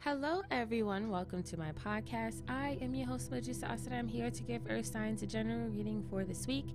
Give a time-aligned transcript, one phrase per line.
[0.00, 1.10] Hello, everyone.
[1.10, 2.42] Welcome to my podcast.
[2.48, 3.94] I am your host, Medusa Asada.
[3.94, 6.66] I'm here to give Earth Signs a general reading for this week.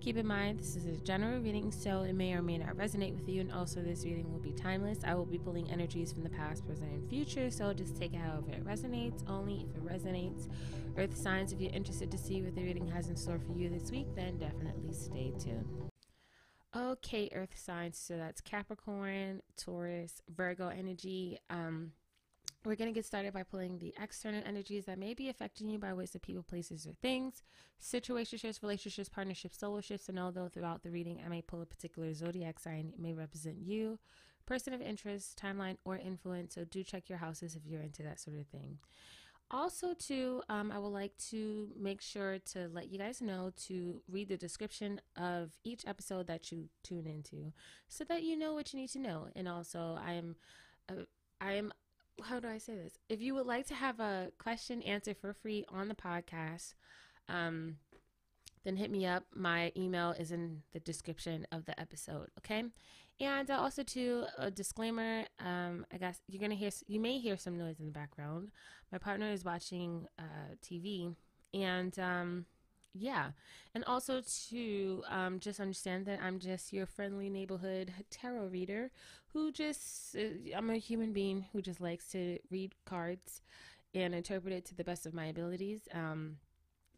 [0.00, 3.18] Keep in mind, this is a general reading, so it may or may not resonate
[3.18, 4.98] with you, and also this reading will be timeless.
[5.04, 8.20] I will be pulling energies from the past, present, and future, so just take it
[8.20, 10.48] however it resonates, only if it resonates.
[10.96, 13.68] Earth Signs, if you're interested to see what the reading has in store for you
[13.68, 15.66] this week, then definitely stay tuned.
[16.76, 17.98] Okay, Earth signs.
[17.98, 21.40] So that's Capricorn, Taurus, Virgo energy.
[21.50, 21.90] Um,
[22.64, 25.78] we're going to get started by pulling the external energies that may be affecting you
[25.78, 27.42] by ways of people, places, or things,
[27.80, 32.12] situationships, relationships, partnerships, solo shifts, and although throughout the reading I may pull a particular
[32.14, 33.98] zodiac sign, it may represent you,
[34.44, 36.54] person of interest, timeline, or influence.
[36.54, 38.78] So do check your houses if you're into that sort of thing.
[39.50, 44.02] Also, too, um, I would like to make sure to let you guys know to
[44.10, 47.52] read the description of each episode that you tune into,
[47.88, 49.28] so that you know what you need to know.
[49.34, 50.36] And also, I'm,
[50.90, 51.04] uh,
[51.40, 51.72] I'm
[52.22, 52.98] how do I say this?
[53.08, 56.74] If you would like to have a question answered for free on the podcast,
[57.28, 57.76] um,
[58.64, 59.24] then hit me up.
[59.34, 62.28] My email is in the description of the episode.
[62.38, 62.64] Okay,
[63.20, 65.24] and uh, also to a disclaimer.
[65.38, 68.50] Um, I guess you're gonna hear you may hear some noise in the background.
[68.92, 71.14] My partner is watching uh, TV,
[71.54, 72.46] and um,
[72.94, 73.30] yeah.
[73.74, 78.90] And also to um, just understand that I'm just your friendly neighborhood tarot reader
[79.32, 83.40] who just, uh, I'm a human being who just likes to read cards
[83.94, 85.82] and interpret it to the best of my abilities.
[85.94, 86.38] Um,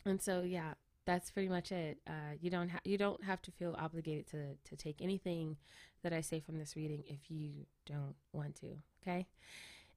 [0.06, 0.74] and so, yeah,
[1.06, 1.98] that's pretty much it.
[2.06, 5.56] Uh, you don't ha- you don't have to feel obligated to to take anything
[6.02, 8.68] that I say from this reading if you don't want to.
[9.02, 9.26] Okay.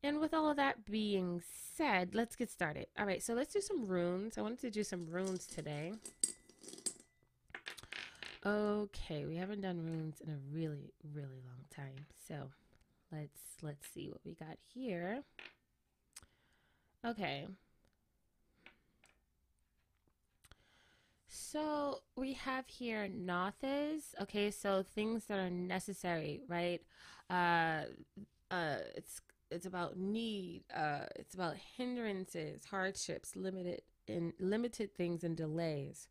[0.03, 1.41] And with all of that being
[1.75, 2.87] said, let's get started.
[2.99, 4.37] All right, so let's do some runes.
[4.37, 5.93] I wanted to do some runes today.
[8.45, 12.05] Okay, we haven't done runes in a really, really long time.
[12.27, 12.49] So
[13.09, 15.23] let's let's see what we got here.
[17.05, 17.47] Okay.
[21.27, 24.13] So we have here Nauthiz.
[24.21, 26.81] Okay, so things that are necessary, right?
[27.29, 27.83] Uh,
[28.51, 29.21] uh, it's
[29.53, 36.07] it's about need uh, it's about hindrances hardships limited in limited things and delays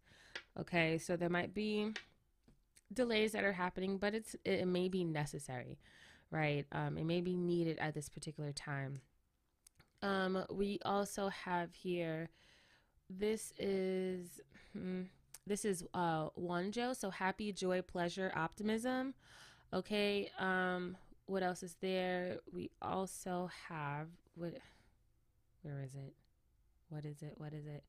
[0.59, 0.99] okay?
[0.99, 1.93] So there might be
[2.93, 5.79] delays that are happening but it's it may be necessary
[6.33, 6.67] right?
[6.73, 9.03] Um, it may be needed at this particular time.
[10.01, 12.31] Um, we also have here
[13.11, 14.41] this is
[14.73, 15.03] hmm,
[15.47, 19.15] this is uh Wunjo, so happy joy pleasure optimism
[19.73, 20.31] okay?
[20.39, 22.38] Um what else is there?
[22.53, 24.55] We also have what
[25.62, 26.15] where is it?
[26.88, 27.34] What is it?
[27.37, 27.84] What is it?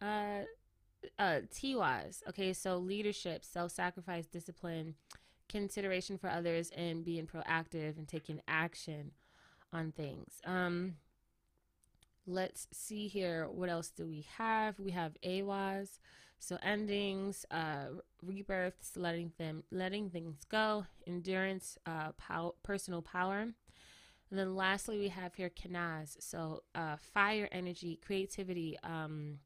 [0.00, 0.44] Uh
[1.18, 2.22] uh Tiwaz.
[2.28, 4.94] Okay, so leadership, self-sacrifice, discipline,
[5.48, 9.12] consideration for others and being proactive and taking action
[9.72, 10.40] on things.
[10.44, 10.96] Um
[12.30, 14.78] let's see here what else do we have?
[14.78, 15.98] We have Awaz.
[16.38, 17.86] So endings, uh,
[18.22, 23.40] rebirths, letting them, letting things go, endurance, uh, pow- personal power.
[23.40, 26.16] And then lastly, we have here Kenaz.
[26.20, 29.40] So uh, fire energy, creativity, um,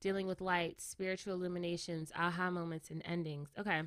[0.00, 3.50] dealing with light, spiritual illuminations, aha moments, and endings.
[3.58, 3.82] Okay.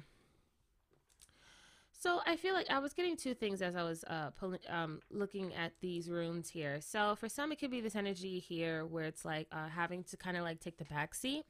[1.99, 5.01] So I feel like I was getting two things as I was uh, pulling, um,
[5.11, 6.79] looking at these runes here.
[6.79, 10.15] So for some, it could be this energy here where it's like uh, having to
[10.15, 11.43] kind of like take the back seat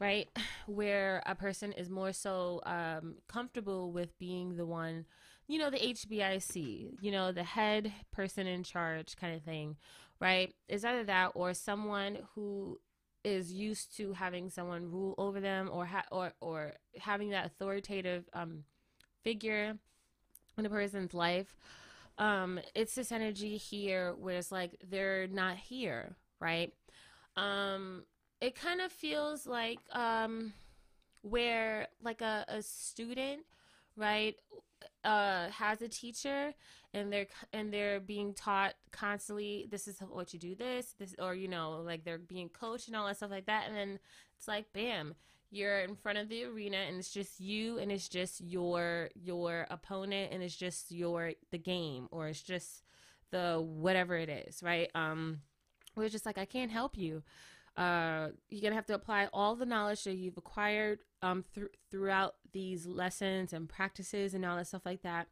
[0.00, 0.28] right?
[0.66, 5.04] Where a person is more so um, comfortable with being the one,
[5.46, 9.76] you know, the HBIC, you know, the head person in charge kind of thing,
[10.20, 10.54] right?
[10.68, 12.80] Is either that or someone who
[13.22, 18.24] is used to having someone rule over them or ha- or or having that authoritative
[18.32, 18.64] um,
[19.22, 19.76] figure
[20.56, 21.56] in a person's life.
[22.18, 26.72] Um, it's this energy here where it's like they're not here, right?
[27.36, 28.04] Um,
[28.40, 30.52] it kind of feels like um
[31.22, 33.42] where like a, a student
[33.96, 34.36] right
[35.04, 36.54] uh has a teacher
[36.94, 41.34] and they're and they're being taught constantly this is what you do this this or
[41.34, 43.98] you know like they're being coached and all that stuff like that and then
[44.38, 45.14] it's like bam
[45.50, 49.66] you're in front of the arena and it's just you and it's just your your
[49.70, 52.82] opponent and it's just your the game or it's just
[53.30, 55.40] the whatever it is right um
[55.96, 57.22] we're just like i can't help you
[57.76, 62.34] uh, you're gonna have to apply all the knowledge that you've acquired um, th- throughout
[62.52, 65.28] these lessons and practices and all that stuff like that,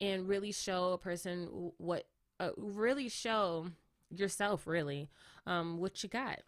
[0.00, 2.06] and really show a person what,
[2.40, 3.66] uh, really show
[4.10, 5.08] yourself really
[5.46, 6.40] um, what you got.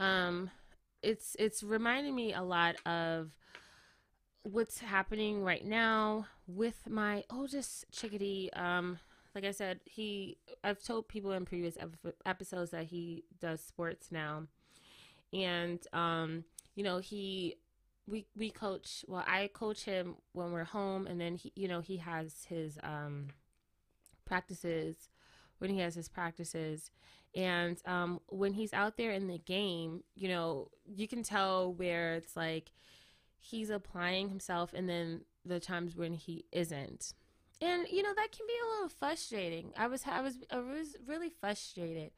[0.00, 0.50] Um,
[1.02, 3.30] it's it's reminding me a lot of
[4.42, 8.50] what's happening right now with my oldest chickadee.
[8.54, 8.98] Um,
[9.34, 11.76] like I said, he I've told people in previous
[12.24, 14.44] episodes that he does sports now,
[15.32, 16.44] and um,
[16.74, 17.56] you know he
[18.06, 19.04] we we coach.
[19.08, 22.78] Well, I coach him when we're home, and then he you know he has his
[22.82, 23.28] um
[24.24, 25.08] practices
[25.58, 26.90] when he has his practices.
[27.34, 32.14] And um, when he's out there in the game you know you can tell where
[32.14, 32.72] it's like
[33.38, 37.12] he's applying himself and then the times when he isn't.
[37.60, 39.72] And you know that can be a little frustrating.
[39.76, 42.10] I was i was i was really frustrated.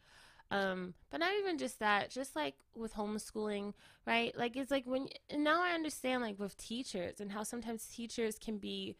[0.50, 3.74] Um but not even just that just like with homeschooling
[4.06, 4.36] right?
[4.36, 8.58] Like it's like when now i understand like with teachers and how sometimes teachers can
[8.58, 8.96] be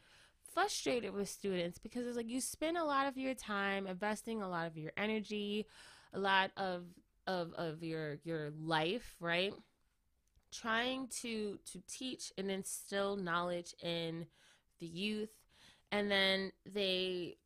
[0.58, 4.49] frustrated with students because it's like you spend a lot of your time investing a
[4.49, 5.64] lot of your energy
[6.14, 6.82] a lot of
[7.28, 9.55] of of your your life right?
[10.50, 14.26] Trying to to teach and instill knowledge in
[14.81, 15.31] the youth.
[15.93, 17.37] And then they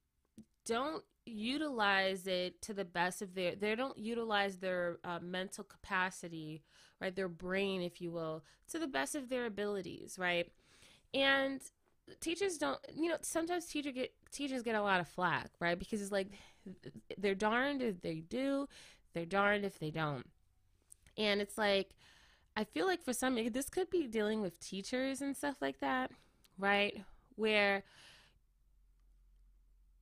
[0.64, 6.62] don't utilize it to the best of their they don't utilize their uh, mental capacity
[7.00, 7.14] right?
[7.14, 10.50] Their brain if you will to the best of their abilities right?
[11.14, 11.61] And
[12.20, 16.00] teachers don't you know sometimes teacher get teachers get a lot of flack right because
[16.00, 16.29] it's like
[17.19, 18.69] they're darned if they do
[19.14, 20.26] they're darned if they don't
[21.19, 21.91] and it's like
[22.56, 26.11] i feel like for some this could be dealing with teachers and stuff like that
[26.59, 27.03] right
[27.37, 27.82] where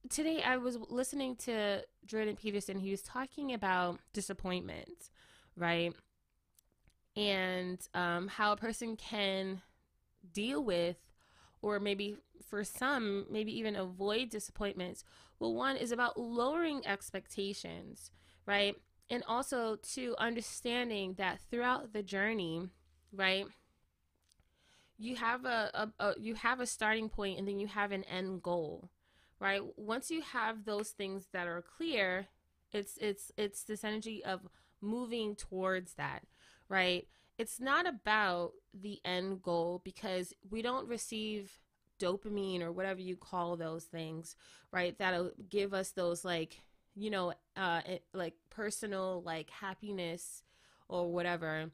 [0.09, 2.79] today I was listening to Jordan Peterson.
[2.79, 5.11] He was talking about disappointment,
[5.57, 5.93] right?
[7.17, 9.61] And um, how a person can
[10.33, 10.97] deal with,
[11.63, 12.17] or maybe
[12.49, 15.05] for some, maybe even avoid disappointments.
[15.39, 18.11] Well, one is about lowering expectations,
[18.47, 18.75] right?
[19.11, 22.69] And also to understanding that throughout the journey,
[23.13, 23.47] right?
[24.99, 28.05] You have a, a, a you have a starting point and then you have an
[28.05, 28.91] end goal
[29.39, 32.27] right once you have those things that are clear
[32.73, 34.47] it's it's it's this energy of
[34.83, 36.23] moving towards that
[36.69, 37.07] right
[37.41, 41.51] it's not about the end goal because we don't receive
[41.99, 44.37] dopamine or whatever you call those things
[44.73, 46.61] right that'll give us those like
[46.95, 47.81] you know uh
[48.13, 50.43] like personal like happiness
[50.89, 51.71] or whatever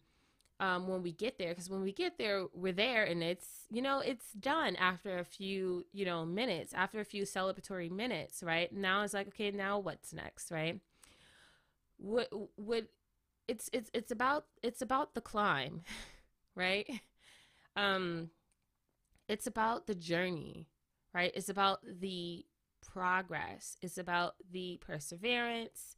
[0.58, 1.50] um, when we get there.
[1.50, 5.24] Because when we get there we're there and it's you know it's done after a
[5.24, 8.72] few you know minutes after a few celebratory minutes right?
[8.72, 10.80] Now it's like okay now what's next right?
[11.98, 12.86] What what
[13.48, 15.82] it's it's it's about it's about the climb
[16.54, 16.88] right?
[17.76, 18.30] Um
[19.28, 20.68] it's about the journey
[21.14, 21.32] right?
[21.34, 22.44] It's about the
[22.86, 23.76] progress.
[23.80, 25.96] It's about the perseverance.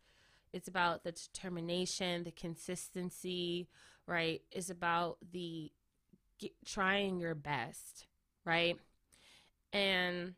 [0.52, 3.68] It's about the determination the consistency
[4.06, 5.70] right, It's about the
[6.38, 8.06] get, trying your best,
[8.44, 8.76] right?
[9.72, 10.34] And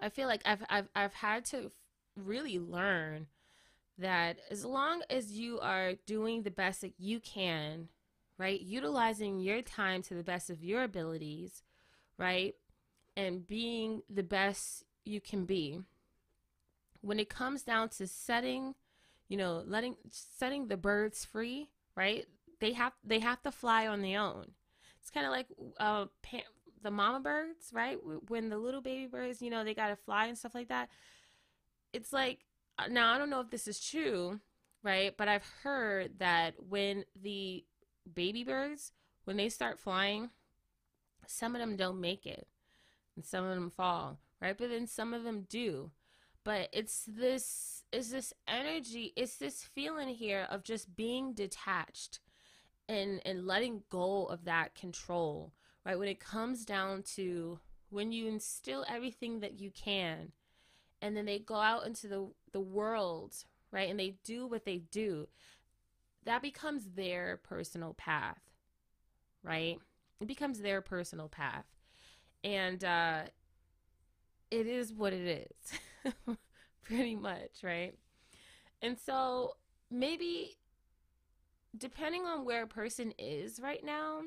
[0.00, 1.72] I feel like I've I've I've had to
[2.16, 3.26] really learn
[3.98, 7.88] that as long as you are doing the best that you can,
[8.38, 11.62] right, utilizing your time to the best of your abilities,
[12.18, 12.54] right,
[13.16, 15.80] and being the best you can be.
[17.00, 18.74] When it comes down to setting,
[19.28, 22.26] you know, letting setting the birds free, right?
[22.60, 24.52] they have they have to fly on their own.
[25.00, 25.46] It's kind of like
[25.78, 26.06] uh,
[26.82, 27.98] the mama birds, right?
[28.28, 30.88] When the little baby birds, you know, they got to fly and stuff like that.
[31.92, 32.40] It's like
[32.78, 34.40] Uh, now I don't know if this is true,
[34.82, 35.16] right?
[35.16, 37.64] But I've heard that when the
[38.14, 38.92] baby birds
[39.24, 40.30] when they start flying,
[41.26, 42.46] some of them don't make it
[43.16, 44.56] and some of them fall, right?
[44.56, 45.90] But then some of them do.
[46.44, 52.20] But it's this is this energy, it's this feeling here of just being detached
[52.88, 55.52] and and letting go of that control
[55.84, 57.58] right when it comes down to
[57.90, 60.32] when you instill everything that you can
[61.06, 63.34] and then they go out into the the world
[63.70, 65.28] right and they do what they do
[66.24, 68.40] that becomes their personal path
[69.46, 69.78] right?
[70.20, 71.64] It becomes their personal path.
[72.44, 73.22] And uh
[74.50, 75.46] it is what it
[76.06, 76.14] is
[76.84, 77.94] pretty much right?
[78.82, 79.56] And so
[79.90, 80.56] maybe
[81.76, 84.22] depending on where a person is right now,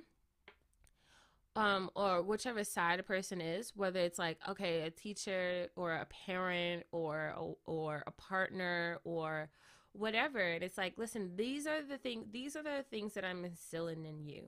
[1.59, 6.05] um, or whichever side a person is, whether it's like okay, a teacher or a
[6.05, 9.49] parent or or a partner or
[9.91, 13.43] whatever, and it's like listen, these are the thing, these are the things that I'm
[13.43, 14.43] instilling in you.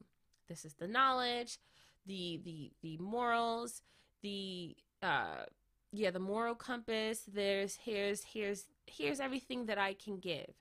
[0.47, 1.57] This is the knowledge,
[2.05, 3.81] the the the morals,
[4.21, 5.43] the uh
[5.91, 7.23] yeah, the moral compass.
[7.27, 10.53] There's here's here's here's everything that I can give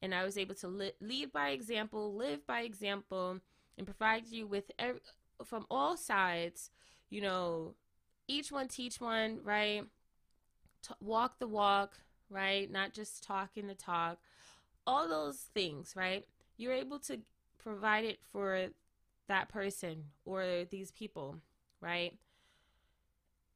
[0.00, 3.40] and I was able to li- lead by example, live by example,
[3.76, 4.70] and provide you with
[5.44, 6.70] from all sides,
[7.10, 7.74] you know,
[8.26, 9.84] each one teach one, right?
[10.82, 11.98] t- walk the walk,
[12.30, 12.70] right?
[12.70, 14.18] Not just talking the talk.
[14.86, 16.24] All those things, right?
[16.56, 17.20] You're able to
[17.58, 18.68] provide it for
[19.28, 21.36] that person or these people,
[21.80, 22.14] right?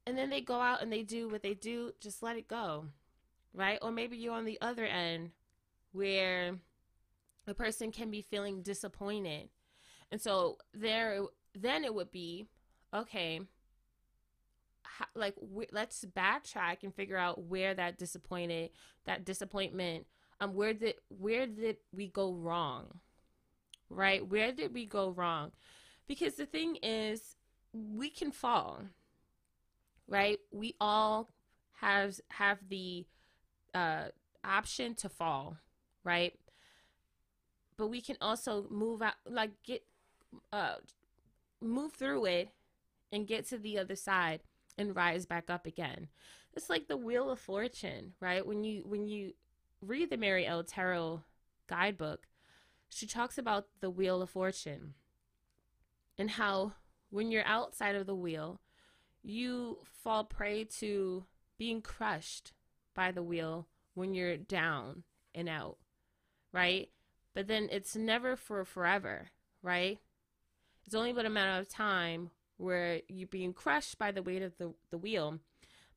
[0.05, 2.85] And then they go out and they do what they do, just let it go,
[3.53, 3.79] right?
[3.81, 5.31] Or maybe you're on the other end
[5.91, 6.55] where
[7.47, 9.49] a person can be feeling disappointed.
[10.11, 11.23] And so there
[11.55, 12.47] then it would be
[12.93, 13.41] okay,
[14.83, 15.35] how, like
[15.71, 18.69] let's backtrack and figure out where that disappointed
[19.05, 20.05] that disappointment
[20.39, 22.99] um where did where did we go wrong?
[23.89, 24.27] Right?
[24.27, 25.51] Where did we go wrong?
[26.07, 27.35] Because the thing is
[27.73, 28.83] we can fall
[30.07, 30.39] right?
[30.51, 31.29] We all
[31.79, 33.05] have have the
[33.73, 34.05] uh
[34.43, 35.57] option to fall
[36.03, 36.33] right?
[37.77, 39.83] But we can also move out like get
[40.51, 40.75] uh
[41.63, 42.49] move through it
[43.11, 44.41] and get to the other side
[44.77, 46.07] and rise back up again.
[46.55, 48.45] It's like the wheel of fortune, right?
[48.45, 49.33] When you when you
[49.81, 51.23] read the Mary El Tarot
[51.67, 52.27] guidebook,
[52.89, 54.93] she talks about the wheel of fortune
[56.17, 56.73] and how
[57.09, 58.59] when you're outside of the wheel,
[59.23, 61.25] you fall prey to
[61.57, 62.53] being crushed
[62.93, 65.03] by the wheel when you're down
[65.33, 65.77] and out,
[66.51, 66.89] right?
[67.33, 69.29] But then it's never for forever,
[69.61, 69.99] right?
[70.85, 74.57] It's only but a matter of time where you're being crushed by the weight of
[74.57, 75.39] the, the wheel.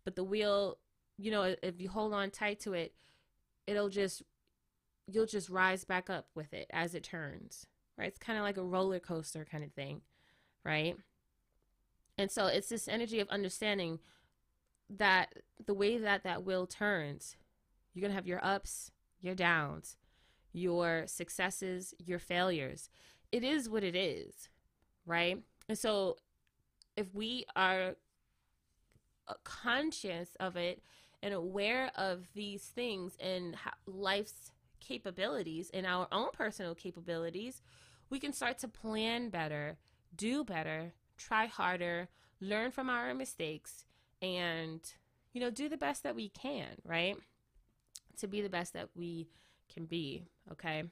[0.05, 0.78] But the wheel,
[1.19, 2.95] you know, if you hold on tight to it,
[3.66, 4.23] it'll just,
[5.07, 7.66] you'll just rise back up with it as it turns,
[7.99, 8.09] right?
[8.09, 10.02] It's kind of like a roller coaster kind of thing,
[10.64, 10.97] right?
[12.19, 13.99] And so it's this energy of understanding
[14.88, 17.37] that the way that that wheel turns,
[17.93, 18.90] you're going to have your ups,
[19.21, 19.97] your downs,
[20.52, 22.88] your successes, your failures.
[23.33, 24.49] It is what it is,
[25.07, 25.43] right?
[25.69, 26.17] And so
[26.97, 27.97] if we are
[29.29, 30.83] uh, conscious of it
[31.23, 37.63] and aware of these things and life's capabilities and our own personal capabilities,
[38.11, 39.79] we can start to plan better,
[40.15, 42.09] do better, try harder,
[42.41, 43.85] learn from our mistakes,
[44.23, 44.81] and,
[45.33, 47.17] you know, do the best that we can, right?
[48.19, 49.29] To be the best that we
[49.73, 50.85] can be, okay?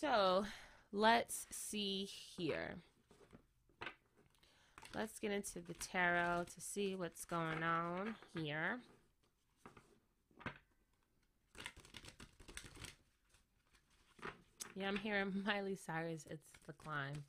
[0.00, 0.44] So
[0.92, 2.76] let's see here.
[4.94, 8.78] Let's get into the tarot to see what's going on here.
[14.76, 16.26] Yeah, I'm hearing Miley Cyrus.
[16.30, 17.24] It's the climb.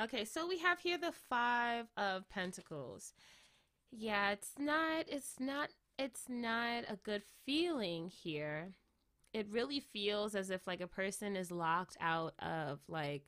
[0.00, 3.12] Okay, so we have here the Five of Pentacles.
[3.90, 8.74] Yeah, it's not, it's not, it's not a good feeling here.
[9.32, 13.24] It really feels as if like a person is locked out of like,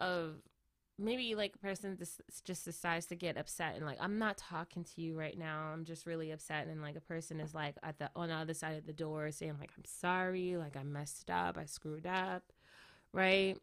[0.00, 0.36] of
[0.98, 4.84] maybe like a person just just decides to get upset and like I'm not talking
[4.84, 5.70] to you right now.
[5.72, 8.54] I'm just really upset and like a person is like at the on the other
[8.54, 12.44] side of the door saying like I'm sorry, like I messed up, I screwed up,
[13.12, 13.56] right?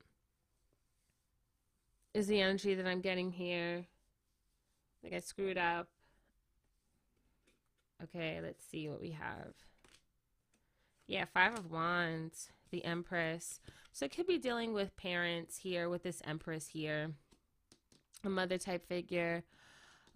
[2.13, 3.85] Is the energy that I'm getting here.
[5.03, 5.87] Like I screwed up.
[8.03, 9.53] Okay, let's see what we have.
[11.07, 13.59] Yeah, 5 of wands, the empress.
[13.91, 17.11] So it could be dealing with parents here, with this empress here,
[18.23, 19.43] a mother type figure,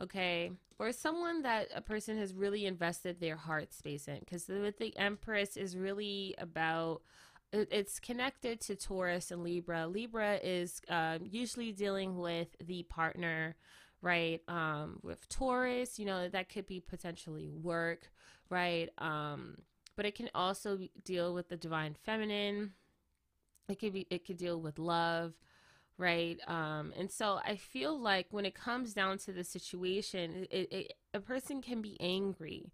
[0.02, 4.20] okay, or someone that a person has really invested their heart space in.
[4.20, 7.02] Because with the empress is really about
[7.52, 9.88] it's connected to Taurus and Libra.
[9.88, 13.56] Libra is uh, usually dealing with the partner,
[14.02, 14.42] right?
[14.48, 18.10] Um, with Taurus, you know, that could be potentially work,
[18.50, 18.90] right?
[18.98, 19.58] Um,
[19.96, 22.74] but it can also deal with the divine feminine,
[23.68, 25.34] it could be it could deal with love
[25.98, 26.40] right?
[26.48, 30.94] Um and so i feel like when it comes down to the situation it, it
[31.14, 32.74] a person can be angry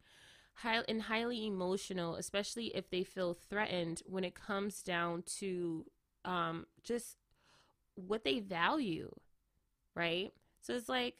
[0.55, 5.85] high, and highly emotional especially if they feel threatened when it comes down to
[6.25, 7.17] um just
[7.95, 9.11] what they value
[9.95, 10.31] right?
[10.61, 11.17] So it's like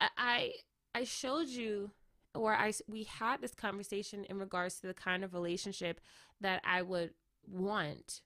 [0.00, 0.52] i
[0.94, 1.90] i showed you
[2.34, 6.00] or i we had this conversation in regards to the kind of relationship
[6.40, 7.10] that i would
[7.46, 8.20] want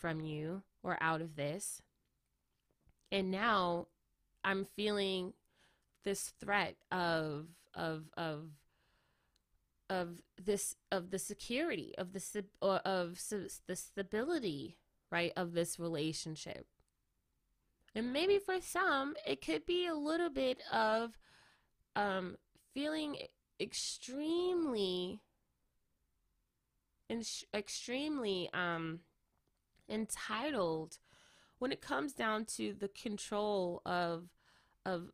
[0.00, 1.82] from you or out of this.
[3.12, 3.88] And now
[4.44, 5.34] I'm feeling
[6.04, 8.48] this threat of of of
[9.90, 13.20] of this of the security of the or of
[13.66, 14.78] the stability
[15.10, 16.66] right of this relationship
[17.94, 21.18] and maybe for some it could be a little bit of
[21.96, 22.36] um
[22.74, 23.16] feeling
[23.60, 25.20] extremely
[27.52, 29.00] extremely um
[29.88, 30.98] entitled
[31.58, 34.28] when it comes down to the control of
[34.86, 35.10] of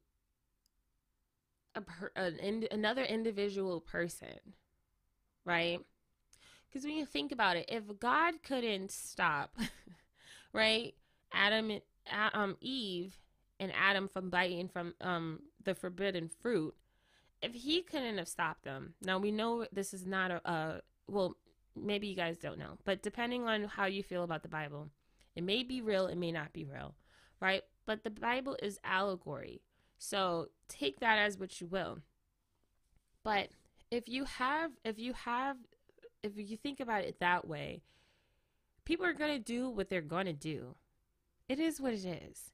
[1.75, 4.55] a per, an another individual person,
[5.45, 5.79] right?
[6.69, 9.57] Because when you think about it, if God couldn't stop,
[10.53, 10.95] right,
[11.33, 11.73] Adam,
[12.33, 13.19] um, Eve,
[13.61, 16.75] and Adam from biting from um the forbidden fruit,
[17.43, 21.37] if he couldn't have stopped them, now we know this is not a, a well,
[21.75, 24.89] maybe you guys don't know, but depending on how you feel about the Bible,
[25.35, 26.95] it may be real, it may not be real,
[27.41, 27.63] right?
[27.85, 29.63] But the Bible is allegory.
[29.99, 31.99] So take that as what you will.
[33.23, 33.49] But
[33.91, 35.57] if you have if you have
[36.23, 37.83] if you think about it that way,
[38.85, 40.75] people are going to do what they're going to do.
[41.49, 42.51] It is what it is.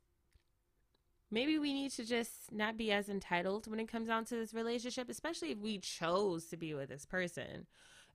[1.33, 4.53] Maybe we need to just not be as entitled when it comes down to this
[4.53, 7.67] relationship, especially if we chose to be with this person,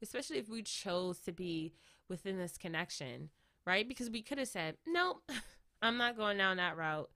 [0.03, 1.73] especially if we chose to be
[2.07, 3.29] within this connection,
[3.65, 3.87] right?
[3.87, 5.23] Because we could have said, nope,
[5.81, 7.09] I'm not going down that route.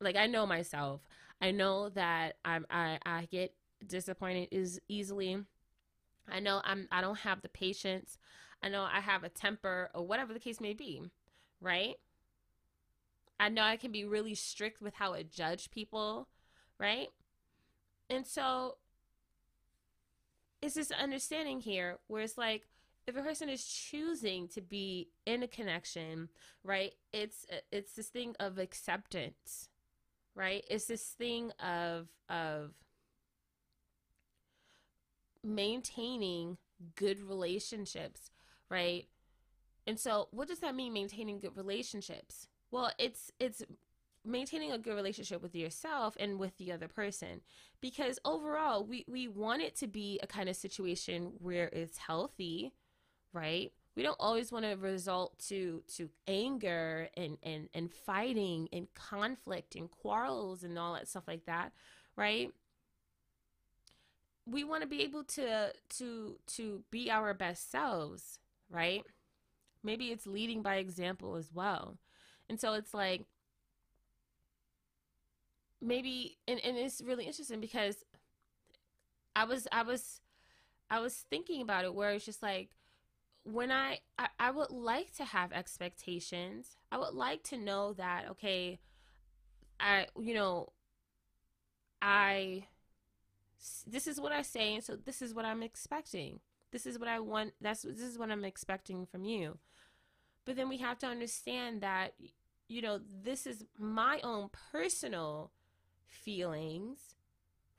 [0.00, 1.00] Like I know myself.
[1.40, 5.42] I know that I'm I, I get disappointed is easily.
[6.30, 8.18] I know I'm I don't have the patience.
[8.62, 11.02] I know I have a temper or whatever the case may be,
[11.60, 11.96] right?
[13.38, 16.28] I know I can be really strict with how I judge people,
[16.78, 17.08] right?
[18.08, 18.76] And so
[20.62, 22.62] it's this understanding here where it's like
[23.06, 26.28] if a person is choosing to be in a connection,
[26.62, 26.92] right?
[27.12, 29.68] It's it's this thing of acceptance,
[30.34, 30.64] right?
[30.70, 32.72] It's this thing of of
[35.42, 36.56] maintaining
[36.96, 38.30] good relationships,
[38.70, 39.06] right?
[39.86, 42.48] And so what does that mean maintaining good relationships?
[42.70, 43.62] Well, it's it's
[44.24, 47.42] maintaining a good relationship with yourself and with the other person
[47.80, 52.72] because overall we we want it to be a kind of situation where it's healthy,
[53.32, 53.72] right?
[53.96, 59.74] we don't always want to result to to anger and and and fighting and conflict
[59.76, 61.72] and quarrels and all that stuff like that
[62.16, 62.50] right?
[64.46, 68.38] We want to be able to to to be our best selves
[68.70, 69.04] right?
[69.82, 71.98] Maybe it's leading by example as well
[72.48, 73.24] and so it's like
[75.80, 78.04] maybe and, and it's really interesting because
[79.36, 80.20] i was i was
[80.90, 82.70] i was thinking about it where it's just like
[83.44, 86.76] when I, I, I would like to have expectations.
[86.90, 88.80] I would like to know that okay,
[89.78, 90.72] I you know,
[92.02, 92.64] I
[93.86, 96.40] this is what I say, and so this is what I'm expecting.
[96.72, 97.52] This is what I want.
[97.60, 99.58] That's this is what I'm expecting from you.
[100.44, 102.14] But then we have to understand that
[102.68, 105.50] you know this is my own personal
[106.06, 107.16] feelings,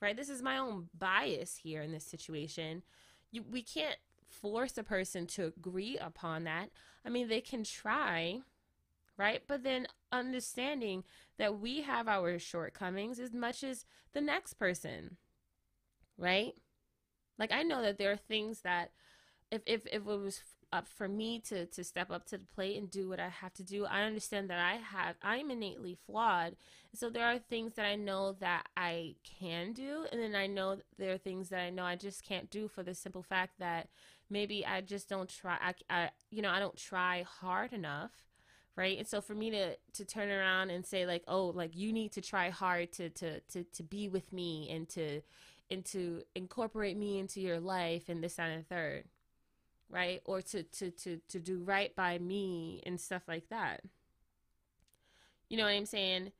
[0.01, 0.15] right?
[0.15, 2.83] This is my own bias here in this situation.
[3.31, 3.97] You, we can't
[4.27, 6.69] force a person to agree upon that.
[7.05, 8.41] I mean, they can try,
[9.17, 9.41] right?
[9.47, 11.03] But then understanding
[11.37, 15.17] that we have our shortcomings as much as the next person,
[16.17, 16.53] right?
[17.37, 18.91] Like I know that there are things that
[19.51, 22.77] if if, if it was up for me to to step up to the plate
[22.77, 26.55] and do what I have to do, I understand that I have I'm innately flawed.
[26.93, 30.77] So there are things that I know that I can do and then I know
[30.97, 33.89] there are things that I know I just can't do for the simple fact that
[34.29, 38.11] maybe I just don't try I, I you know I don't try hard enough
[38.77, 38.97] right?
[38.97, 42.11] And so for me to to turn around and say like oh like you need
[42.13, 45.21] to try hard to to to, to be with me and to
[45.71, 49.05] and to incorporate me into your life and this and the third
[49.89, 53.81] right or to to to to do right by me and stuff like that
[55.49, 56.31] you know what i'm saying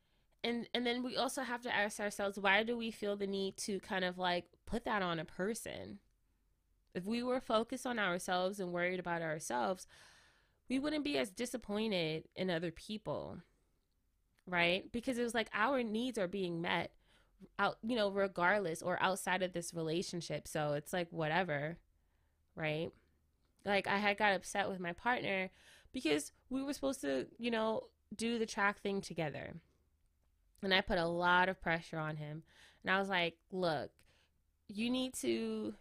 [0.44, 3.56] and and then we also have to ask ourselves why do we feel the need
[3.58, 6.00] to kind of like put that on a person
[6.96, 9.86] if we were focused on ourselves and worried about ourselves,
[10.70, 13.40] we wouldn't be as disappointed in other people.
[14.48, 14.90] Right?
[14.92, 16.92] Because it was like our needs are being met
[17.60, 20.48] out, you know, regardless or outside of this relationship.
[20.48, 21.78] So it's like whatever.
[22.56, 22.92] Right?
[23.66, 25.50] Like I had got upset with my partner
[25.92, 29.54] because we were supposed to, you know, do the track thing together.
[30.62, 32.44] And I put a lot of pressure on him.
[32.84, 33.92] And I was like, look,
[34.68, 35.74] you need to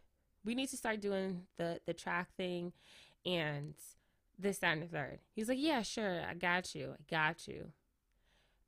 [0.44, 2.73] we need to start doing the the track thing
[3.25, 3.75] and
[4.38, 7.73] this that and the third he's like yeah sure i got you i got you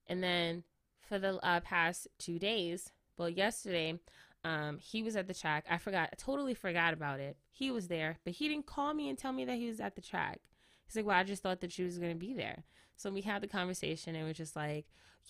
[0.06, 0.62] and then
[1.00, 3.98] for the uh, past two days well yesterday
[4.44, 7.88] um, he was at the track i forgot I totally forgot about it he was
[7.88, 10.40] there but he didn't call me and tell me that he was at the track
[10.86, 12.64] he's like well i just thought that you was to be there
[12.96, 14.86] so we had the conversation and was just like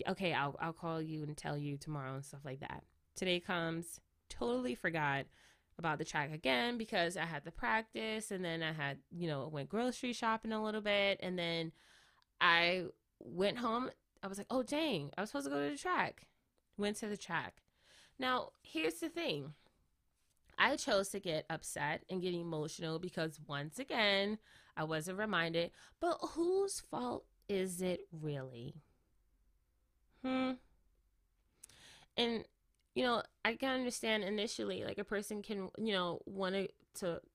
[0.07, 4.01] okay I'll, I'll call you and tell you tomorrow and stuff like that today comes
[4.29, 5.27] totally forgot
[5.79, 9.49] about the track again because I had the practice and then I had, you know,
[9.49, 11.73] went grocery shopping a little bit and then
[12.41, 12.87] I
[13.21, 13.91] went home.
[14.23, 16.27] I was like, oh, dang, I was supposed to go to the track.
[16.79, 17.63] Went to the track.
[18.19, 19.55] Now, here's the thing.
[20.59, 24.39] I chose to get upset and get emotional because once again,
[24.77, 28.75] I wasn't reminded, but whose fault is it really?
[30.25, 30.53] Hmm.
[32.17, 32.45] And
[32.95, 36.69] you know, I can understand initially like a person can, you know, want to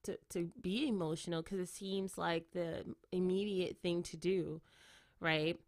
[0.06, 4.60] to to, be emotional because it seems like the immediate thing to do,
[5.20, 5.58] right?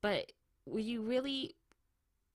[0.00, 0.32] But
[0.64, 1.54] when you really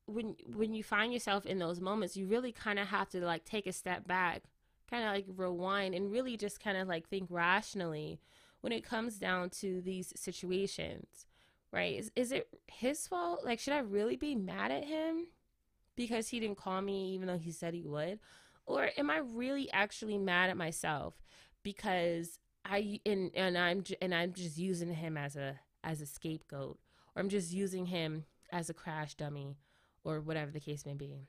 [0.08, 3.46] when when you find yourself in those moments, you really kind of have to like
[3.46, 4.44] take a step back,
[4.90, 8.20] kind of like rewind and really just kind of like think rationally
[8.62, 11.28] when it comes down to these situations,
[11.72, 11.98] right?
[11.98, 13.46] Is is it his fault?
[13.46, 15.28] Like should I really be mad at him
[15.96, 18.20] because he didn't call me even though he said he would?
[18.66, 21.16] Or am I really actually mad at myself
[21.64, 26.80] because I and and I'm and I'm just using him as a as a scapegoat
[27.16, 29.58] or I'm just using him as a crash dummy
[30.08, 31.28] or whatever the case may be.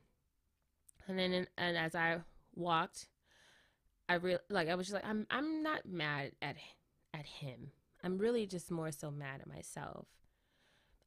[1.06, 2.18] And then and as I
[2.54, 3.08] walked
[4.08, 6.56] I real like I was just like I'm I'm not mad at
[7.12, 7.72] at him.
[8.02, 10.06] I'm really just more so mad at myself.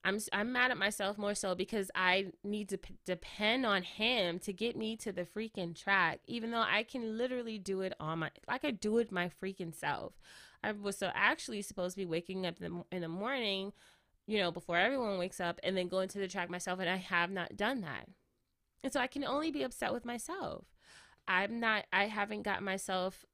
[0.04, 4.40] I'm I'm mad at myself more so because I need to p- depend on him
[4.40, 8.20] to get me to the freaking track, even though I can literally do it on
[8.20, 10.14] my like I do it my freaking self.
[10.64, 13.74] I was so actually supposed to be waking up the, in the morning,
[14.32, 16.98] you know, before everyone wakes up, and then go into the track myself, and I
[16.98, 18.08] have not done that,
[18.84, 20.66] and so I can only be upset with myself.
[21.28, 21.86] I'm not.
[21.94, 23.26] I haven't got myself.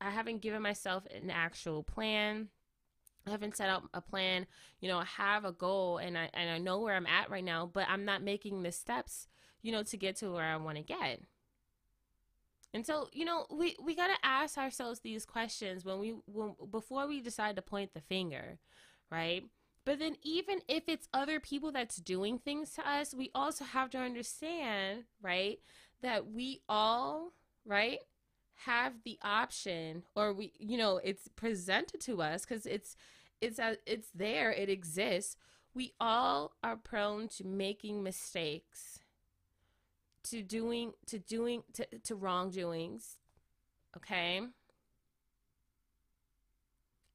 [0.00, 2.48] I haven't given myself an actual plan
[3.26, 4.46] I haven't set out a plan,
[4.80, 7.44] you know, I have a goal and I and I know where I'm at right
[7.44, 9.28] now, but I'm not making the steps,
[9.62, 11.20] you know, to get to where I want to get.
[12.74, 16.54] And so, you know, we we got to ask ourselves these questions when we when
[16.70, 18.58] before we decide to point the finger,
[19.10, 19.44] right?
[19.84, 23.90] But then even if it's other people that's doing things to us, we also have
[23.90, 25.58] to understand, right,
[26.02, 27.32] that we all,
[27.64, 27.98] right,
[28.54, 32.96] have the option or we you know it's presented to us because it's
[33.40, 35.36] it's a, it's there it exists.
[35.74, 39.00] We all are prone to making mistakes
[40.24, 43.16] to doing to doing to, to wrongdoings
[43.96, 44.40] okay?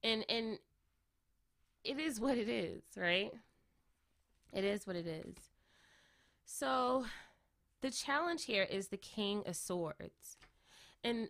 [0.04, 0.60] And and
[1.88, 3.32] it is what it is right
[4.54, 5.36] it is what it is
[6.46, 7.06] so
[7.82, 10.38] the challenge here is the king of swords
[11.04, 11.30] and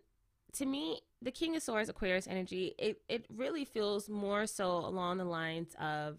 [0.54, 5.18] to me, the King of Swords Aquarius energy, it, it really feels more so along
[5.18, 6.18] the lines of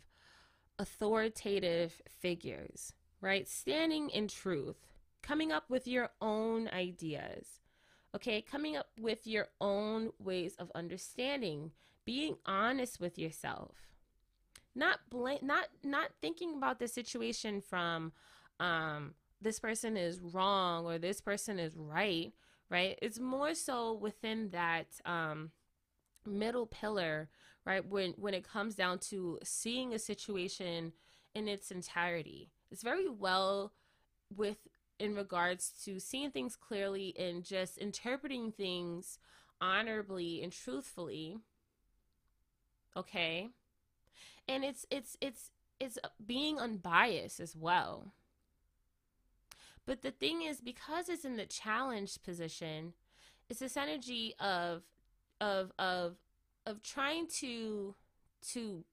[0.79, 3.48] authoritative figures, right?
[3.48, 4.77] Standing in truth,
[5.22, 7.48] coming up with your own ideas,
[8.14, 8.40] okay?
[8.40, 11.72] Coming up with your own ways of understanding,
[12.05, 13.88] being honest with yourself.
[14.78, 18.12] Not blame not not thinking about the situation from
[18.60, 22.32] um this person is wrong or this person is right
[22.70, 22.98] right?
[23.00, 25.50] It's more so within that um,
[26.26, 27.28] middle pillar,
[27.64, 27.86] right?
[27.86, 30.92] When when it comes down to seeing a situation
[31.34, 33.72] in its entirety, it's very well
[34.34, 34.58] with
[34.98, 39.18] in regards to seeing things clearly and just interpreting things
[39.60, 41.38] honorably and truthfully.
[42.96, 43.50] Okay,
[44.48, 48.12] and it's it's it's it's being unbiased as well
[49.88, 52.92] but the thing is, because it's in the challenged position,
[53.48, 54.82] it's this energy of
[55.40, 56.16] of of
[56.66, 57.94] of trying to
[58.50, 58.84] to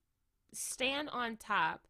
[0.53, 1.85] stand on top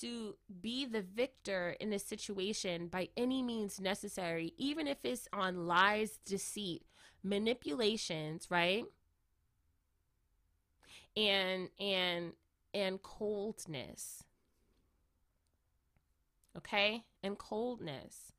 [0.00, 5.68] to be the victor in a situation by any means necessary, even if it's on
[5.68, 6.82] lies, deceit,
[7.22, 8.86] manipulations, right?
[11.16, 12.32] And and
[12.74, 14.24] and coldness.
[16.56, 17.04] Okay?
[17.22, 18.32] And coldness.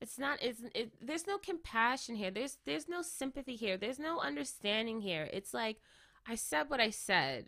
[0.00, 0.38] It's not.
[0.42, 0.60] It's.
[0.74, 2.30] It, there's no compassion here.
[2.30, 2.58] There's.
[2.64, 3.76] There's no sympathy here.
[3.76, 5.28] There's no understanding here.
[5.32, 5.78] It's like,
[6.28, 7.46] I said what I said,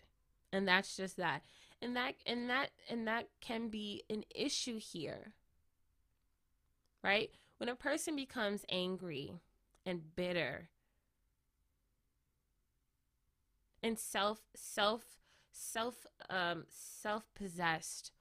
[0.52, 1.42] and that's just that.
[1.82, 2.14] And that.
[2.24, 2.70] And that.
[2.88, 5.34] And that can be an issue here.
[7.04, 9.34] Right when a person becomes angry
[9.84, 10.70] and bitter
[13.82, 15.02] and self self
[15.58, 18.12] self um self possessed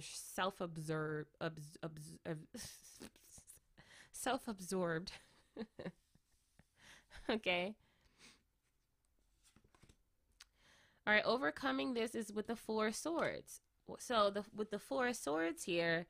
[0.00, 2.78] self absorbed abs, abs, abs,
[4.12, 5.12] self absorbed.
[7.30, 7.74] okay.
[11.06, 13.60] All right, overcoming this is with the four swords.
[13.98, 16.06] So the with the four swords here,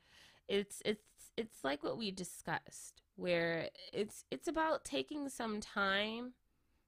[0.48, 1.02] it's it's
[1.36, 6.32] it's like what we discussed, where it's it's about taking some time,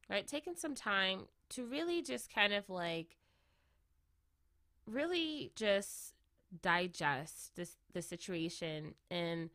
[0.08, 0.26] right?
[0.26, 3.16] Taking some time to really just kind of like
[4.86, 6.14] really just
[6.62, 8.94] digest this the situation.
[9.10, 9.50] And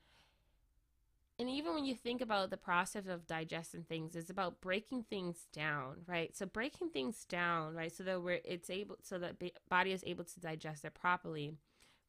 [1.37, 5.47] and even when you think about the process of digesting things it's about breaking things
[5.51, 6.35] down right?
[6.35, 9.35] So breaking things down right so that we're it's able so that
[9.69, 11.53] body is able to digest it properly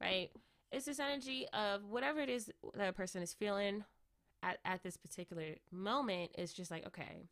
[0.00, 0.30] right?
[0.72, 3.84] It's this energy of whatever it is that a person is feeling
[4.42, 7.26] at, at this particular moment it's just like okay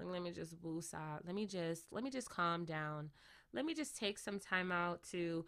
[0.00, 0.54] let me just
[0.94, 3.10] out let me just let me just calm down
[3.52, 5.44] let me just take some time out to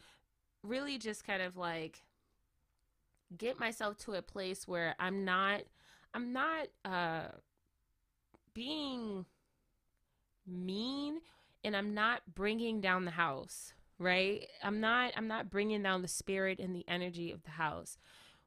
[0.62, 2.02] really just kind of like
[3.36, 5.62] get myself to a place where I'm not
[6.12, 7.28] I'm not uh
[8.54, 9.24] being
[10.46, 11.20] mean
[11.62, 14.46] and I'm not bringing down the house, right?
[14.62, 17.98] I'm not I'm not bringing down the spirit and the energy of the house.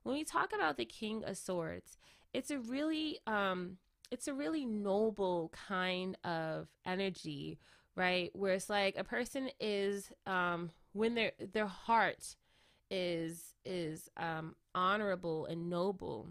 [0.03, 1.97] When we talk about the king of swords,
[2.33, 3.77] it's a really um
[4.11, 7.57] it's a really noble kind of energy,
[7.95, 8.31] right?
[8.33, 12.35] Where it's like a person is um when their their heart
[12.91, 16.29] is is um honorable and noble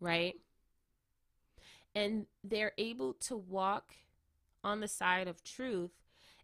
[0.00, 0.34] right?
[1.94, 3.94] And they're able to walk
[4.62, 5.90] on the side of truth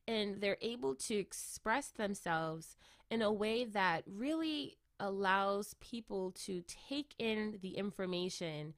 [0.09, 2.77] and they're able to express themselves
[3.11, 8.75] in a way that really allows people to take in the information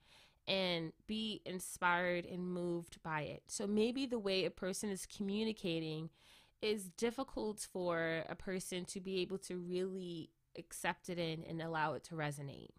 [0.48, 3.44] and be inspired and moved by it.
[3.48, 6.10] So maybe the way a person is communicating
[6.62, 11.94] is difficult for a person to be able to really accept it in and allow
[11.94, 12.70] it to resonate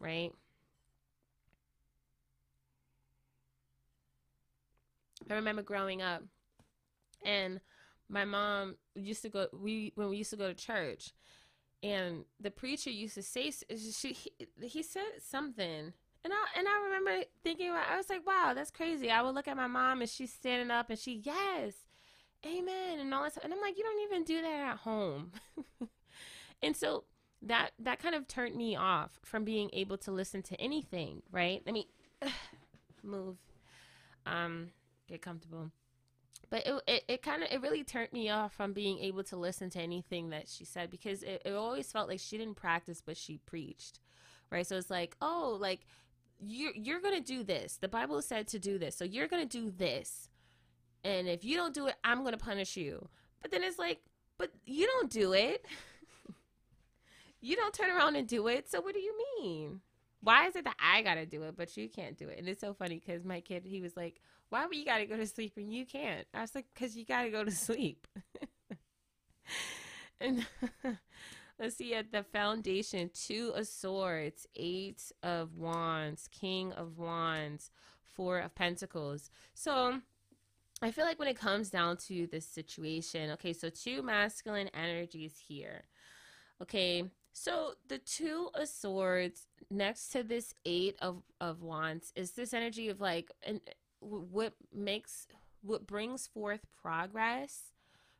[0.00, 0.32] right?
[5.30, 6.24] I remember growing up
[7.24, 7.60] and
[8.08, 11.12] my mom used to go we when we used to go to church
[11.82, 15.92] and the preacher used to say she he, he said something.
[16.22, 19.10] And I and I remember thinking I was like wow that's crazy.
[19.10, 21.74] I would look at my mom and she's standing up and she yes
[22.46, 25.32] amen and all that and I'm like you don't even do that at home.
[26.62, 27.04] And so
[27.42, 31.62] that that kind of turned me off from being able to listen to anything right?
[31.64, 31.88] Let me
[33.02, 33.36] move.
[34.26, 34.68] Um
[35.08, 35.70] get comfortable
[36.48, 39.36] but it, it, it kind of it really turned me off from being able to
[39.36, 43.02] listen to anything that she said because it, it always felt like she didn't practice
[43.04, 44.00] but she preached
[44.50, 45.86] right so it's like oh like
[46.38, 49.70] you're you're gonna do this the bible said to do this so you're gonna do
[49.70, 50.28] this
[51.04, 53.08] and if you don't do it i'm gonna punish you
[53.42, 54.00] but then it's like
[54.38, 55.64] but you don't do it
[57.40, 58.70] You don't turn around and do it.
[58.70, 59.80] So what do you mean?
[60.20, 62.38] Why is it that I gotta do it, but you can't do it?
[62.38, 65.26] And it's so funny because my kid, he was like, "Why you gotta go to
[65.26, 68.06] sleep and you can't?" I was like, "Cause you gotta go to sleep."
[70.20, 70.46] and
[71.58, 77.70] let's see at the foundation: two of swords, eight of wands, king of wands,
[78.02, 79.30] four of pentacles.
[79.54, 80.00] So
[80.82, 85.34] I feel like when it comes down to this situation, okay, so two masculine energies
[85.46, 85.84] here.
[86.62, 92.52] Okay, so the two of swords next to this eight of of wands is this
[92.52, 93.60] energy of like and
[94.00, 95.26] what makes
[95.62, 97.72] what brings forth progress,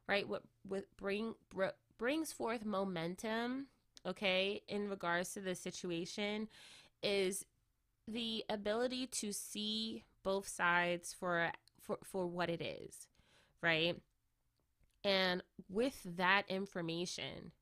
[0.09, 0.29] right?
[0.29, 3.67] What what bring br- brings forth momentum,
[4.07, 6.49] okay, in regards to the situation
[7.03, 7.45] is
[8.07, 13.09] the ability to see both sides for for for what it is,
[13.63, 13.97] right?
[15.03, 17.53] And with that information,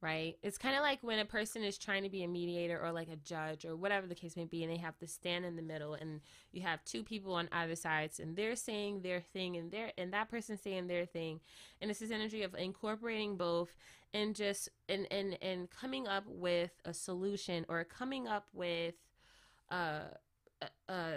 [0.00, 0.36] right?
[0.42, 3.08] It's kind of like when a person is trying to be a mediator or like
[3.08, 5.62] a judge or whatever the case may be, and they have to stand in the
[5.62, 6.20] middle, and
[6.52, 10.12] you have two people on either sides, and they're saying their thing, and they're and
[10.12, 11.40] that person saying their thing,
[11.80, 13.76] and it's this energy of incorporating both
[14.14, 18.94] and just and and and coming up with a solution or coming up with
[19.70, 20.00] uh,
[20.62, 21.14] a, a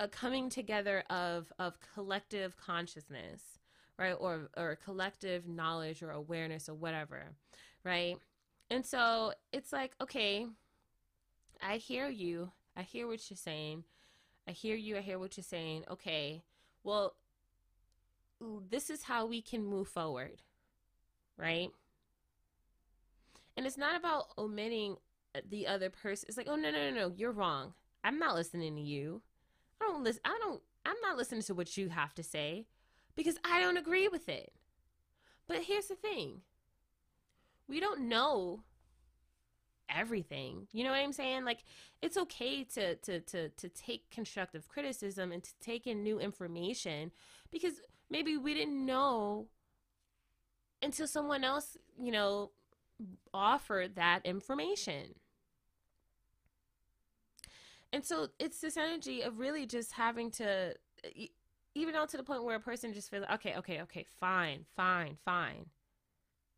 [0.00, 3.57] a coming together of of collective consciousness
[3.98, 7.34] right or or collective knowledge or awareness or whatever
[7.84, 8.16] right?
[8.70, 10.46] And so it's like okay
[11.60, 12.52] i hear you.
[12.76, 13.82] I hear what you're saying.
[14.46, 14.96] I hear you.
[14.96, 15.84] I hear what you're saying.
[15.90, 16.42] Okay
[16.84, 17.14] well
[18.70, 20.42] this is how we can move forward
[21.36, 21.70] right?
[23.56, 24.96] And it's not about omitting
[25.48, 26.26] the other person.
[26.28, 27.74] It's like oh no no no no you're wrong.
[28.04, 29.22] I'm not listening to you.
[29.80, 32.66] I don't listen i don't i'm not listening to what you have to say
[33.18, 34.52] because I don't agree with it.
[35.48, 36.42] But here's the thing
[37.68, 38.62] we don't know
[39.90, 40.68] everything.
[40.72, 41.44] You know what I'm saying?
[41.44, 41.64] Like
[42.00, 47.10] it's okay to to to to take constructive criticism and to take in new information
[47.50, 49.48] because maybe we didn't know
[50.80, 52.52] until someone else, you know,
[53.34, 55.16] offered that information.
[57.92, 60.74] And so it's this energy of really just having to
[61.78, 65.16] even down to the point where a person just feels okay, okay, okay, fine, fine,
[65.24, 65.66] fine,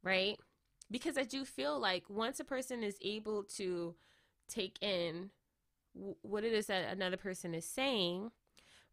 [0.02, 0.38] right?
[0.90, 3.94] because I do feel like once a person is able to
[4.48, 5.30] take in
[5.94, 8.30] w- what it is that another person is saying,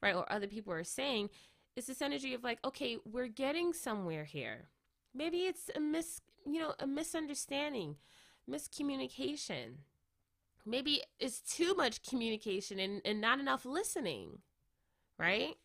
[0.01, 1.29] right, or other people are saying,
[1.75, 4.69] it's this energy of like, okay, we're getting somewhere here.
[5.13, 7.95] Maybe it's a mis, you know, a misunderstanding,
[8.49, 9.77] miscommunication.
[10.65, 14.39] Maybe it's too much communication and, and not enough listening,
[15.17, 15.55] right?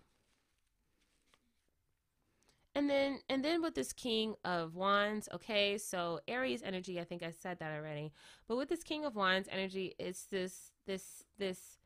[2.74, 7.22] And then and then with this king of wands, okay, so Aries energy, I think
[7.22, 8.12] I said that already.
[8.48, 11.78] But with this king of wands energy, it's this this this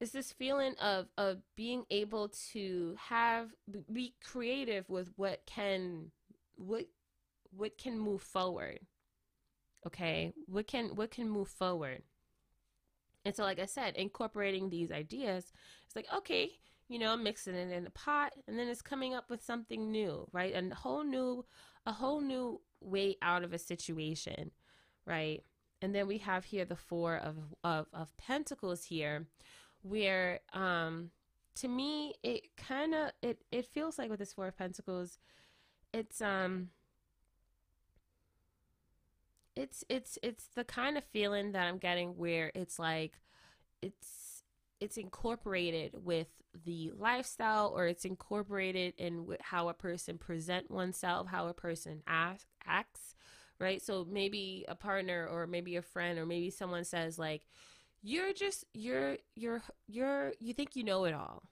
[0.00, 3.50] it's this feeling of of being able to have
[3.90, 6.10] be creative with what can
[6.56, 6.86] what
[7.50, 8.80] what can move forward.
[9.86, 10.34] Okay?
[10.46, 12.02] What can what can move forward?
[13.24, 15.52] And so like I said, incorporating these ideas,
[15.86, 19.30] it's like, okay, you know, mixing it in a pot, and then it's coming up
[19.30, 20.54] with something new, right?
[20.54, 21.44] And a whole new,
[21.86, 24.50] a whole new way out of a situation,
[25.06, 25.42] right?
[25.80, 29.26] And then we have here the four of of, of pentacles here,
[29.82, 31.10] where um
[31.56, 35.18] to me it kind of it it feels like with this four of pentacles,
[35.92, 36.70] it's um
[39.56, 43.20] it's it's it's the kind of feeling that I'm getting where it's like
[43.82, 44.23] it's
[44.80, 46.28] it's incorporated with
[46.64, 52.46] the lifestyle or it's incorporated in how a person present oneself how a person act,
[52.66, 53.14] acts
[53.58, 53.82] right?
[53.82, 57.46] So maybe a partner or maybe a friend or maybe someone says like
[58.02, 61.44] you're just you're you're you're you think you know it all.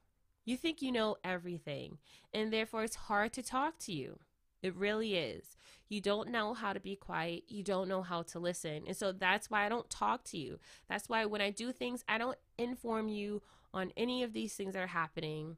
[0.44, 1.98] You think you know everything
[2.34, 4.18] and therefore it's hard to talk to you
[4.62, 5.56] it really is.
[5.88, 7.44] You don't know how to be quiet.
[7.48, 8.84] You don't know how to listen.
[8.86, 10.58] And so that's why I don't talk to you.
[10.88, 13.42] That's why when I do things, I don't inform you
[13.74, 15.56] on any of these things that are happening.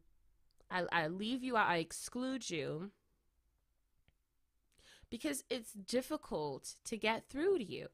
[0.70, 2.90] I, I leave you out, I exclude you
[5.10, 7.86] because it's difficult to get through to you.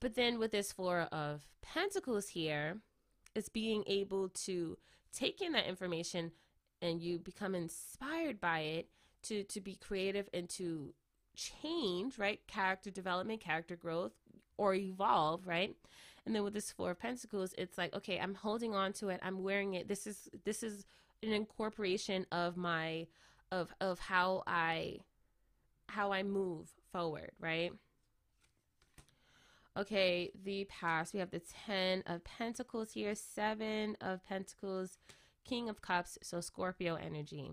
[0.00, 2.78] But then with this Four of Pentacles here,
[3.34, 4.78] it's being able to
[5.12, 6.32] take in that information
[6.80, 8.88] and you become inspired by it
[9.24, 10.94] to to be creative and to
[11.36, 12.40] change, right?
[12.46, 14.12] Character development, character growth,
[14.56, 15.74] or evolve, right?
[16.26, 19.20] And then with this four of pentacles, it's like, okay, I'm holding on to it.
[19.22, 19.88] I'm wearing it.
[19.88, 20.86] This is this is
[21.22, 23.06] an incorporation of my
[23.52, 25.00] of of how I
[25.88, 27.72] how I move forward, right?
[29.76, 31.12] Okay, the past.
[31.12, 34.98] We have the 10 of pentacles here, 7 of pentacles,
[35.44, 37.50] king of cups, so Scorpio energy.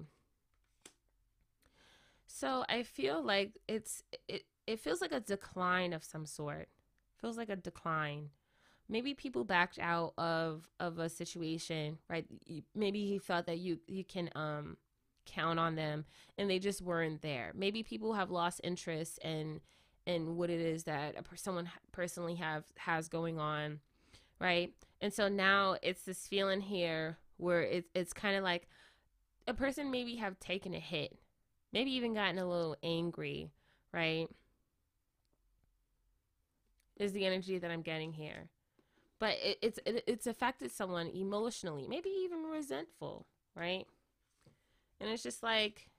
[2.33, 6.69] So I feel like it's it it feels like a decline of some sort.
[7.19, 8.29] Feels like a decline.
[8.87, 12.25] Maybe people backed out of of a situation, right?
[12.73, 14.77] Maybe he felt that you you can um
[15.25, 16.05] count on them
[16.37, 17.51] and they just weren't there.
[17.53, 19.59] Maybe people have lost interest in
[20.05, 23.81] in what it is that a, someone personally have has going on,
[24.39, 24.73] right?
[25.01, 28.67] And so now it's this feeling here where it's it's kind of like
[29.47, 31.19] a person maybe have taken a hit
[31.73, 33.49] maybe even gotten a little angry,
[33.93, 34.27] right?
[36.97, 38.49] Is the energy that I'm getting here.
[39.19, 43.85] But it, it's it, it's affected someone emotionally, maybe even resentful, right?
[44.99, 45.89] And it's just like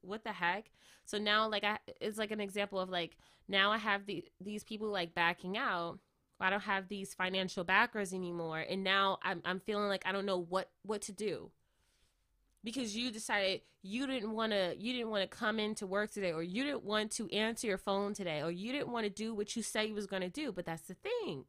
[0.00, 0.70] what the heck?
[1.04, 3.16] So now like I it's like an example of like
[3.48, 5.98] now I have the these people like backing out.
[6.40, 10.24] I don't have these financial backers anymore and now I'm I'm feeling like I don't
[10.24, 11.50] know what what to do
[12.64, 16.32] because you decided you didn't want to you didn't want to come into work today
[16.32, 19.34] or you didn't want to answer your phone today or you didn't want to do
[19.34, 20.52] what you said you was going to do.
[20.52, 21.44] But that's the thing.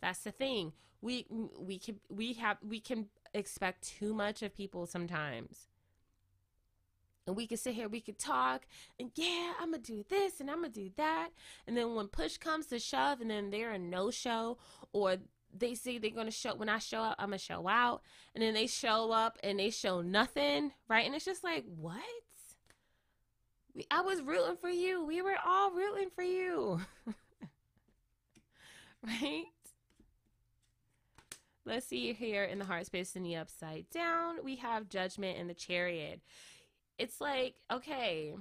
[0.00, 0.72] That's the thing.
[1.00, 1.26] We
[1.58, 5.68] we can we have we can expect too much of people sometimes.
[7.26, 8.66] And we can sit here we could talk
[8.98, 11.30] and yeah i'm gonna do this and i'm gonna do that.
[11.66, 14.58] And then when push comes to shove and then they're a no show
[14.92, 15.18] or
[15.56, 18.02] they say they're gonna show when I show up, I'm gonna show out,
[18.34, 21.06] and then they show up and they show nothing, right?
[21.06, 22.00] And it's just like, what?
[23.90, 25.04] I was rooting for you.
[25.04, 26.80] We were all rooting for you,
[29.06, 29.44] right?
[31.64, 35.48] Let's see here in the heart space in the upside down, we have judgment and
[35.48, 36.20] the chariot.
[36.98, 38.34] It's like, okay,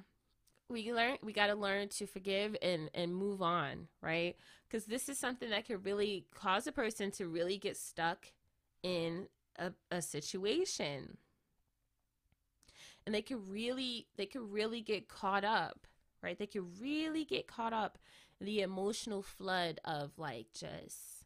[0.70, 4.36] we learn we got to learn to forgive and and move on right
[4.70, 8.28] because this is something that could really cause a person to really get stuck
[8.84, 11.18] in a, a situation
[13.06, 15.88] and they could really they could really get caught up
[16.22, 17.98] right they could really get caught up
[18.40, 21.26] in the emotional flood of like just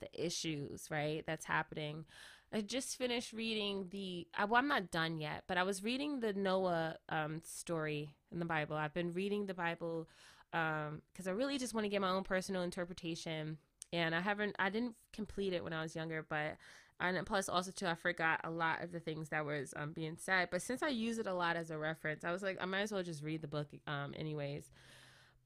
[0.00, 2.04] the issues right that's happening
[2.52, 4.26] I just finished reading the.
[4.36, 8.44] Well, I'm not done yet, but I was reading the Noah um, story in the
[8.44, 8.74] Bible.
[8.76, 10.08] I've been reading the Bible
[10.52, 13.58] because um, I really just want to get my own personal interpretation,
[13.92, 14.56] and I haven't.
[14.58, 16.56] I didn't complete it when I was younger, but
[17.00, 20.16] and plus also too, I forgot a lot of the things that was um, being
[20.18, 20.48] said.
[20.50, 22.80] But since I use it a lot as a reference, I was like, I might
[22.80, 24.70] as well just read the book um, anyways.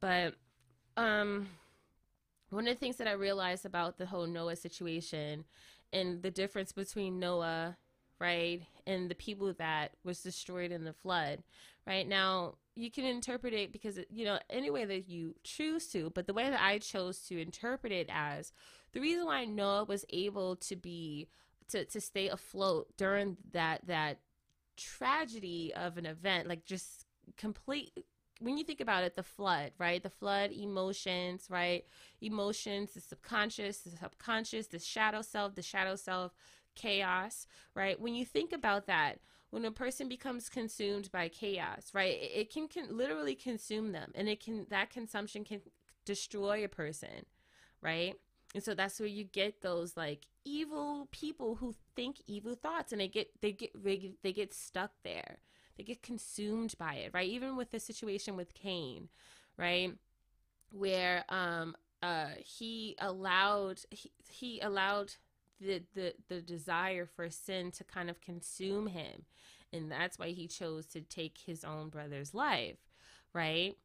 [0.00, 0.34] But
[0.96, 1.48] um,
[2.50, 5.44] one of the things that I realized about the whole Noah situation
[5.92, 7.76] and the difference between Noah,
[8.18, 11.44] right, and the people that was destroyed in the flood,
[11.86, 12.06] right?
[12.06, 16.26] Now, you can interpret it because, you know, any way that you choose to, but
[16.26, 18.52] the way that I chose to interpret it as
[18.92, 21.28] the reason why Noah was able to be,
[21.68, 24.20] to, to stay afloat during that, that
[24.76, 27.06] tragedy of an event, like just
[27.36, 27.92] complete
[28.40, 30.02] when you think about it, the flood, right?
[30.02, 31.84] The flood, emotions, right?
[32.20, 36.34] Emotions, the subconscious, the subconscious, the shadow self, the shadow self,
[36.74, 37.98] chaos, right?
[37.98, 39.20] When you think about that,
[39.54, 42.16] when a person becomes consumed by chaos, right?
[42.20, 45.60] It, can, can literally consume them and it can, that consumption can
[46.04, 47.26] destroy a person,
[47.80, 48.14] right?
[48.54, 53.00] And so that's where you get those like evil people who think evil thoughts and
[53.00, 53.72] they get, they get,
[54.22, 55.38] they get stuck there
[55.76, 57.28] they get consumed by it, right?
[57.28, 59.08] Even with the situation with Cain,
[59.56, 59.92] right?
[60.72, 65.14] Where um uh he allowed he, he allowed
[65.60, 69.24] the, the the desire for sin to kind of consume him
[69.72, 72.78] and that's why he chose to take his own brother's life
[73.32, 73.76] right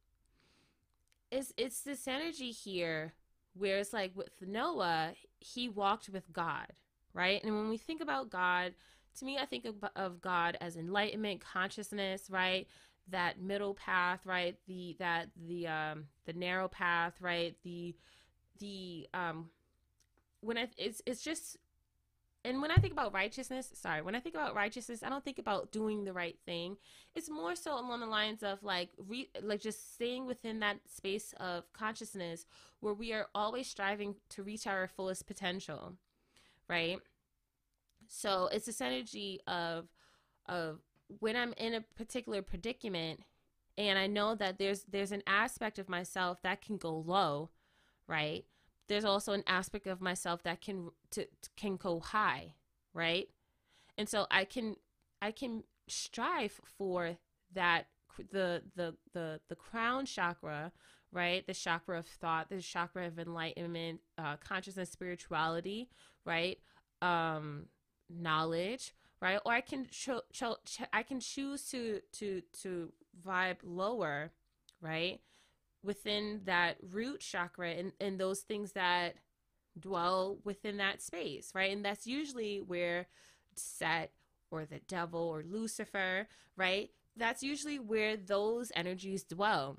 [1.31, 3.13] it's it's this energy here
[3.53, 6.73] where it's like with noah he walked with god
[7.13, 8.73] right and when we think about god
[9.19, 12.67] to me, I think of, of God as enlightenment, consciousness, right?
[13.09, 14.55] That middle path, right?
[14.67, 17.55] The that the um the narrow path, right?
[17.63, 17.95] The
[18.59, 19.49] the um
[20.41, 21.57] when I it's it's just
[22.45, 25.39] and when I think about righteousness, sorry, when I think about righteousness, I don't think
[25.39, 26.77] about doing the right thing.
[27.13, 31.33] It's more so along the lines of like re, like just staying within that space
[31.37, 32.45] of consciousness
[32.79, 35.95] where we are always striving to reach our fullest potential,
[36.69, 36.99] right?
[38.07, 39.89] So it's this energy of
[40.45, 40.79] of
[41.19, 43.21] when I'm in a particular predicament
[43.77, 47.49] and I know that there's there's an aspect of myself that can go low,
[48.07, 48.45] right?
[48.89, 52.55] There's also an aspect of myself that can to, can go high,
[52.93, 53.29] right?
[53.97, 54.75] And so I can
[55.21, 57.17] I can strive for
[57.53, 57.87] that
[58.31, 60.71] the the the the crown chakra,
[61.11, 61.45] right?
[61.47, 65.89] The chakra of thought, the chakra of enlightenment, uh, consciousness, spirituality,
[66.25, 66.59] right?
[67.01, 67.67] Um,
[68.09, 72.91] knowledge right or i can cho- cho- ch- i can choose to to to
[73.25, 74.31] vibe lower
[74.81, 75.21] right
[75.83, 79.15] within that root chakra and and those things that
[79.79, 81.71] dwell within that space right?
[81.71, 83.07] And that's usually where
[83.55, 84.11] set
[84.51, 86.27] or the devil or lucifer
[86.57, 86.89] right?
[87.15, 89.77] That's usually where those energies dwell.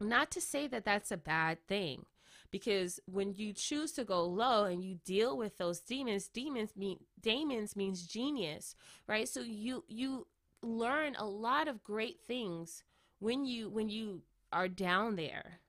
[0.00, 2.06] Not to say that that's a bad thing
[2.50, 6.98] because when you choose to go low and you deal with those demons demons mean
[7.20, 8.74] demons means genius
[9.06, 9.28] right?
[9.28, 10.26] So you you
[10.62, 12.82] learn a lot of great things
[13.18, 14.22] when you when you
[14.52, 15.60] are down there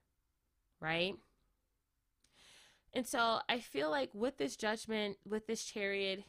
[0.79, 1.15] right
[2.93, 6.23] and so i feel like with this judgment with this chariot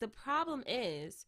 [0.00, 1.26] the problem is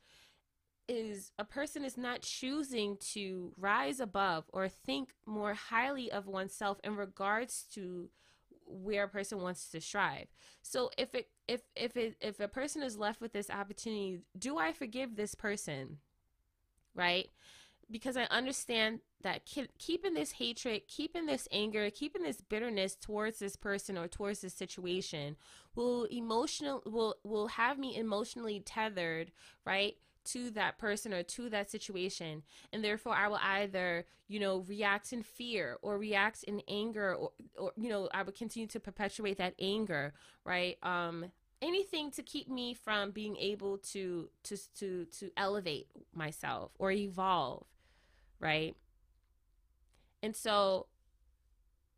[0.88, 6.78] is a person is not choosing to rise above or think more highly of oneself
[6.84, 8.10] in regards to
[8.66, 10.26] where a person wants to strive.
[10.62, 14.58] So if it if if it if a person is left with this opportunity, do
[14.58, 15.98] I forgive this person?
[16.94, 17.28] Right?
[17.90, 19.44] Because I understand that
[19.78, 24.54] keeping this hatred, keeping this anger, keeping this bitterness towards this person or towards this
[24.54, 25.36] situation
[25.74, 29.32] will emotional will will have me emotionally tethered,
[29.66, 29.96] right?
[30.24, 35.12] to that person or to that situation and therefore i will either you know react
[35.12, 39.36] in fear or react in anger or, or you know i would continue to perpetuate
[39.36, 40.14] that anger
[40.44, 41.26] right um
[41.60, 47.66] anything to keep me from being able to to to to elevate myself or evolve
[48.40, 48.76] right
[50.24, 50.86] and so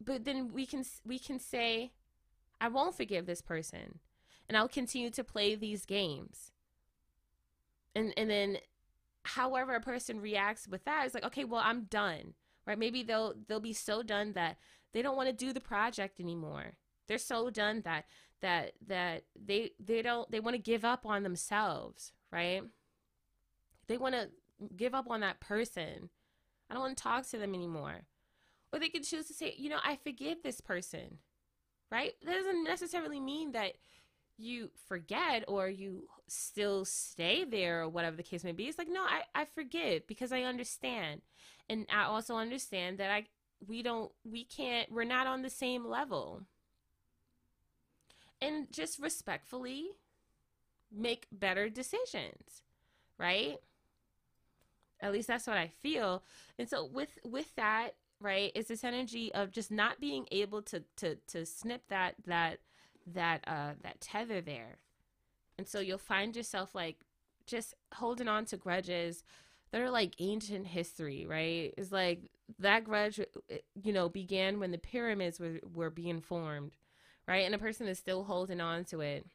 [0.05, 1.93] but then we can we can say
[2.61, 4.01] i won't forgive this person
[4.49, 6.53] and i'll continue to play these games.
[7.95, 8.59] And and then
[9.25, 12.35] however a person reacts with that is like okay well i'm done
[12.67, 12.79] right?
[12.79, 14.57] Maybe they'll they'll be so done that
[14.93, 16.75] they don't want to do the project anymore.
[17.07, 18.07] They're so done that
[18.41, 22.63] that that they they don't they want to give up on themselves right?
[23.87, 24.29] They want to
[24.77, 26.11] give up on that person.
[26.69, 28.03] I don't want to talk to them anymore
[28.73, 31.19] or they can choose to say you know i forgive this person
[31.91, 32.13] right?
[32.25, 33.73] That doesn't necessarily mean that
[34.39, 38.65] you forget or you still stay there or whatever the case may be.
[38.65, 41.23] It's like no i i forgive because i understand.
[41.71, 43.27] And i also understand that i
[43.67, 46.43] we don't we can't we're not on the same level.
[48.43, 49.87] And just respectfully
[50.95, 52.63] make better decisions
[53.19, 53.57] right?
[55.01, 56.25] At least that's what i feel.
[56.59, 58.53] And so with with that right?
[58.55, 62.59] It's this energy of just not being able to to to snip that that
[63.07, 64.79] that uh that tether there.
[65.59, 66.99] And so you'll find yourself like
[67.47, 69.25] just holding on to grudges
[69.73, 71.75] that are like ancient history right?
[71.77, 73.21] It's like that grudge
[73.83, 76.77] you know began when the pyramids were were being formed
[77.29, 77.45] right?
[77.47, 79.27] And a person is still holding on to it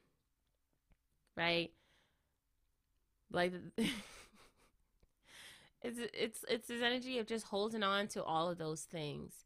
[1.38, 1.72] right?
[3.32, 3.54] Like
[5.82, 9.46] it's it's it's this energy of just holding on to all of those things.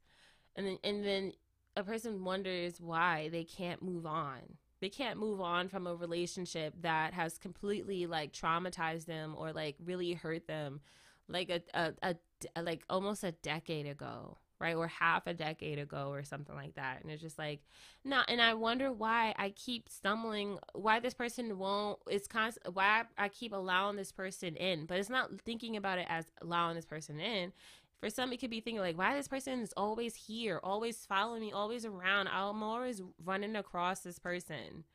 [0.56, 1.34] And then and then
[1.76, 4.40] a person wonders why they can't move on.
[4.82, 9.76] They can't move on from a relationship that has completely like traumatized them or like
[9.84, 10.82] really hurt them
[11.28, 12.16] like a, a, a,
[12.56, 16.76] a like almost a decade ago right or half a decade ago or something like
[16.76, 17.02] that.
[17.02, 17.62] And it's just like
[18.04, 23.04] no and i wonder why i keep stumbling why this person won't it's constant why
[23.18, 24.86] I, keep allowing this person in.
[24.86, 27.52] But it's not thinking about it as allowing this person in.
[28.00, 31.42] For some it could be thinking like why this person is always here always following
[31.42, 32.28] me always around.
[32.28, 34.86] I'm always running across this person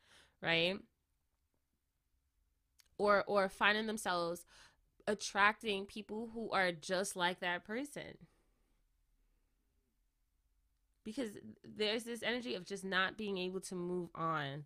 [0.43, 0.77] right?
[2.99, 4.45] Or or finding themselves
[5.07, 8.17] attracting people who are just like that person
[11.11, 11.31] because
[11.65, 14.65] there's this energy of just not being able to move on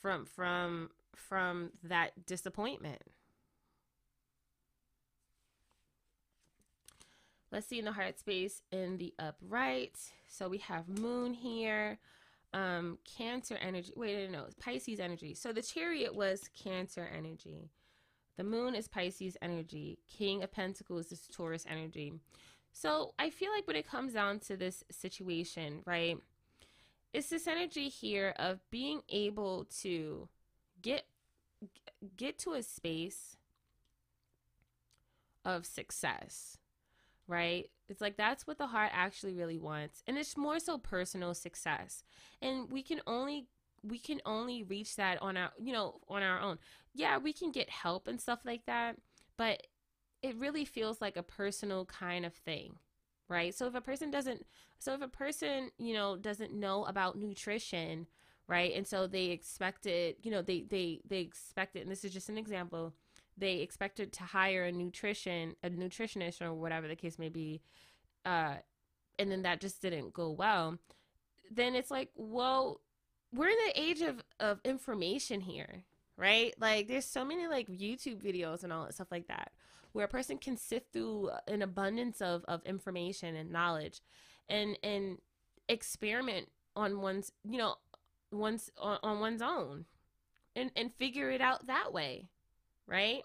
[0.00, 3.02] from from from that disappointment.
[7.50, 9.96] Let's see in the heart space in the upright.
[10.26, 11.98] So we have moon here,
[12.52, 13.92] um, cancer energy.
[13.96, 15.34] Wait, no, no, Pisces energy.
[15.34, 17.70] So the chariot was cancer energy.
[18.36, 19.98] The moon is Pisces energy.
[20.08, 22.14] King of Pentacles is Taurus energy.
[22.74, 26.18] So I feel like when it comes down to this situation, right,
[27.12, 30.28] it's this energy here of being able to
[30.82, 31.06] get
[32.16, 33.36] get to a space
[35.44, 36.58] of success,
[37.28, 37.70] right?
[37.88, 40.02] It's like that's what the heart actually really wants.
[40.08, 42.02] And it's more so personal success.
[42.42, 43.46] And we can only
[43.84, 46.58] we can only reach that on our, you know, on our own.
[46.92, 48.96] Yeah, we can get help and stuff like that,
[49.36, 49.64] but
[50.24, 52.76] it really feels like a personal kind of thing
[53.28, 53.54] right?
[53.54, 54.44] So if a person doesn't
[54.78, 58.06] so if a person you know doesn't know about nutrition
[58.46, 58.74] right?
[58.74, 62.38] And so they expected you know they they they expected and this is just an
[62.38, 62.94] example
[63.36, 67.60] they expected to hire a nutrition a nutritionist or whatever the case may be
[68.24, 68.54] uh
[69.18, 70.78] and then that just didn't go well
[71.50, 72.80] then it's like well
[73.32, 75.84] we're in the age of of information here
[76.16, 76.54] right?
[76.60, 79.50] Like there's so many like youtube videos and all that stuff like that
[79.94, 84.00] where a person can sift through uh, an abundance of, of information and knowledge
[84.48, 85.18] and and
[85.68, 87.76] experiment on one's you know
[88.30, 89.86] one's on, on one's own
[90.54, 92.28] and and figure it out that way
[92.86, 93.22] right?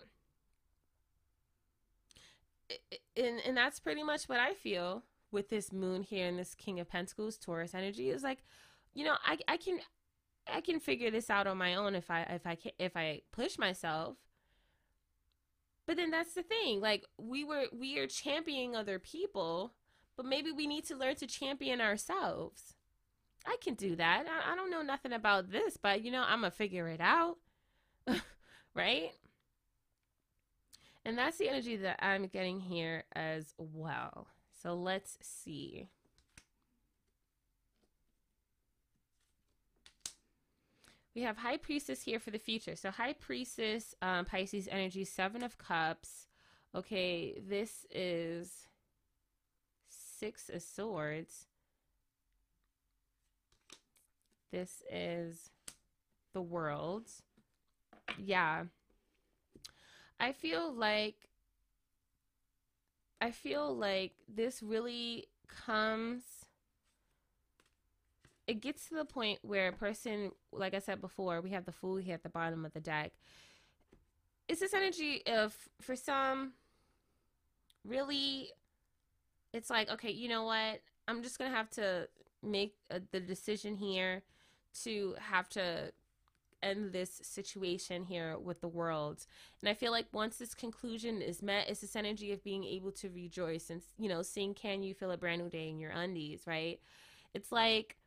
[3.18, 6.80] And and that's pretty much what i feel with this moon here and this king
[6.80, 8.44] of pentacles taurus energy is like
[8.94, 9.80] you know i i can
[10.54, 13.22] i can figure this out on my own if i if i can if i
[13.32, 14.18] push myself
[15.90, 16.82] but then that's the thing.
[16.82, 19.74] Like we were we are championing other people,
[20.16, 22.76] but maybe we need to learn to champion ourselves.
[23.44, 24.28] I can do that.
[24.30, 27.38] I, I don't know nothing about this, but you know, I'm gonna figure it out.
[28.76, 29.14] right?
[31.04, 34.28] And that's the energy that I'm getting here as well.
[34.62, 35.88] So let's see.
[41.16, 42.76] We have High Priestess here for the future.
[42.76, 46.28] So High Priestess, um, Pisces energy, Seven of Cups.
[46.76, 48.68] Okay, this is
[49.88, 51.48] Six of Swords.
[54.52, 55.50] This is
[56.34, 57.06] the world.
[58.18, 58.66] Yeah.
[60.20, 61.16] I feel like
[63.22, 66.24] I feel like this really comes
[68.50, 71.72] it gets to the point where a person, like I said before, we have the
[71.72, 73.12] fool here at the bottom of the deck.
[74.48, 76.54] It's this energy of, for some,
[77.86, 78.50] really,
[79.54, 80.82] it's like, okay, you know what?
[81.08, 82.10] I'm just going to have to
[82.42, 84.24] make a, the decision here
[84.82, 85.92] to have to
[86.64, 89.28] end this situation here with the world.
[89.62, 92.94] And I feel like once this conclusion is met, it's this energy of being able
[92.94, 95.92] to rejoice and, you know, sing Can You Feel a Brand New Day in Your
[95.92, 96.80] Undies, right?
[97.36, 97.99] It's like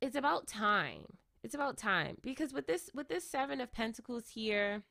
[0.00, 1.04] it's about time.
[1.42, 4.82] It's about time because with this with this 7 of pentacles here,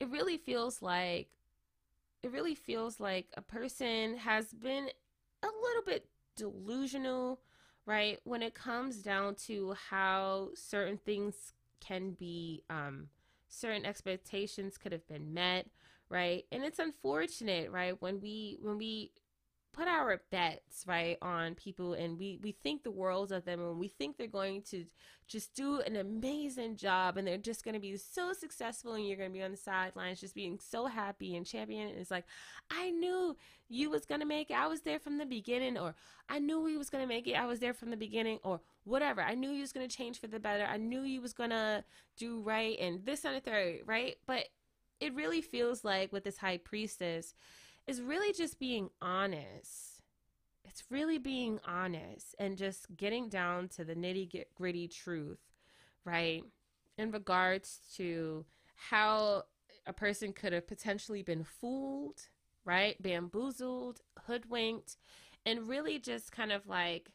[0.00, 1.28] it really feels like
[2.22, 4.88] it really feels like a person has been
[5.42, 6.06] a little bit
[6.36, 7.40] delusional,
[7.84, 8.18] right?
[8.24, 13.08] When it comes down to how certain things can be um
[13.48, 15.66] certain expectations could have been met,
[16.08, 16.44] right?
[16.50, 18.00] And it's unfortunate, right?
[18.00, 19.12] When we when we
[19.74, 23.78] put our bets right on people and we we think the world of them and
[23.78, 24.84] we think they're going to
[25.26, 29.16] just do an amazing job and they're just going to be so successful and you're
[29.16, 32.24] going to be on the sidelines just being so happy and champion and it's like
[32.70, 33.36] i knew
[33.68, 34.54] you was going to make it.
[34.54, 35.94] I was there from the beginning or
[36.28, 37.34] i knew he was going to make it.
[37.34, 39.20] I was there from the beginning or whatever.
[39.20, 40.64] I knew he was going to change for the better.
[40.64, 41.84] I knew he was going to
[42.16, 44.16] do right and this and the third right?
[44.26, 44.48] But
[45.00, 47.34] it really feels like with this high priestess
[47.86, 50.02] is really just being honest.
[50.64, 55.40] It's really being honest and just getting down to the nitty gritty truth,
[56.04, 56.42] right?
[56.96, 59.44] In regards to how
[59.86, 62.28] a person could have potentially been fooled,
[62.64, 63.00] right?
[63.02, 64.96] Bamboozled, hoodwinked,
[65.44, 67.10] and really just kind of like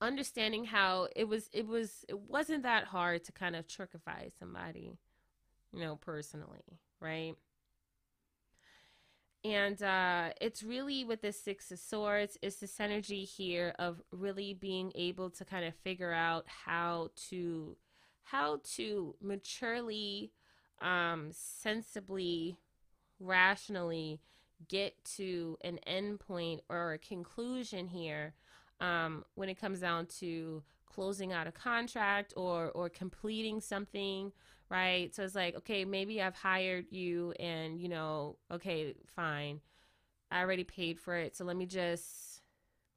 [0.00, 4.96] understanding how it was it was it wasn't that hard to kind of trickify somebody
[5.72, 7.34] you know personally right
[9.44, 14.52] and uh, it's really with the Six of Swords, it's this energy here of really
[14.52, 17.76] being able to kind of figure out how to
[18.24, 20.32] how to maturely,
[20.82, 22.58] um, sensibly,
[23.20, 24.20] rationally
[24.68, 28.34] get to an end point or a conclusion here
[28.80, 34.32] um, when it comes down to closing out a contract or or completing something
[34.70, 35.14] right?
[35.14, 39.60] So it's like, okay, maybe I've hired you and, you know, okay, fine.
[40.30, 41.36] I already paid for it.
[41.36, 42.42] So let me just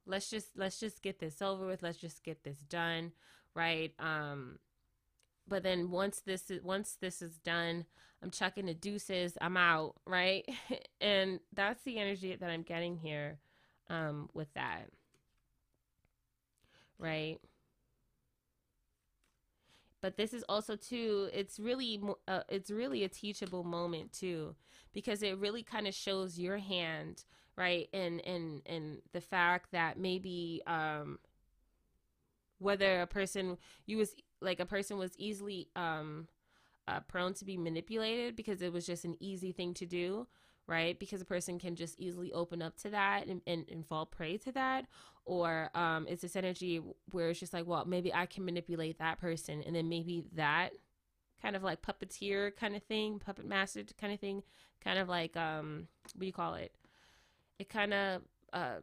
[0.06, 1.82] let's just let's just get this over with.
[1.82, 3.12] Let's just get this done,
[3.54, 3.92] right?
[3.98, 4.58] Um
[5.48, 7.86] but then once this is once this is done,
[8.22, 10.48] I'm chucking the deuces, I'm out, right?
[11.00, 13.38] and that's the energy that I'm getting here
[13.88, 14.88] um with that.
[16.98, 17.38] Right?
[20.02, 21.98] But this is also too it's really
[22.28, 24.54] uh, it's really a teachable moment too
[24.92, 27.24] because it really kind of shows your hand
[27.56, 31.18] right and and and the fact that maybe um
[32.58, 36.28] whether a person you was like a person was easily um
[36.88, 40.26] uh, prone to be manipulated because it was just an easy thing to do
[40.66, 40.98] right?
[40.98, 44.36] Because a person can just easily open up to that and, and, and fall prey
[44.38, 44.86] to that.
[45.24, 49.20] Or um, it's this energy where it's just like, well, maybe I can manipulate that
[49.20, 49.62] person.
[49.64, 50.70] And then maybe that
[51.40, 54.42] kind of like puppeteer kind of thing, puppet master kind of thing,
[54.82, 56.72] kind of like, um, what do you call it?
[57.58, 58.80] It kind of, uh,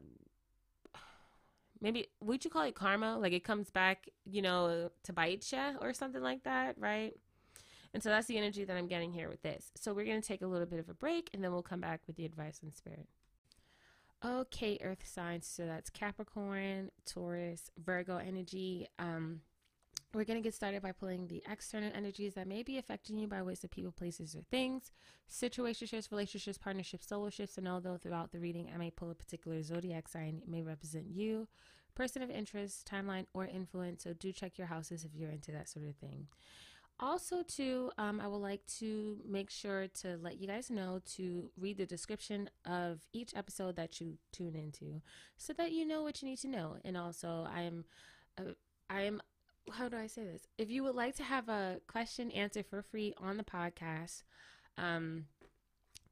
[1.82, 3.18] maybe, would you call it karma?
[3.18, 7.14] Like it comes back, you know, to bite you or something like that, right?
[7.94, 9.72] And so that's the energy that I'm getting here with this.
[9.76, 11.82] So we're going to take a little bit of a break and then we'll come
[11.82, 13.08] back with the advice and spirit.
[14.24, 15.48] Okay, earth signs.
[15.48, 18.88] So that's Capricorn, Taurus, Virgo energy.
[19.00, 19.42] Um,
[20.14, 23.28] we're going to get started by pulling the external energies that may be affecting you
[23.28, 24.92] by ways of people, places, or things,
[25.32, 27.58] situationships, relationships, partnerships, solo shifts.
[27.58, 31.06] And although throughout the reading I may pull a particular zodiac sign, it may represent
[31.10, 31.48] you,
[31.96, 34.04] person of interest, timeline, or influence.
[34.04, 36.28] So do check your houses if you're into that sort of thing
[37.00, 41.50] also too um, i would like to make sure to let you guys know to
[41.58, 45.02] read the description of each episode that you tune into
[45.38, 46.78] so that you know what you need to know.
[46.84, 47.86] And also i am
[48.38, 48.54] uh,
[48.90, 49.22] i am
[49.72, 50.48] how do i say this?
[50.58, 54.24] If you would like to have a question answered for free on the podcast
[54.78, 55.26] um,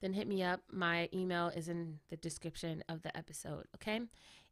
[0.01, 0.61] then hit me up.
[0.71, 4.01] My email is in the description of the episode okay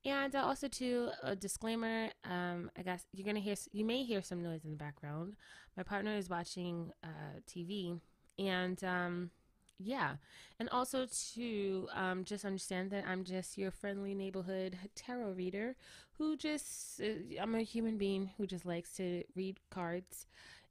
[0.06, 4.22] and uh, also, to a disclaimer, um, I guess you're gonna hear, you may hear
[4.22, 5.36] some noise in the background.
[5.76, 8.00] My partner is watching uh, TV,
[8.38, 9.32] and um,
[9.80, 10.16] yeah,
[10.60, 15.76] and also to um, just understand that I'm just your friendly neighborhood tarot reader
[16.18, 20.28] who just, uh, I'm a human being who just likes to read cards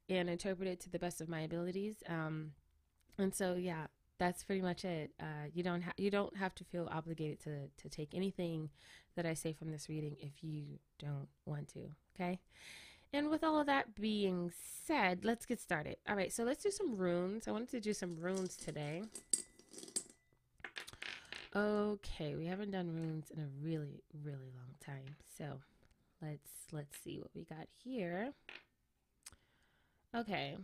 [0.09, 1.97] and interpret it to the best of my abilities.
[2.07, 2.51] Um,
[3.17, 5.11] and so, yeah, that's pretty much it.
[5.19, 8.69] Uh, you don't ha- you don't have to feel obligated to to take anything
[9.15, 11.89] that I say from this reading if you don't want to.
[12.15, 12.39] Okay.
[13.13, 14.51] And with all of that being
[14.85, 15.97] said, let's get started.
[16.07, 17.47] All right, so let's do some runes.
[17.47, 19.03] I wanted to do some runes today.
[21.55, 25.15] Okay, we haven't done runes in a really, really long time.
[25.37, 25.61] So
[26.21, 28.33] let's let's see what we got here.
[30.13, 30.57] Okay.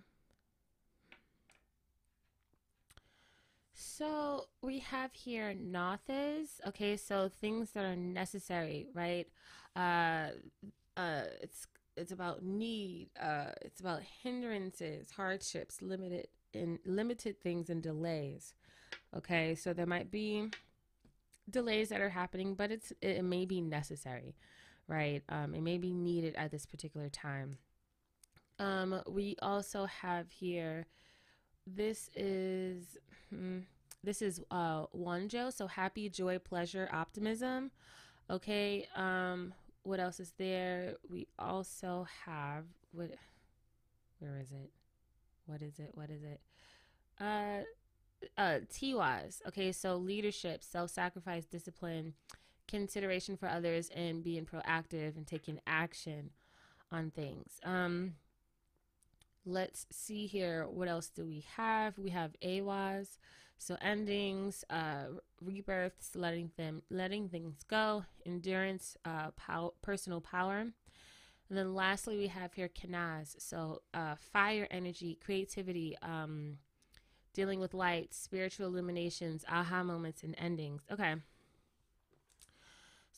[3.97, 6.61] So we have here Nauthiz.
[6.67, 9.27] Okay, so things that are necessary, right?
[9.75, 10.29] Uh,
[10.95, 11.67] uh, it's
[11.97, 18.53] it's about need uh it's about hindrances hardships limited in limited things and delays
[19.15, 20.49] okay so there might be
[21.49, 24.35] delays that are happening but it's it may be necessary
[24.87, 27.57] right um it may be needed at this particular time
[28.57, 30.87] um we also have here
[31.67, 32.97] this is
[33.29, 33.59] hmm,
[34.03, 37.71] this is uh Wunjo so happy joy pleasure optimism
[38.29, 40.95] okay um what else is there?
[41.09, 43.11] We also have what
[44.19, 44.69] where is it?
[45.45, 45.91] What is it?
[45.93, 46.39] What is it?
[47.19, 47.63] Uh
[48.37, 49.41] uh Tiwaz.
[49.47, 52.13] Okay, so leadership, self-sacrifice, discipline,
[52.67, 56.29] consideration for others and being proactive and taking action
[56.91, 57.59] on things.
[57.63, 58.15] Um
[59.45, 61.97] let's see here what else do we have?
[61.97, 63.17] We have Eihwaz.
[63.57, 65.05] So endings, uh,
[65.39, 70.57] rebirths, letting them, letting things go, endurance, uh, pow- personal power.
[71.49, 73.35] And then lastly, we have here Kenaz.
[73.39, 76.57] So uh, fire energy, creativity, um,
[77.33, 80.83] dealing with light, spiritual illuminations, aha moments, and endings.
[80.91, 81.15] Okay.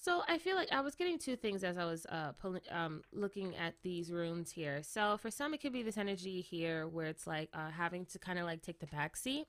[0.04, 3.04] So I feel like I was getting two things as I was uh, pulling, um,
[3.14, 4.82] looking at these runes here.
[4.84, 8.20] So for some, it could be this energy here where it's like uh, having to
[8.20, 9.46] kind of like take the back seat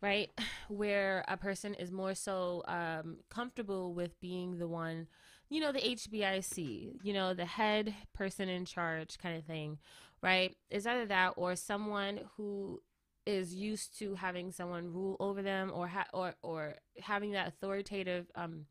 [0.00, 0.30] right?
[0.68, 5.08] Where a person is more so um, comfortable with being the one,
[5.50, 9.78] you know, the HBIC, you know, the head person in charge kind of thing,
[10.22, 10.56] right?
[10.70, 12.80] Is either that or someone who
[13.26, 18.26] is used to having someone rule over them or ha- or or having that authoritative
[18.34, 18.66] um,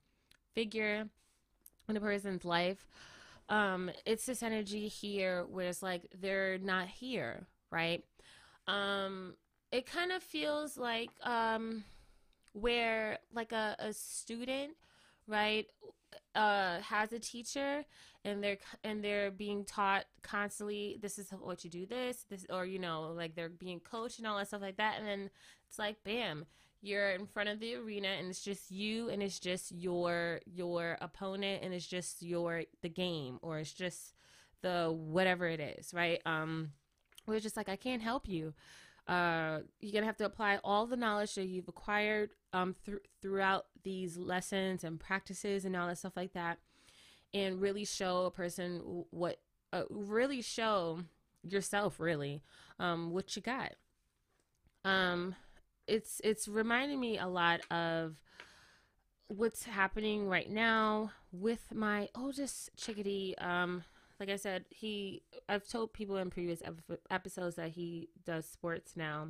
[0.54, 1.08] figure
[1.88, 2.88] in a person's life.
[3.50, 8.04] Um, it's this energy here where it's like they're not here, right?
[8.68, 9.36] Um,
[9.72, 11.84] it kind of feels like um,
[12.54, 14.74] where like a, a student
[15.28, 15.68] right
[16.36, 17.84] uh, has a teacher
[18.24, 22.66] and they're and they're being taught constantly this is what you do this this or
[22.66, 25.30] you know like they're being coached and all that stuff like that and then
[25.68, 26.46] it's like bam
[26.84, 30.98] you're in front of the arena and it's just you and it's just your your
[31.02, 34.14] opponent and it's just your the game or it's just
[34.62, 36.72] the whatever it is right um
[37.26, 38.54] we're just like i can't help you
[39.08, 43.66] uh, you're gonna have to apply all the knowledge that you've acquired um, th- throughout
[43.84, 46.60] these lessons and practices and all that stuff like that,
[47.34, 49.42] and really show a person what,
[49.74, 51.00] uh, really show
[51.44, 52.42] yourself really
[52.80, 53.74] um, what you got.
[54.86, 55.36] Um,
[55.88, 58.16] it's it's reminding me a lot of
[59.28, 63.36] what's happening right now with my oldest chickadee.
[63.40, 63.84] Um,
[64.20, 66.62] like I said, he I've told people in previous
[67.10, 69.30] episodes that he does sports now,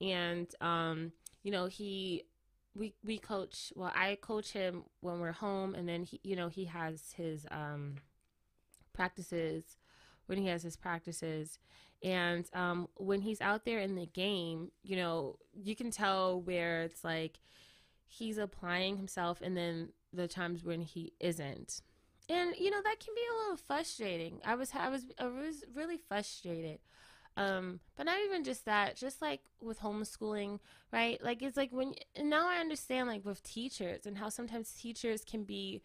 [0.00, 1.12] and um,
[1.42, 2.24] you know he
[2.74, 3.72] we we coach.
[3.74, 7.46] Well, I coach him when we're home, and then he you know he has his
[7.50, 7.96] um
[8.92, 9.76] practices
[10.26, 11.58] when he has his practices
[12.02, 16.82] and um, when he's out there in the game you know you can tell where
[16.82, 17.40] it's like
[18.06, 21.82] he's applying himself and then the times when he isn't.
[22.28, 24.40] And you know that can be a little frustrating.
[24.44, 26.80] I was i was i was really frustrated.
[27.36, 30.58] Um but not even just that just like with homeschooling
[30.92, 31.22] right?
[31.22, 35.44] Like it's like when now i understand like with teachers and how sometimes teachers can
[35.44, 35.82] be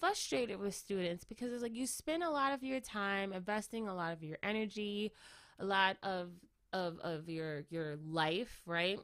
[0.00, 3.94] frustrated with students because it's like you spend a lot of your time investing a
[3.94, 5.12] lot of your energy
[5.58, 6.30] a lot of
[6.72, 9.00] of of your your life right?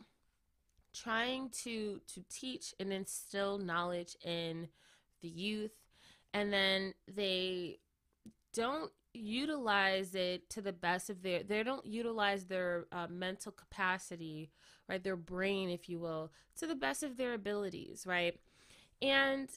[0.95, 4.69] Trying to to teach and instill knowledge in
[5.21, 5.73] the youth.
[6.35, 7.79] And then they
[8.55, 14.51] don't utilize it to the best of their they don't utilize their uh, mental capacity
[14.89, 15.03] right?
[15.03, 18.39] Their brain if you will to the best of their abilities right?
[19.03, 19.51] And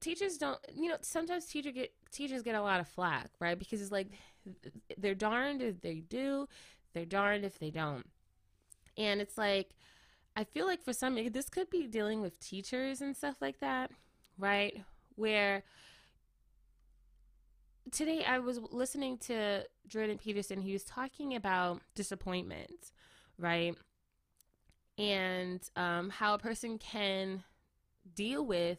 [0.00, 3.58] teachers don't you know sometimes teacher get teachers get a lot of flack right?
[3.58, 4.08] Because it's like
[4.98, 6.48] they're darned if they do
[6.92, 8.06] they're darned if they don't
[8.96, 9.70] and it's like
[10.36, 13.90] i feel like for some this could be dealing with teachers and stuff like that
[14.38, 14.82] right
[15.16, 15.62] where
[17.90, 20.60] today I was listening to Jordan Peterson.
[20.60, 22.90] He was talking about disappointment,
[23.38, 23.74] right?
[24.98, 27.44] And um, how a person can
[28.14, 28.78] deal with,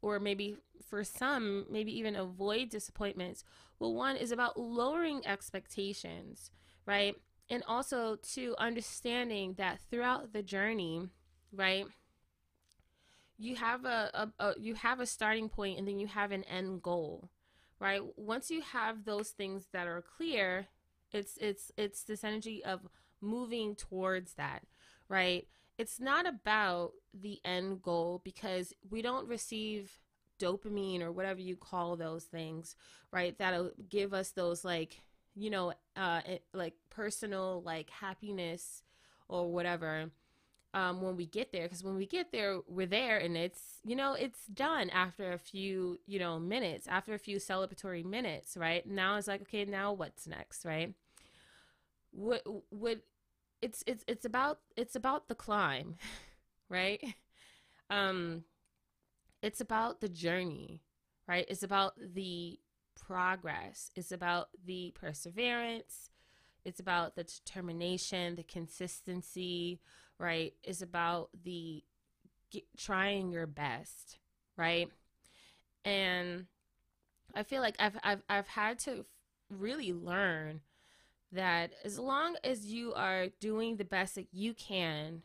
[0.00, 0.56] or maybe
[0.88, 3.44] for some, maybe even avoid disappointments.
[3.82, 6.52] Well, one is about lowering expectations,
[6.86, 7.16] right?
[7.50, 11.08] And also to understanding that throughout the journey,
[11.52, 11.86] right?
[13.38, 16.44] You have a, a, a you have a starting point and then you have an
[16.44, 17.28] end goal
[17.80, 20.68] right once you have those things that are clear
[21.10, 22.86] it's it's it's this energy of
[23.20, 24.62] moving towards that
[25.08, 29.98] right it's not about the end goal because we don't receive
[30.42, 32.76] dopamine or whatever you call those things,
[33.12, 33.36] right?
[33.38, 35.00] That'll give us those like,
[35.34, 36.20] you know, uh,
[36.52, 38.82] like personal like happiness
[39.28, 40.10] or whatever
[40.74, 41.64] um, when we get there.
[41.64, 45.38] Because when we get there we're there and it's you know it's done after a
[45.38, 48.86] few you know minutes after a few celebratory minutes right?
[48.86, 50.94] Now it's like okay now what's next right?
[52.10, 52.98] What what
[53.60, 55.96] it's it's it's about it's about the climb
[56.68, 57.02] right?
[57.90, 58.44] Um
[59.42, 60.82] it's about the journey
[61.28, 61.46] right?
[61.48, 62.58] It's about the
[62.94, 63.90] progress.
[63.94, 66.10] It's about the perseverance.
[66.64, 69.80] It's about the determination the consistency
[70.18, 71.82] right, It's about the
[72.52, 74.18] get, trying your best,
[74.56, 74.88] right?
[75.84, 76.46] And
[77.34, 79.04] I feel like I've I've I've had to
[79.50, 80.60] really learn
[81.32, 85.22] that as long as you are doing the best that you can,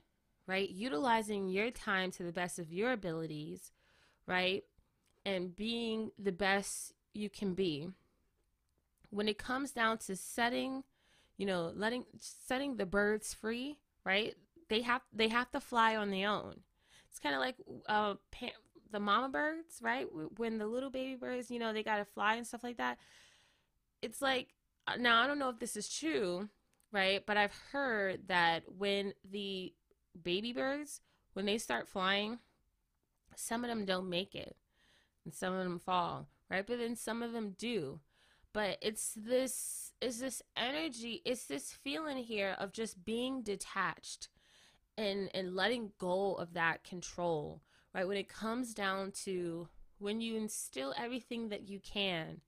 [0.47, 3.71] right, utilizing your time to the best of your abilities,
[4.27, 4.63] right,
[5.25, 7.89] and being the best you can be.
[9.09, 10.83] When it comes down to setting,
[11.37, 14.35] you know, letting setting the birds free, right?
[14.69, 16.61] they have they have to fly on their own.
[17.09, 17.55] It's kind of like
[17.87, 18.15] uh,
[18.91, 20.07] the mama birds, right?
[20.37, 22.97] When the little baby birds, you know, they got to fly and stuff like that.
[24.01, 24.49] It's like
[24.87, 26.49] uh, now I don't know if this is true,
[26.91, 27.23] right?
[27.25, 29.73] But I've heard that when the
[30.21, 31.01] baby birds
[31.33, 32.39] when they start flying,
[33.39, 34.55] some of them don't make it,
[35.23, 36.65] and some of them fall, right?
[36.65, 37.99] But then some of them do.
[38.53, 44.29] But it's this is this energy, it's this feeling here of just being detached
[44.97, 47.61] and and letting go of that control
[47.93, 49.67] right when it comes down to
[49.99, 52.41] when you instill everything that you can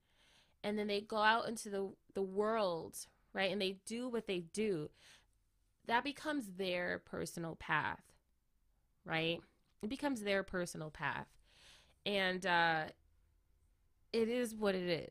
[0.62, 2.96] and then they go out into the the world
[3.32, 4.90] right and they do what they do
[5.86, 8.02] that becomes their personal path
[9.04, 9.40] right
[9.82, 11.28] it becomes their personal path
[12.06, 12.84] and uh
[14.12, 15.08] it is what it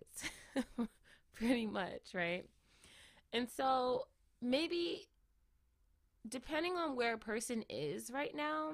[0.57, 0.87] is
[1.33, 2.45] pretty much right
[3.33, 4.07] and so
[4.41, 5.07] maybe
[6.27, 8.71] depending on where a person is right now,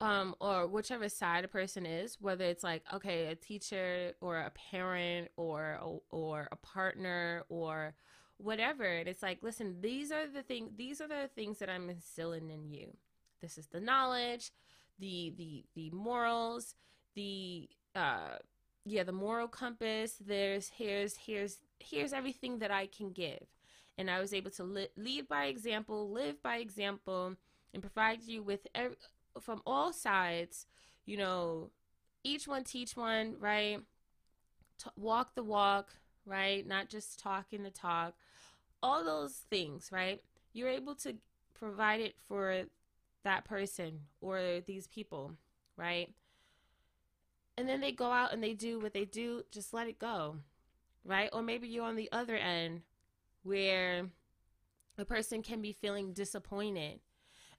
[0.00, 4.50] um, or whichever side a person is, whether it's like okay, a teacher or a
[4.50, 7.94] parent or or a partner or
[8.38, 11.88] whatever, and it's like, listen, these are the things, these are the things that I'm
[11.88, 12.96] instilling in you.
[13.40, 14.52] This is the knowledge,
[14.98, 16.74] the the the morals,
[17.14, 18.38] the uh,
[18.84, 20.14] yeah, the moral compass.
[20.20, 23.46] There's here's here's here's everything that I can give
[23.98, 27.34] and I was able to li- lead by example, live by example,
[27.72, 28.96] and provide you with every,
[29.40, 30.66] from all sides,
[31.06, 31.70] you know,
[32.22, 33.80] each one teach one, right?
[34.82, 36.66] T- walk the walk, right?
[36.66, 38.14] Not just talking the talk.
[38.82, 40.20] All those things, right?
[40.52, 41.14] You're able to
[41.54, 42.64] provide it for
[43.26, 45.32] that person or these people,
[45.76, 46.08] right?
[47.58, 50.36] And then they go out and they do what they do, just let it go,
[51.04, 51.28] right?
[51.32, 52.82] Or maybe you're on the other end
[53.42, 54.06] where
[54.96, 57.00] a person can be feeling disappointed.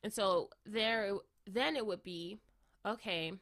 [0.04, 1.12] And so there
[1.46, 2.38] then it would be
[2.86, 3.34] okay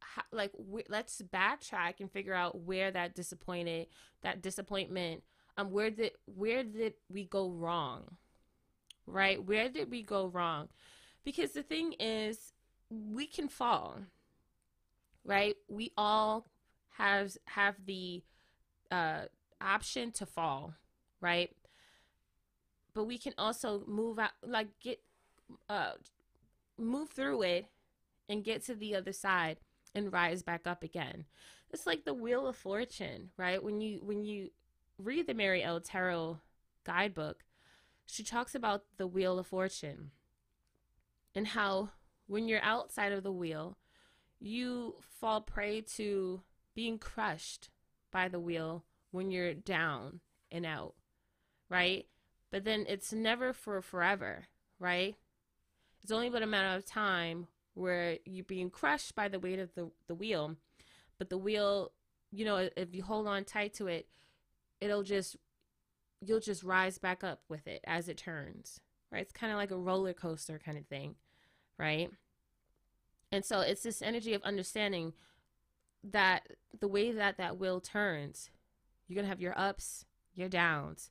[0.00, 0.52] how, like
[0.88, 3.86] let's backtrack and figure out where that disappointed
[4.22, 5.22] that disappointment
[5.56, 8.16] um where did where did we go wrong
[9.06, 10.68] right where did we go wrong
[11.24, 12.52] because the thing is
[12.90, 13.98] we can fall
[15.24, 16.46] right we all
[16.90, 18.22] have have the
[18.90, 19.22] uh
[19.60, 20.74] option to fall
[21.22, 21.50] right?
[22.92, 25.00] But we can also move out, like get,
[25.70, 25.92] uh,
[26.76, 27.66] move through it
[28.28, 29.58] and get to the other side
[29.94, 31.24] and rise back up again.
[31.70, 33.62] It's like the wheel of fortune, right?
[33.62, 34.50] When you when you
[34.98, 36.38] read the Mary El Tarot
[36.84, 37.44] guidebook,
[38.06, 40.10] she talks about the wheel of fortune
[41.34, 41.90] and how
[42.26, 43.78] when you're outside of the wheel,
[44.38, 46.42] you fall prey to
[46.74, 47.70] being crushed
[48.10, 50.94] by the wheel when you're down and out
[51.72, 52.06] right?
[52.50, 54.44] But then it's never for forever,
[54.78, 55.16] right?
[56.02, 59.74] It's only but a matter of time where you're being crushed by the weight of
[59.74, 60.56] the, the wheel.
[61.18, 61.92] But the wheel,
[62.30, 64.06] you know, if you hold on tight to it,
[64.80, 65.36] it'll just,
[66.24, 69.22] you'll just rise back up with it as it turns, right?
[69.22, 71.16] It's kind of like a roller coaster kind of thing,
[71.78, 72.10] right?
[73.30, 75.14] And so it's this energy of understanding
[76.04, 76.48] that
[76.78, 78.50] the way that that wheel turns,
[79.06, 80.04] you're going to have your ups,
[80.34, 81.10] your downs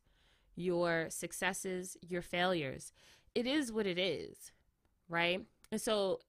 [0.56, 2.92] your successes, your failures.
[3.36, 4.52] It is what it is,
[5.10, 5.42] right?
[5.72, 6.20] And so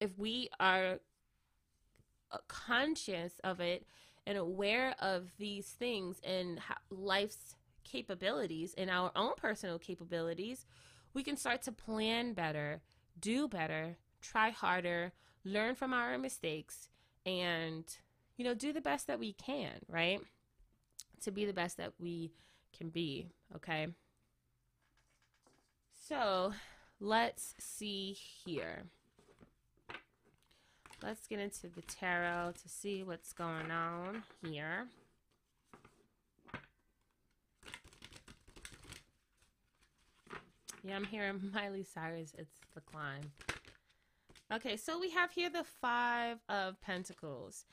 [0.00, 0.98] if we are
[2.30, 3.86] uh, conscious of it
[4.26, 6.60] and aware of these things and
[6.90, 10.66] life's capabilities and our own personal capabilities,
[11.14, 12.80] we can start to plan better,
[13.20, 15.12] do better, try harder,
[15.44, 16.88] learn from our mistakes
[17.26, 17.84] and
[18.36, 20.20] you know do the best that we can right?
[21.22, 22.32] To be the best that we
[22.76, 23.88] can be okay?
[26.08, 26.52] So
[27.00, 28.84] let's see here.
[31.02, 34.86] Let's get into the tarot to see what's going on here
[40.82, 43.30] yeah i'm hearing miley cyrus it's the climb
[44.52, 47.64] Okay, so we have here the five of pentacles.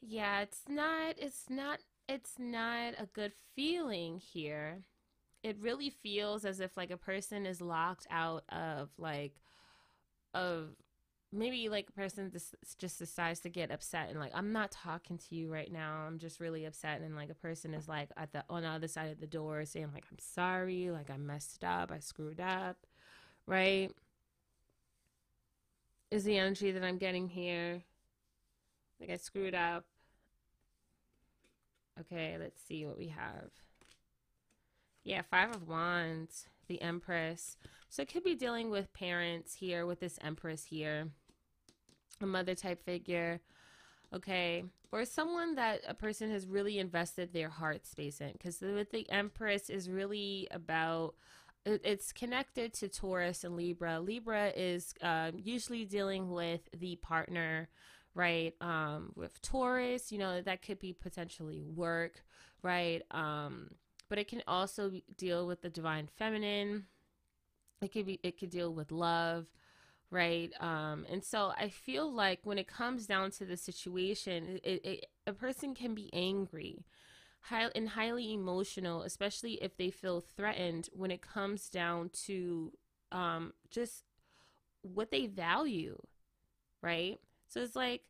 [0.00, 1.78] Yeah, it's not it's not
[2.08, 4.82] it's not a good feeling here.
[5.44, 9.34] It really feels as if like a person is locked out of like
[10.34, 10.70] of
[11.32, 15.34] maybe like a person just, decides to get upset and like I'm not talking to
[15.34, 16.04] you right now.
[16.06, 18.88] I'm just really upset and like a person is like at the on the other
[18.88, 22.76] side of the door saying like I'm sorry, like I messed up, I screwed up,
[23.46, 23.90] right?
[26.10, 27.82] is the energy that I'm getting here.
[29.00, 29.84] Like I screwed up.
[32.00, 33.50] Okay, let's see what we have.
[35.04, 37.56] Yeah, Five of Wands, the Empress.
[37.88, 41.08] So it could be dealing with parents here, with this Empress here.
[42.20, 43.40] A mother type figure.
[44.14, 44.64] Okay.
[44.92, 48.32] Or someone that a person has really invested their heart space in.
[48.32, 51.14] Because with the Empress is really about
[51.66, 54.00] it's connected to Taurus and Libra.
[54.00, 57.68] Libra is uh, usually dealing with the partner,
[58.14, 58.54] right?
[58.60, 62.24] Um, with Taurus, you know, that could be potentially work,
[62.62, 63.02] right?
[63.10, 63.72] Um,
[64.08, 66.86] but it can also deal with the divine feminine.
[67.82, 69.46] It could be, it could deal with love,
[70.10, 70.52] right?
[70.60, 75.06] Um, and so I feel like when it comes down to the situation, it, it,
[75.26, 76.84] a person can be angry,
[77.42, 82.72] high, and highly emotional, especially if they feel threatened when it comes down to
[83.12, 84.04] um, just
[84.82, 85.98] what they value,
[86.82, 87.18] right?
[87.48, 88.02] So it's like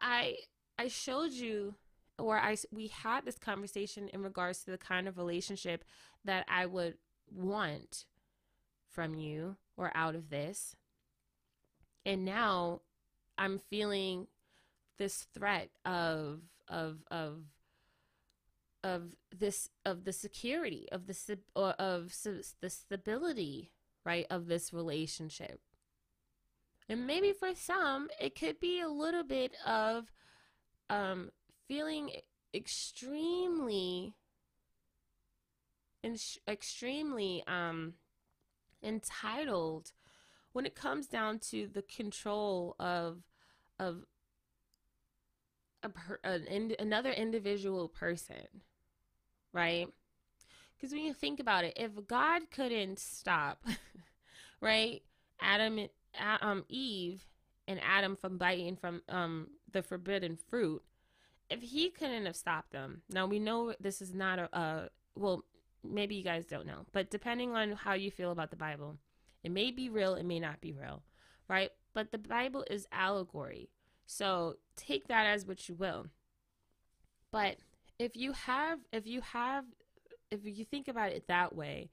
[0.00, 0.36] I
[0.78, 1.74] I showed you
[2.18, 5.84] or I we had this conversation in regards to the kind of relationship
[6.24, 6.94] that I would
[7.30, 8.04] want
[8.88, 10.76] from you or out of this.
[12.06, 12.82] And now
[13.36, 14.28] I'm feeling
[14.96, 17.42] this threat of of of
[18.84, 22.14] of this of the security of the or of
[22.60, 23.72] the stability
[24.04, 25.60] right of this relationship.
[26.88, 30.12] And maybe for some it could be a little bit of
[30.88, 31.30] um
[31.66, 32.10] feeling
[32.54, 34.14] extremely
[36.04, 37.94] in extremely um
[38.80, 39.90] entitled
[40.56, 43.18] when it comes down to the control of
[43.78, 44.06] of
[45.82, 45.90] a
[46.24, 48.62] an another individual person
[49.52, 49.88] right?
[50.76, 53.64] Because when you think about it, if God couldn't stop,
[54.60, 55.02] right,
[55.40, 55.88] Adam,
[56.40, 57.24] um, Eve,
[57.66, 60.82] and Adam from biting from um the forbidden fruit,
[61.50, 65.44] if he couldn't have stopped them, now we know this is not a, a well,
[65.82, 68.98] maybe you guys don't know, but depending on how you feel about the Bible,
[69.46, 71.04] it may be real, it may not be real,
[71.48, 71.70] right?
[71.94, 73.70] But the Bible is allegory,
[74.04, 76.08] so take that as what you will.
[77.30, 77.58] But
[77.96, 79.64] if you have if you have
[80.32, 81.90] if you think about it that way,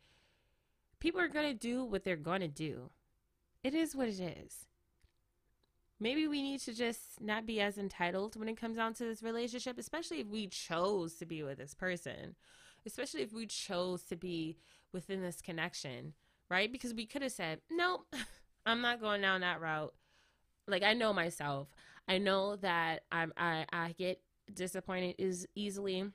[0.99, 2.89] people are going to do what they're going to do.
[3.63, 4.65] It is what it is.
[5.99, 9.21] Maybe we need to just not be as entitled when it comes down to this
[9.21, 12.35] relationship, especially if we chose to be with this person,
[12.83, 14.57] especially if we chose to be
[14.91, 16.13] within this connection,
[16.49, 16.71] right?
[16.71, 18.05] Because we could have said, nope,
[18.65, 19.93] I'm not going down that route.
[20.67, 21.67] Like I know myself.
[22.07, 24.21] I know that I'm I, I get
[24.53, 26.05] disappointed is easily.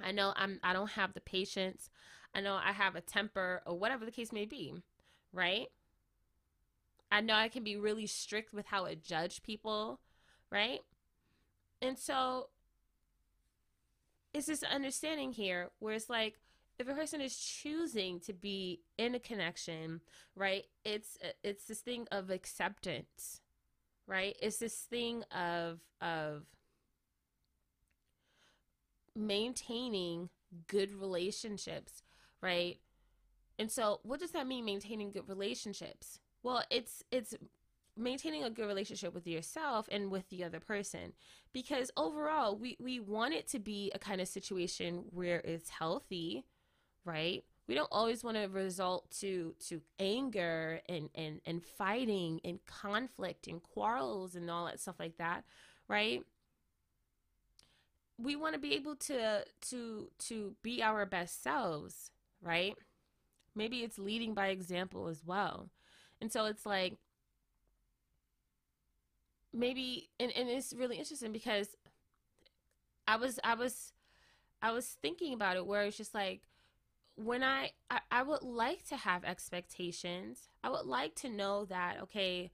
[0.00, 1.90] I know I'm I don't have the patience.
[2.34, 4.74] I know I have a temper or whatever the case may be,
[5.32, 5.66] right?
[7.10, 10.00] I know I can be really strict with how I judge people,
[10.50, 10.80] right?
[11.80, 12.48] And so
[14.34, 16.34] it's this understanding here where it's like
[16.78, 20.00] if a person is choosing to be in a connection,
[20.36, 20.64] right?
[20.84, 23.40] It's it's this thing of acceptance,
[24.06, 24.36] right?
[24.40, 26.44] It's this thing of of
[29.16, 30.30] maintaining
[30.68, 32.02] good relationships,
[32.40, 32.78] right?
[33.58, 36.20] And so what does that mean maintaining good relationships?
[36.42, 37.34] Well, it's it's
[37.96, 41.12] maintaining a good relationship with yourself and with the other person
[41.52, 46.44] because overall we we want it to be a kind of situation where it's healthy,
[47.04, 47.44] right?
[47.66, 53.46] We don't always want to result to to anger and and and fighting and conflict
[53.46, 55.44] and quarrels and all that stuff like that,
[55.88, 56.22] right?
[58.18, 62.10] we want to be able to to to be our best selves
[62.42, 62.74] right
[63.54, 65.70] maybe it's leading by example as well
[66.20, 66.96] and so it's like
[69.52, 71.76] maybe and, and it's really interesting because
[73.06, 73.92] I was I was
[74.60, 76.42] I was thinking about it where it's just like
[77.18, 80.48] when I, I I would like to have expectations.
[80.62, 82.52] I would like to know that okay,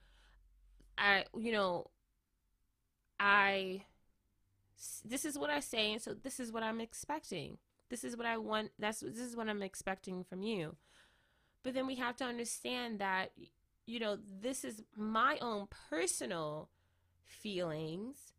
[0.96, 1.90] I you know
[3.20, 3.82] I
[5.04, 7.58] this is what I say and so this is what I'm expecting.
[7.90, 8.70] This is what I want.
[8.78, 10.76] That's this is what I'm expecting from you.
[11.62, 13.32] But then we have to understand that
[13.86, 16.70] you know this is my own personal
[17.22, 18.32] feelings,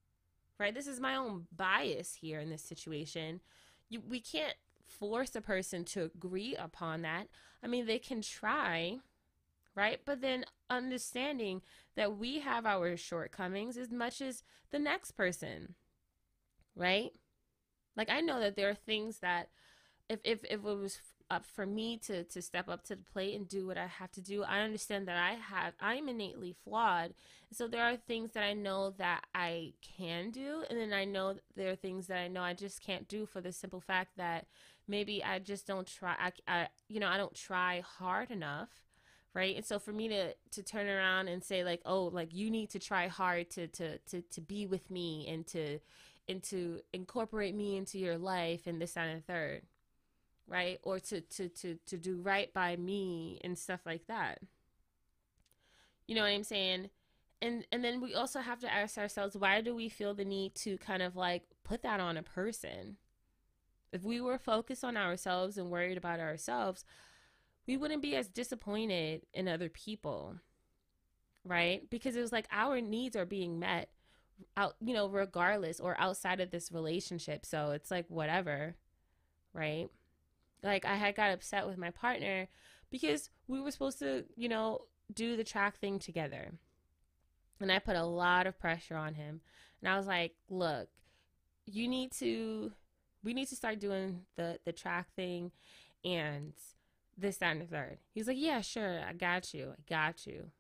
[0.59, 0.73] right?
[0.73, 3.41] This is my own bias here in this situation.
[3.89, 4.55] You, we can't
[4.87, 7.27] force a person to agree upon that.
[7.63, 8.99] I mean, they can try,
[9.75, 9.99] right?
[10.05, 11.61] But then understanding
[11.95, 15.75] that we have our shortcomings as much as the next person,
[16.75, 17.11] right?
[17.95, 19.49] Like I know that there are things that
[20.09, 20.99] if if if it was
[21.31, 24.11] up for me to to step up to the plate and do what I have
[24.11, 24.43] to do.
[24.43, 27.13] I understand that I have I'm innately flawed.
[27.51, 31.35] So there are things that I know that I can do and then I know
[31.55, 34.45] there are things that I know I just can't do for the simple fact that
[34.87, 38.69] maybe I just don't try I, I you know, I don't try hard enough.
[39.33, 39.57] Right.
[39.57, 42.69] And so for me to to turn around and say like, oh, like you need
[42.71, 45.79] to try hard to to to to be with me and to
[46.27, 49.61] and to incorporate me into your life and this and the third
[50.47, 54.39] right or to to to to do right by me and stuff like that
[56.07, 56.89] you know what i'm saying
[57.41, 60.53] and and then we also have to ask ourselves why do we feel the need
[60.53, 62.97] to kind of like put that on a person
[63.95, 66.85] if we were focused on ourselves and worried about ourselves
[67.67, 70.35] we wouldn't be as disappointed in other people
[71.43, 73.89] right because it was like our needs are being met
[74.57, 78.75] out you know regardless or outside of this relationship so it's like whatever
[79.53, 79.89] right
[80.65, 82.47] like I had got upset with my partner
[82.89, 84.81] because we were supposed to, you know,
[85.13, 86.51] do the track thing together.
[87.61, 89.41] And I put a lot of pressure on him.
[89.79, 90.89] And I was like, "Look,
[91.65, 92.73] you need to
[93.25, 95.51] we need to start doing the the track thing
[96.05, 96.53] and
[97.17, 97.97] this that and the third.
[98.13, 99.01] He's like, "Yeah, sure.
[99.01, 99.73] I got you.
[99.77, 100.51] I got you."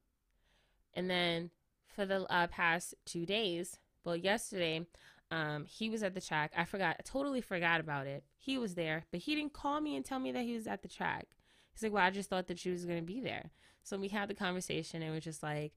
[0.93, 1.51] And then
[1.87, 4.85] for the uh, past 2 days, well, yesterday,
[5.31, 6.51] um, he was at the track.
[6.55, 8.23] I forgot, I totally forgot about it.
[8.37, 10.81] He was there, but he didn't call me and tell me that he was at
[10.81, 11.27] the track.
[11.73, 13.51] He's like, well, I just thought that she was going to be there.
[13.83, 15.73] So we had the conversation and we're just like,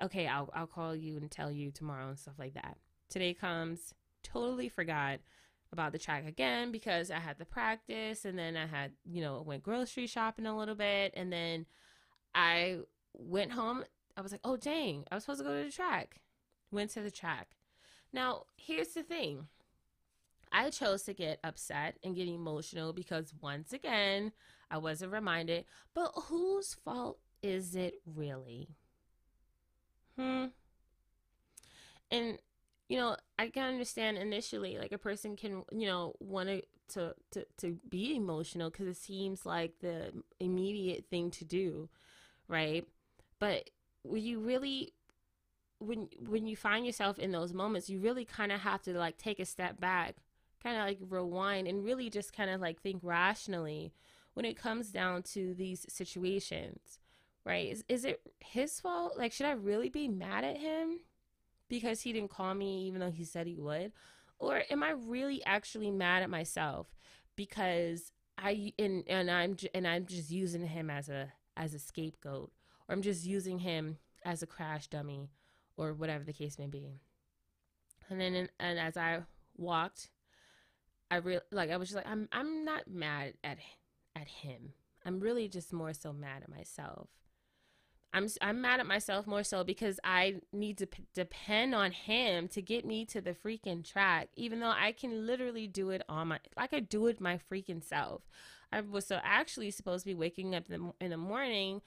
[0.00, 2.78] okay, I'll, I'll call you and tell you tomorrow and stuff like that.
[3.10, 5.18] Today comes, totally forgot
[5.72, 9.42] about the track again because I had the practice and then I had, you know,
[9.42, 11.66] went grocery shopping a little bit and then
[12.34, 12.80] I
[13.14, 13.84] went home.
[14.16, 16.20] I was like, oh, dang, I was supposed to go to the track.
[16.70, 17.56] Went to the track.
[18.12, 19.48] Now, here's the thing
[20.52, 24.32] I chose to get upset and get emotional because once again,
[24.70, 25.64] I wasn't reminded,
[25.94, 28.68] but whose fault is it really?
[30.18, 30.46] Hmm.
[32.10, 32.38] And
[32.92, 37.46] you know, I can understand initially like a person can, you know, want to to
[37.56, 41.88] to, be emotional because it seems like the immediate thing to do,
[42.48, 42.86] right?
[43.38, 43.70] But
[44.02, 44.92] when you really
[45.78, 49.16] when when you find yourself in those moments, you really kind of have to like
[49.16, 50.16] take a step back,
[50.62, 53.94] kind of like rewind and really just kind of like think rationally
[54.34, 56.98] when it comes down to these situations,
[57.46, 57.72] right?
[57.72, 59.16] Is is it his fault?
[59.16, 60.98] Like should I really be mad at him
[61.72, 63.92] because he didn't call me even though he said he would?
[64.38, 66.86] Or am I really actually mad at myself
[67.34, 72.52] because I and and I'm and I'm just using him as a as a scapegoat
[72.86, 75.30] or I'm just using him as a crash dummy
[75.78, 76.92] or whatever the case may be.
[78.10, 79.20] And then, and as I
[79.56, 80.10] walked,
[81.10, 83.56] I real like I was just like I'm I'm not mad at
[84.14, 84.74] at him.
[85.06, 87.08] I'm really just more so mad at myself.
[88.12, 92.48] I'm I'm mad at myself more so because I need to p- depend on him
[92.48, 96.28] to get me to the freaking track, even though I can literally do it on
[96.28, 98.22] my like I do it my freaking self.
[98.72, 101.82] I was so actually supposed to be waking up in the, in the morning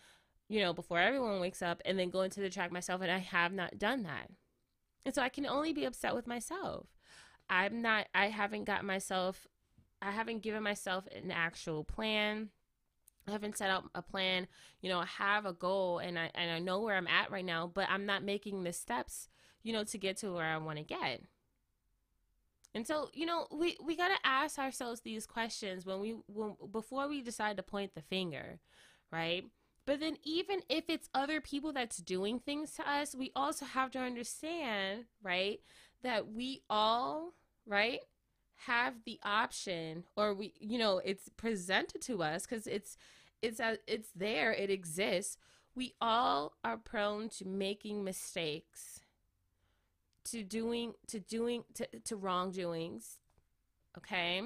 [0.47, 3.01] you know, before everyone wakes up and then go into the track myself.
[3.01, 4.29] And I have not done that.
[5.05, 6.87] And so I can only be upset with myself.
[7.49, 9.47] I'm not, I haven't got myself,
[10.01, 12.49] I haven't given myself an actual plan.
[13.27, 14.47] I haven't set out a plan,
[14.81, 17.45] you know, I have a goal and I, and I know where I'm at right
[17.45, 19.29] now, but I'm not making the steps,
[19.63, 21.21] you know, to get to where I want to get.
[22.75, 26.55] And so, you know, we, we got to ask ourselves these questions when we, when,
[26.71, 28.59] before we decide to point the finger,
[29.11, 29.45] right?
[29.85, 33.91] But then, even if it's other people that's doing things to us, we also have
[33.91, 35.61] to understand, right,
[36.01, 37.33] that we all,
[37.67, 37.99] right,
[38.65, 42.97] have the option, or we, you know, it's presented to us because it's,
[43.41, 45.37] it's, a, it's there, it exists.
[45.75, 49.01] We all are prone to making mistakes,
[50.25, 53.19] to doing to doing to, to wrongdoings
[53.97, 54.41] okay?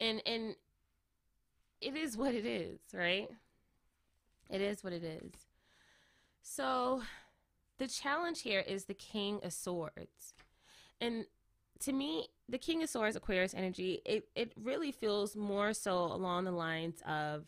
[0.00, 0.54] And and
[1.80, 3.28] it is what it is right?
[4.50, 5.32] It is what it is.
[6.42, 7.02] So
[7.78, 10.34] the challenge here is the king of swords
[11.00, 11.26] and
[11.78, 16.44] to me the king of swords aquarius energy it, it really feels more so along
[16.44, 17.44] the lines of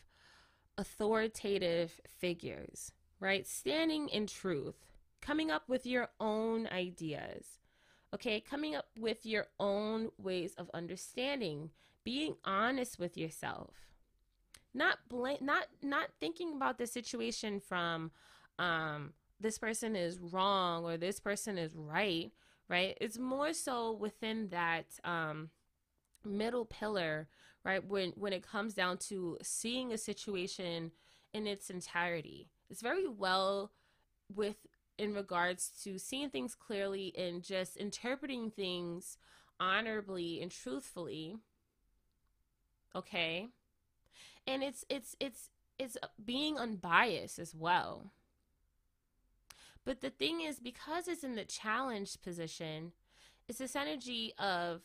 [0.77, 3.45] authoritative figures right?
[3.45, 4.75] Standing in truth
[5.21, 7.59] coming up with your own ideas
[8.13, 8.39] okay?
[8.39, 11.69] Coming up with your own ways of understanding
[12.03, 13.75] being honest with yourself.
[14.73, 18.11] Not blame not not thinking about the situation from
[18.57, 22.31] um this person is wrong or this person is right
[22.69, 22.97] right?
[23.01, 25.49] It's more so within that um
[26.25, 27.27] middle pillar
[27.63, 30.91] right when when it comes down to seeing a situation
[31.33, 32.49] in its entirety.
[32.69, 33.71] It's very well
[34.33, 34.57] with
[34.97, 39.17] in regards to seeing things clearly and just interpreting things
[39.59, 41.37] honorably and truthfully
[42.95, 43.47] okay?
[44.47, 48.11] And it's it's it's it's being unbiased as well
[49.89, 52.91] but the thing is because it's in the challenged position
[53.47, 54.81] it's this energy of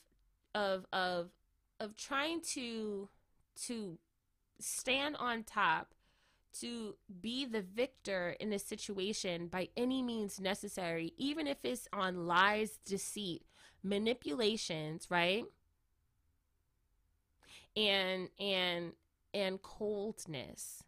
[0.55, 1.29] of of
[1.79, 3.11] of trying to
[3.67, 3.99] to
[4.59, 5.95] stand on top
[6.61, 12.27] to be the victor in a situation by any means necessary, even if it's on
[12.27, 13.43] lies, deceit,
[13.83, 15.45] manipulations, right?
[17.77, 18.93] And and
[19.35, 20.85] and coldness.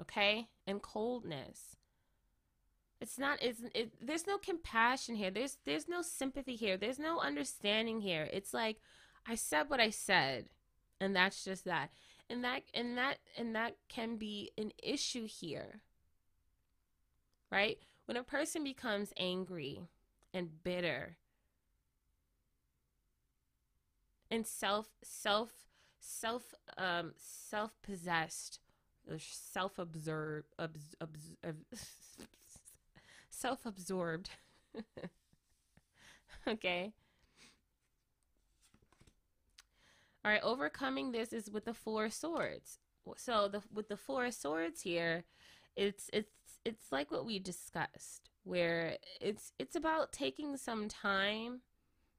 [0.00, 0.48] Okay?
[0.66, 1.77] And coldness.
[3.00, 5.30] It's not it's it, there's no compassion here.
[5.30, 6.76] There's there's no sympathy here.
[6.76, 8.28] There's no understanding here.
[8.32, 8.78] It's like
[9.26, 10.46] I said what I said
[11.00, 11.90] and that's just that
[12.28, 15.80] and that and that and that can be an issue here
[17.50, 19.82] right when a person becomes angry
[20.34, 21.16] and bitter
[24.30, 25.50] and self self
[26.00, 28.60] self um self possessed
[29.18, 31.86] self absorbed abs, abs, abs,
[33.38, 34.30] self absorbed
[36.48, 36.92] okay
[40.24, 42.80] All right, overcoming this is with the four swords.
[43.16, 45.24] So the with the four swords here,
[45.74, 46.28] it's it's
[46.66, 51.60] it's like what we discussed, where it's it's about taking some time,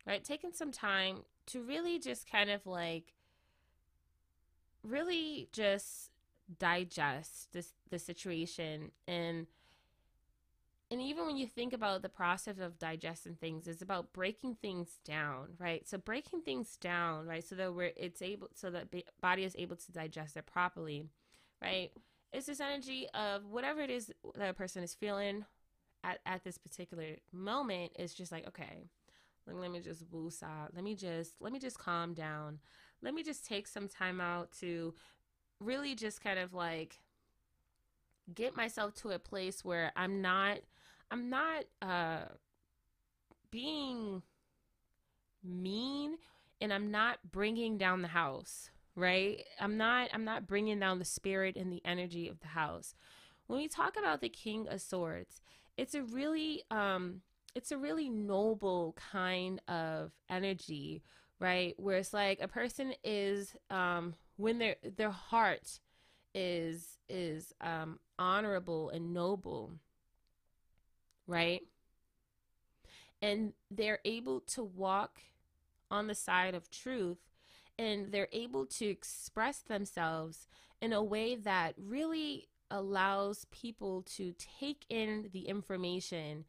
[0.08, 0.24] right?
[0.24, 3.14] Taking some time to really just kind of like
[4.82, 6.10] really just
[6.58, 9.46] digest this the situation and
[10.92, 15.00] and even when you think about the process of digesting things it's about breaking things
[15.06, 15.88] down right?
[15.88, 19.56] So breaking things down right so that we're it's able so that the body is
[19.58, 21.08] able to digest it properly
[21.62, 21.92] right?
[22.32, 25.46] It's this energy of whatever it is that a person is feeling
[26.04, 28.86] at, at this particular moment is just like okay
[29.52, 32.60] let me just woosah let me just let me just calm down.
[33.02, 34.94] Let me just take some time out to
[35.60, 37.00] really just kind of like
[38.34, 40.60] get myself to a place where i'm not
[41.12, 42.26] I'm not uh
[43.52, 44.22] being
[45.44, 46.18] mean
[46.62, 49.44] and I'm not bringing down the house, right?
[49.60, 52.96] I'm not I'm not bringing down the spirit and the energy of the house.
[53.48, 55.42] When we talk about the king of swords,
[55.78, 57.22] it's a really um
[57.56, 61.02] it's a really noble kind of energy,
[61.40, 61.74] right?
[61.78, 65.80] Where it's like a person is um when their their heart
[66.36, 69.72] is is um honorable and noble
[71.30, 71.62] right?
[73.22, 75.20] And they're able to walk
[75.92, 77.20] on the side of truth
[77.78, 80.48] and they're able to express themselves
[80.82, 86.46] in a way that really allows people to take in the information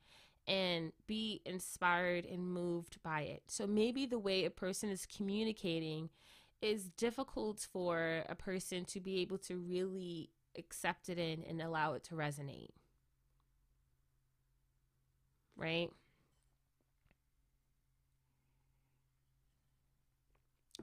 [0.47, 3.43] and be inspired and moved by it.
[3.47, 6.11] So maybe the way a person is communicating
[6.61, 11.95] is difficult for a person to be able to really accept it in and allow
[11.95, 12.71] it to resonate
[15.61, 15.91] right?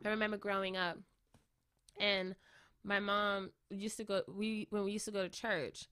[0.06, 0.98] I remember growing up
[2.00, 2.36] and
[2.84, 5.88] my mom used to go we when we used to go to church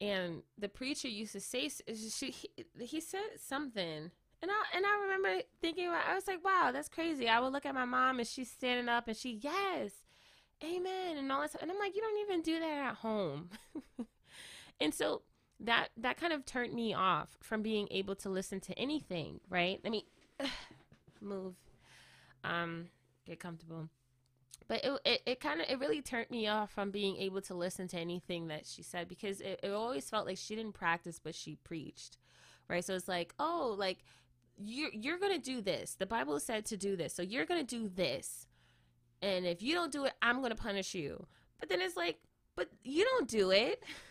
[0.00, 4.10] and the preacher used to say she he, he said something
[4.42, 7.66] and I and I remember thinking I was like wow that's crazy I would look
[7.66, 9.92] at my mom and she's standing up and she yes
[10.62, 13.48] amen and all that stuff and I'm like you don't even do that at home
[14.80, 15.22] and so
[15.60, 19.80] that that kind of turned me off from being able to listen to anything right?
[19.84, 20.06] Let me
[21.20, 21.54] move
[22.44, 22.86] um
[23.26, 23.88] get comfortable.
[24.68, 27.54] But it it, it kind of it really turned me off from being able to
[27.54, 31.20] listen to anything that she said because it, it always felt like she didn't practice
[31.22, 32.16] but she preached
[32.68, 32.84] right?
[32.84, 33.98] So it's like oh like
[34.56, 35.94] you're you're gonna do this.
[35.98, 38.46] The bible said to do this so you're gonna do this.
[39.22, 41.26] And if you don't do it i'm gonna punish you.
[41.58, 42.18] But then it's like
[42.56, 43.82] but you don't do it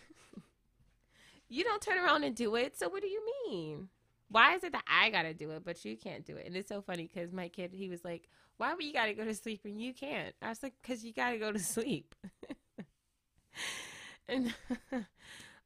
[1.50, 3.88] you don't turn around and do it so what do you mean
[4.28, 6.68] why is it that i gotta do it but you can't do it and it's
[6.68, 9.60] so funny because my kid he was like why would you gotta go to sleep
[9.64, 12.14] and you can't i was like because you gotta go to sleep
[14.28, 14.54] and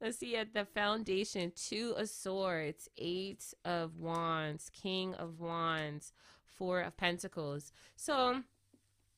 [0.04, 6.12] Let's see at the foundation two of swords, eight of wands, king of wands,
[6.44, 7.72] four of pentacles.
[7.96, 8.42] So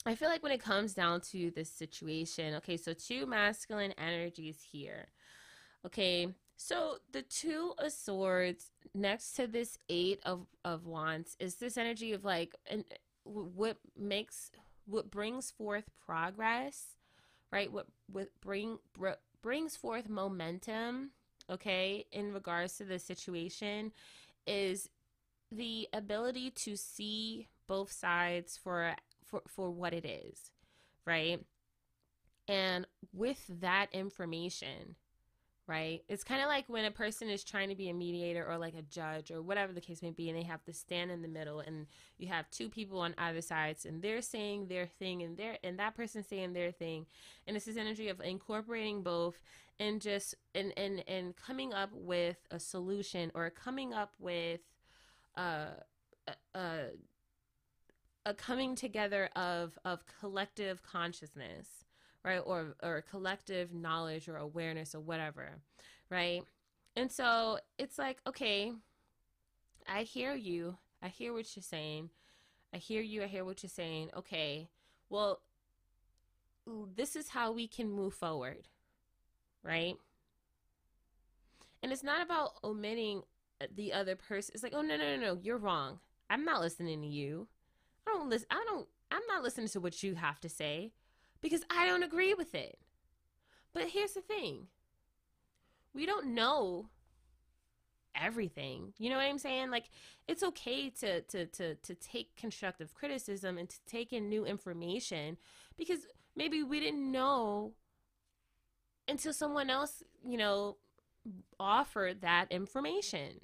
[0.05, 4.59] I feel like when it comes down to this situation, okay, so two masculine energies
[4.71, 5.09] here.
[5.85, 11.77] Okay, so the two of swords next to this eight of, of wands is this
[11.77, 12.85] energy of like and
[13.25, 14.51] what makes
[14.87, 16.97] what brings forth progress,
[17.53, 17.71] right?
[17.71, 18.79] What what bring
[19.43, 21.11] brings forth momentum,
[21.51, 23.93] okay, in regards to the situation
[24.47, 24.89] is
[25.53, 30.51] the ability to see both sides for for for what it is,
[31.05, 31.41] right?
[32.49, 34.95] And with that information,
[35.67, 36.03] right?
[36.09, 38.75] It's kind of like when a person is trying to be a mediator or like
[38.75, 41.29] a judge or whatever the case may be, and they have to stand in the
[41.29, 41.87] middle, and
[42.19, 45.79] you have two people on either sides, and they're saying their thing, and they're and
[45.79, 47.07] that person saying their thing,
[47.47, 49.43] and it's this energy of incorporating both,
[49.81, 54.61] and just and and and coming up with a solution or coming up with
[55.37, 55.67] uh,
[56.27, 56.79] a, a
[58.25, 61.86] a coming together of of collective consciousness
[62.27, 62.43] right?
[62.45, 65.61] Or or collective knowledge or awareness or whatever,
[66.11, 66.43] right?
[66.97, 68.73] And so it's like, okay,
[69.89, 70.77] I hear you.
[71.01, 72.11] I hear what you're saying.
[72.75, 73.23] I hear you.
[73.23, 74.11] I hear what you're saying.
[74.17, 74.69] Okay.
[75.09, 75.41] Well,
[76.97, 78.67] this is how we can move forward,
[79.63, 79.95] right?
[81.83, 83.23] And it's not about omitting
[83.73, 84.51] the other person.
[84.55, 86.01] It's like, oh no, no, no, no, you're wrong.
[86.29, 87.47] I'm not listening to you.
[88.05, 88.49] I don't listen.
[88.51, 88.89] I don't.
[89.13, 90.91] I'm not listening to what you have to say
[91.47, 92.77] because I don't agree with it.
[93.73, 94.67] But here's the thing
[95.95, 96.89] we don't know
[98.21, 98.95] everything.
[98.99, 99.71] You know what I'm saying?
[99.71, 99.85] Like
[100.27, 105.37] it's okay to to to to take constructive criticism and to take in new information
[105.77, 106.01] because
[106.35, 107.75] maybe we didn't know
[109.07, 110.79] until someone else, you know,
[111.61, 113.41] offered that information.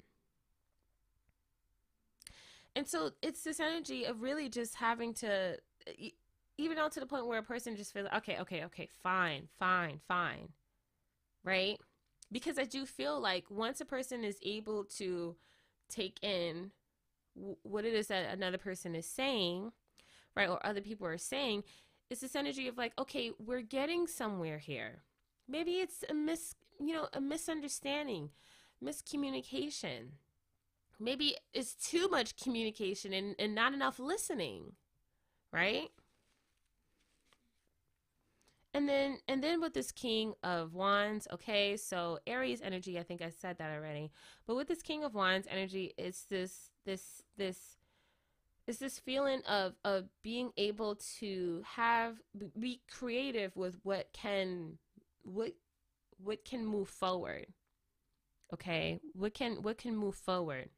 [2.75, 5.57] And so it's this energy of really just having to
[6.57, 9.99] even down to the point where a person just feels okay, okay, okay, fine, fine,
[10.07, 10.49] fine,
[11.43, 11.77] right?
[12.31, 15.35] Because I do feel like once a person is able to
[15.89, 16.71] take in
[17.35, 19.71] what it is that another person is saying,
[20.35, 21.63] right, or other people are saying,
[22.09, 25.03] it's this energy of like, okay, we're getting somewhere here.
[25.47, 28.29] Maybe it's a mis, you know, a misunderstanding,
[28.83, 30.11] miscommunication.
[30.99, 34.73] Maybe it's too much communication and, and not enough listening,
[35.51, 35.89] right?
[38.73, 43.21] And then and then with this king of wands, okay, so Aries energy, I think
[43.21, 44.11] I said that already.
[44.47, 47.77] But with this king of wands energy, it's this this this
[48.65, 52.17] it's this feeling of of being able to have
[52.59, 54.79] be creative with what can
[55.21, 55.53] what
[56.17, 57.47] what can move forward.
[58.53, 58.99] Okay?
[59.13, 60.69] What can what can move forward?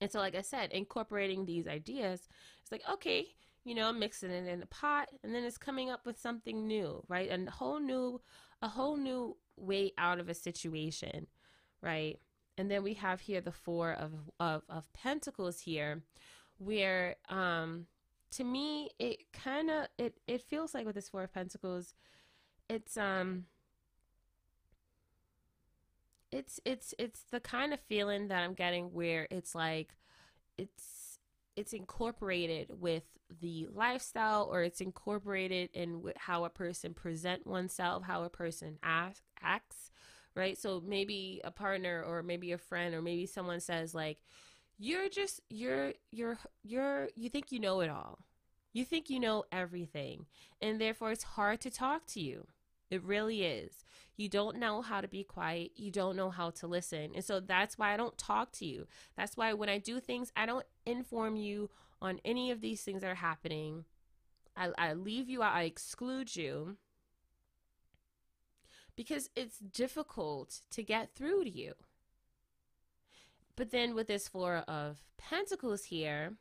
[0.00, 2.28] And so like I said, incorporating these ideas,
[2.60, 3.34] it's like, okay,
[3.64, 7.02] you know, mixing it in a pot, and then it's coming up with something new,
[7.08, 7.30] right?
[7.30, 8.20] A whole new,
[8.60, 11.26] a whole new way out of a situation,
[11.80, 12.18] right?
[12.58, 16.02] And then we have here the four of of, of pentacles here,
[16.58, 17.86] where um,
[18.32, 21.94] to me it kind of it it feels like with this four of pentacles,
[22.68, 23.46] it's um.
[26.30, 29.94] It's it's it's the kind of feeling that I'm getting where it's like
[30.56, 31.01] it's
[31.56, 33.04] it's incorporated with
[33.40, 39.22] the lifestyle or it's incorporated in how a person present oneself how a person act,
[39.42, 39.90] acts
[40.34, 40.56] right?
[40.56, 44.18] So maybe a partner or maybe a friend or maybe someone says like
[44.78, 48.18] you're just you're you're you're you think you know it all.
[48.72, 50.26] You think you know everything
[50.60, 52.46] and therefore it's hard to talk to you
[52.92, 53.84] it really is.
[54.16, 55.72] You don't know how to be quiet.
[55.76, 57.12] You don't know how to listen.
[57.14, 58.86] And so that's why I don't talk to you.
[59.16, 61.70] That's why when I do things, I don't inform you
[62.02, 63.86] on any of these things that are happening.
[64.54, 66.76] I, I leave you out, I exclude you
[68.94, 71.72] because it's difficult to get through to you.
[73.56, 76.34] But then with this Four of Pentacles here,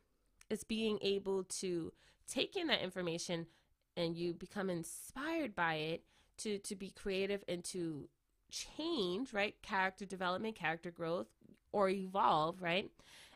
[0.50, 1.94] it's being able to
[2.28, 3.48] take in that information
[3.96, 6.04] and you become inspired by it
[6.44, 8.10] to to be creative and to
[8.50, 9.56] change, right?
[9.62, 11.28] Character development, character growth,
[11.72, 12.90] or evolve, right?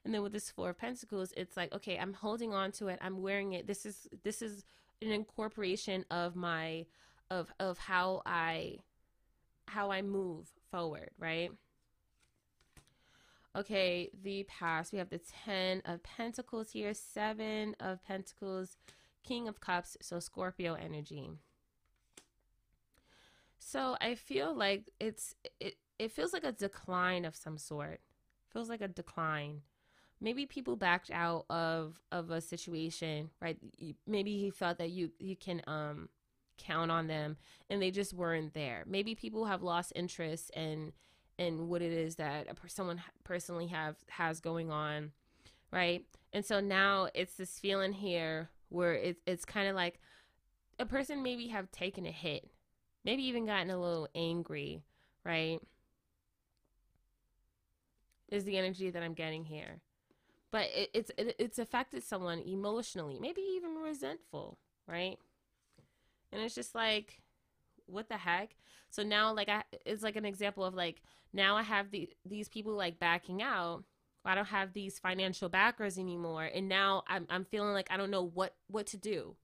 [0.04, 3.00] And then with this four of pentacles, it's like, okay, I'm holding on to it.
[3.02, 3.66] I'm wearing it.
[3.66, 4.64] This is this is
[5.02, 6.86] an incorporation of my
[7.32, 8.78] of of how I
[9.68, 11.52] how I move forward, right?
[13.56, 14.92] Okay, the past.
[14.92, 18.76] We have the 10 of pentacles here, 7 of pentacles,
[19.24, 21.32] king of cups, so Scorpio energy.
[23.60, 28.02] So I feel like it's it it feels like a decline of some sort.
[28.52, 29.62] Feels like a decline.
[30.22, 33.58] Maybe people backed out of of a situation, right?
[34.08, 36.10] Maybe he felt that you you can um
[36.58, 37.38] count on them
[37.70, 38.84] and they just weren't there.
[38.88, 40.94] Maybe people have lost interest in
[41.38, 45.12] in what it is that a, someone personally have has going on,
[45.72, 46.06] right?
[46.32, 50.00] And so now it's this feeling here where it's it's kind of like
[50.80, 52.50] a person maybe have taken a hit
[53.06, 54.82] maybe even gotten a little angry,
[55.24, 55.60] right?
[58.30, 59.80] Is the energy that I'm getting here.
[60.52, 64.58] But it, it's it, it's affected someone emotionally, maybe even resentful,
[64.88, 65.18] right?
[66.32, 67.22] And it's just like
[67.86, 68.56] what the heck?
[68.90, 71.02] So now like I it's like an example of like
[71.32, 73.84] now I have the these people like backing out.
[74.28, 78.10] I don't have these financial backers anymore and now I'm I'm feeling like I don't
[78.10, 79.36] know what what to do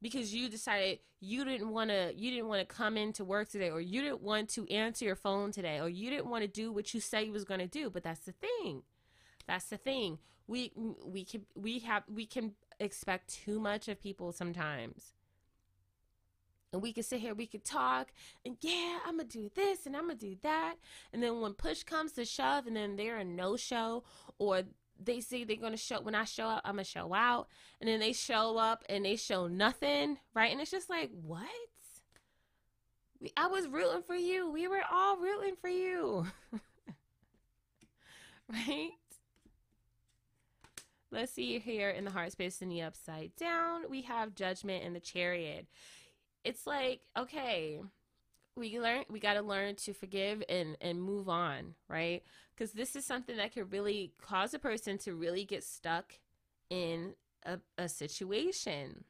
[0.00, 3.70] because you decided you didn't want to you didn't want to come into work today
[3.70, 6.72] or you didn't want to answer your phone today or you didn't want to do
[6.72, 7.90] what you said you was going to do.
[7.90, 8.82] But that's the thing.
[9.46, 10.18] That's the thing.
[10.46, 10.72] We
[11.04, 15.14] we can we have we can expect too much of people sometimes.
[16.72, 18.08] And we can sit here we could talk
[18.44, 20.76] and yeah i'm gonna do this and i'm gonna do that.
[21.12, 24.04] And then when push comes to shove and then they're a no show
[24.38, 24.62] or
[25.02, 27.48] they say they're gonna show when I show up, I'm gonna show out,
[27.80, 30.50] and then they show up and they show nothing, right?
[30.50, 31.46] And it's just like, what?
[33.36, 34.50] I was rooting for you.
[34.50, 36.26] We were all rooting for you,
[38.48, 38.90] right?
[41.10, 44.94] Let's see here in the heart space in the upside down, we have judgment and
[44.94, 45.66] the chariot.
[46.44, 47.80] It's like, okay,
[48.58, 52.22] we learn we got to learn to forgive and and move on right
[52.58, 56.14] because this is something that could really cause a person to really get stuck
[56.70, 57.14] in
[57.44, 59.04] a, a situation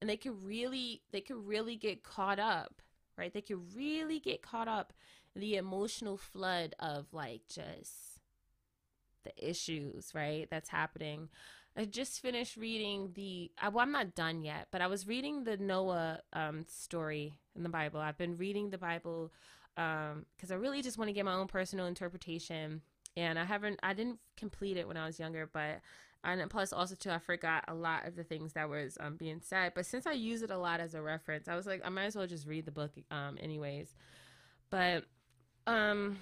[0.00, 2.82] and they could really they could really get caught up
[3.18, 4.92] right they could really get caught up
[5.34, 8.20] in the emotional flood of like just
[9.24, 11.28] the issues right that's happening
[11.78, 13.50] I just finished reading the.
[13.62, 17.68] Well, I'm not done yet, but I was reading the Noah um, story in the
[17.68, 18.00] Bible.
[18.00, 19.30] I've been reading the Bible
[19.76, 22.80] because um, I really just want to get my own personal interpretation,
[23.16, 23.78] and I haven't.
[23.82, 25.80] I didn't complete it when I was younger, but
[26.24, 29.40] and plus also too, I forgot a lot of the things that was um, being
[29.40, 29.72] said.
[29.74, 32.06] But since I use it a lot as a reference, I was like, I might
[32.06, 33.94] as well just read the book um, anyways.
[34.70, 35.04] But
[35.66, 36.18] um,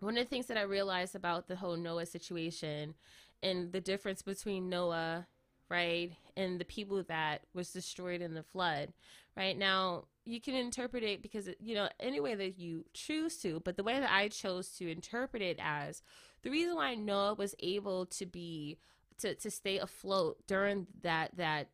[0.00, 2.94] one of the things that I realized about the whole Noah situation
[3.42, 5.26] and the difference between Noah,
[5.68, 8.92] right, and the people that was destroyed in the flood,
[9.36, 9.56] right?
[9.56, 13.76] Now, you can interpret it because, you know, any way that you choose to, but
[13.76, 16.02] the way that I chose to interpret it as
[16.42, 18.78] the reason why Noah was able to be,
[19.18, 21.70] to, to stay afloat during that, that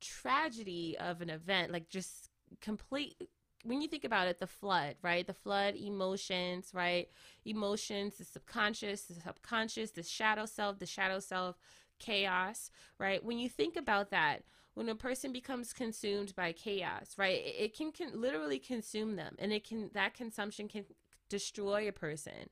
[0.00, 3.16] tragedy of an event, like just complete
[3.64, 5.26] when you think about it, the flood, right?
[5.26, 7.08] The flood, emotions, right?
[7.44, 11.56] Emotions, the subconscious, the subconscious, the shadow self, the shadow self,
[11.98, 13.22] chaos, right?
[13.22, 14.44] When you think about that,
[14.74, 17.40] when a person becomes consumed by chaos, right?
[17.44, 20.84] It, can, can literally consume them and it can, that consumption can
[21.28, 22.50] destroy a person,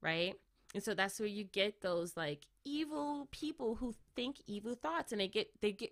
[0.00, 0.34] right?
[0.74, 5.20] And so that's where you get those like evil people who think evil thoughts and
[5.20, 5.90] they get, they get,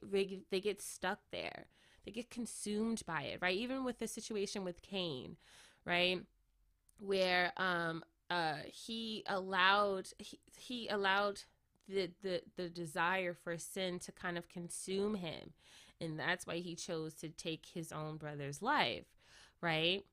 [0.50, 1.66] they get stuck there
[2.04, 3.56] they get consumed by it, right?
[3.56, 5.36] Even with the situation with Cain,
[5.84, 6.20] right?
[6.98, 11.42] Where um uh he allowed he, he allowed
[11.88, 15.52] the, the the desire for sin to kind of consume him
[16.00, 19.06] and that's why he chose to take his own brother's life
[19.60, 20.04] right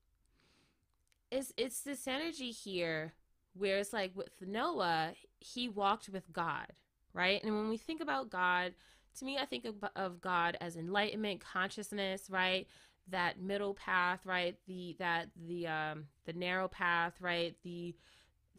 [1.32, 3.14] it's it's this energy here
[3.54, 6.68] where it's like with noah he walked with god
[7.14, 8.74] right and when we think about god
[9.18, 12.68] to me, I think of, of God as enlightenment, consciousness, right?
[13.10, 14.56] That middle path, right?
[14.68, 17.56] The that the um the narrow path, right?
[17.64, 17.96] The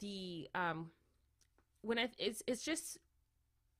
[0.01, 0.91] the um
[1.83, 2.99] when I it's it's just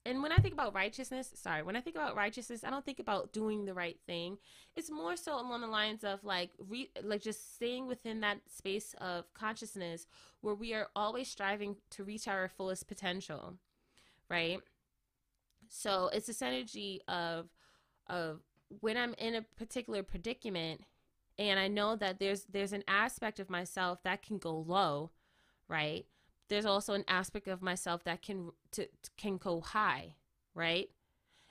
[0.05, 2.99] and when I think about righteousness, sorry, when I think about righteousness, I don't think
[2.99, 4.39] about doing the right thing.
[4.75, 8.95] It's more so along the lines of like re, like just staying within that space
[9.01, 10.07] of consciousness
[10.41, 13.55] where we are always striving to reach our fullest potential,
[14.29, 14.59] right?
[15.69, 17.49] So it's this energy of
[18.09, 18.41] of
[18.81, 20.81] when I'm in a particular predicament
[21.39, 25.11] and I know that there's there's an aspect of myself that can go low,
[25.69, 26.07] right?
[26.53, 30.17] There's also an aspect of myself that can to, can go high,
[30.55, 30.91] right?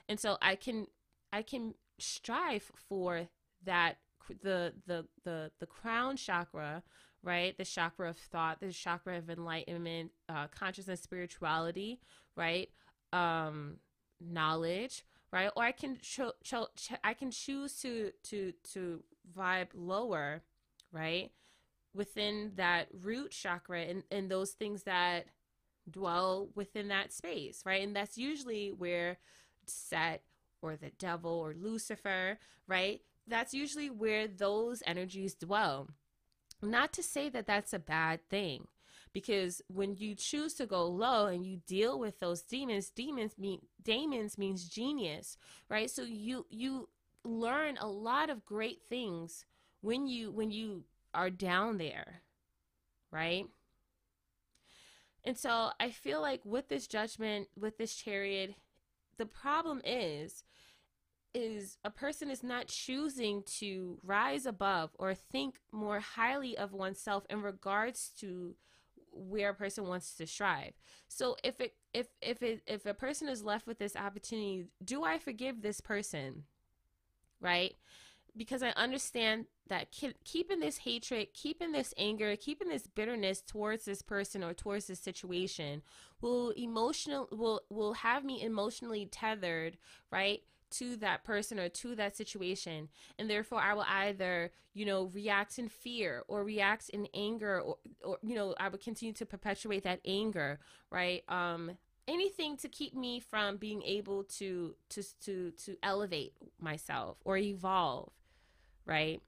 [0.08, 0.86] And so I can
[1.32, 3.26] I can strive for
[3.64, 3.96] that
[4.44, 6.84] the the the the crown chakra,
[7.20, 7.58] right?
[7.58, 11.98] The chakra of thought, the chakra of enlightenment, uh, consciousness, spirituality,
[12.36, 12.68] right?
[13.12, 13.78] Um,
[14.20, 15.50] knowledge, right?
[15.56, 19.02] Or I can cho- cho- ch- I can choose to to to
[19.36, 20.42] vibe lower,
[20.92, 21.32] right?
[21.94, 25.26] Within that root chakra and, and those things that
[25.90, 27.82] dwell within that space, right?
[27.82, 29.18] And that's usually where
[29.66, 30.22] Set
[30.60, 33.00] or the devil or Lucifer, right?
[33.26, 35.88] That's usually where those energies dwell.
[36.62, 38.66] Not to say that that's a bad thing,
[39.12, 43.60] because when you choose to go low and you deal with those demons, demons mean
[43.82, 45.36] demons means genius,
[45.68, 45.90] right?
[45.90, 46.88] So you you
[47.24, 49.44] learn a lot of great things
[49.80, 52.22] when you when you are down there
[53.10, 53.46] right
[55.24, 58.54] and so i feel like with this judgment with this chariot
[59.18, 60.44] the problem is
[61.34, 67.24] is a person is not choosing to rise above or think more highly of oneself
[67.30, 68.54] in regards to
[69.10, 70.72] where a person wants to strive.
[71.08, 75.04] So if it if if it if a person is left with this opportunity, do
[75.04, 76.44] I forgive this person?
[77.42, 77.74] right?
[78.36, 79.88] Because I understand that
[80.24, 85.00] keeping this hatred, keeping this anger, keeping this bitterness towards this person or towards this
[85.00, 85.82] situation
[86.20, 89.76] will emotional will will have me emotionally tethered,
[90.10, 90.42] right?
[90.72, 92.88] to that person or to that situation
[93.18, 97.76] and therefore i will either you know react in fear or react in anger or,
[98.02, 100.58] or you know i would continue to perpetuate that anger
[100.90, 101.72] right um
[102.08, 108.10] anything to keep me from being able to to to to elevate myself or evolve
[108.86, 109.20] right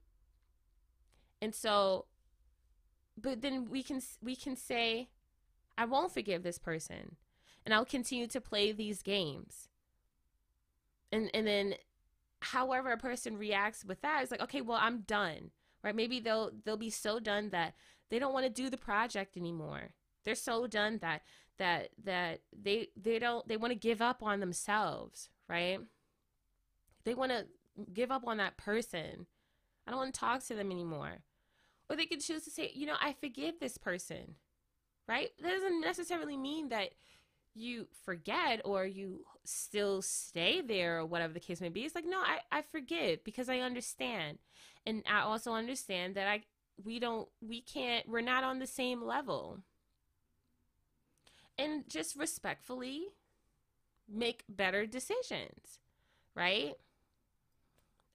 [1.41, 2.05] and so
[3.17, 5.09] but then we can we can say
[5.77, 7.15] i won't forgive this person
[7.65, 9.69] and i'll continue to play these games
[11.11, 11.75] and and then
[12.41, 15.51] however a person reacts with that is like okay well i'm done
[15.83, 17.73] right maybe they'll they'll be so done that
[18.09, 19.91] they don't want to do the project anymore
[20.25, 21.21] they're so done that
[21.57, 25.79] that that they they don't they want to give up on themselves, right?
[27.03, 27.45] They want to
[27.93, 29.27] give up on that person.
[29.85, 31.19] I don't want to talk to them anymore.
[31.89, 34.35] Or they could choose to say, you know, I forgive this person.
[35.07, 35.29] Right?
[35.41, 36.89] That doesn't necessarily mean that
[37.53, 41.81] you forget or you still stay there or whatever the case may be.
[41.81, 44.39] It's like, no, I, I forgive because I understand.
[44.85, 46.41] And I also understand that I
[46.83, 49.59] we don't we can't we're not on the same level
[51.57, 53.05] and just respectfully
[54.11, 55.79] make better decisions,
[56.35, 56.73] right?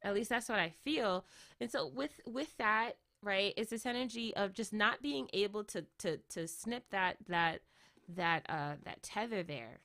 [0.02, 1.24] At least that's what I feel.
[1.60, 5.84] And so with with that, right, it's this energy of just not being able to
[5.98, 7.60] to to snip that that
[8.08, 9.80] that uh that tether there.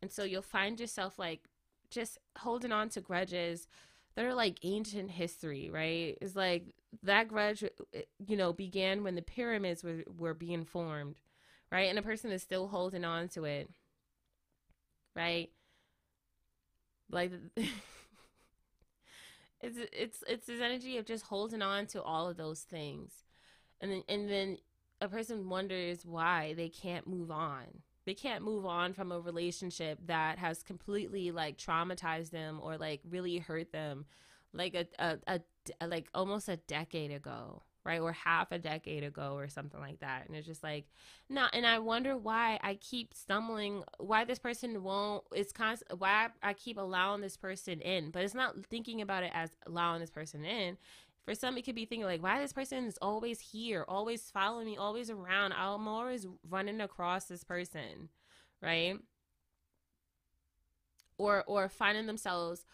[0.00, 1.48] And so you'll find yourself like
[1.90, 3.68] just holding on to grudges
[4.14, 6.18] that are like ancient history, right?
[6.20, 7.64] It's like that grudge,
[8.26, 11.16] you know, began when the pyramids were, were being formed,
[11.70, 11.88] right?
[11.88, 13.70] And a person is still holding on to it,
[15.14, 15.50] right?
[17.10, 17.32] Like
[19.62, 23.24] it's it's it's this energy of just holding on to all of those things,
[23.80, 24.58] and then and then
[25.00, 27.64] a person wonders why they can't move on.
[28.04, 33.00] They can't move on from a relationship that has completely like traumatized them or like
[33.08, 34.06] really hurt them,
[34.52, 35.40] like a a, a,
[35.80, 40.00] a like almost a decade ago right or half a decade ago or something like
[40.00, 40.26] that.
[40.26, 40.86] And it's just like
[41.28, 46.28] no and i wonder why i keep stumbling why this person won't it's constant why
[46.42, 48.10] i keep allowing this person in.
[48.10, 50.76] But it's not thinking about it as allowing this person in.
[51.24, 54.66] For some it could be thinking like why this person is always here always following
[54.66, 55.52] me always around.
[55.52, 58.08] I'm always running across this person
[58.62, 58.96] right?
[61.18, 62.64] Or or finding themselves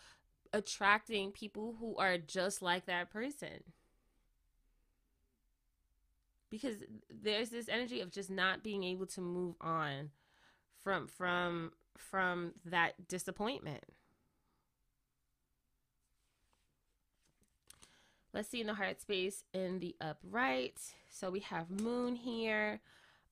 [0.53, 3.65] attracting people who are just like that person
[6.51, 6.77] because
[7.11, 10.11] there's this energy of just not being able to move on
[10.83, 13.85] from from from that disappointment.
[18.33, 20.79] Let's see in the heart space in the upright.
[21.09, 22.81] So we have moon here,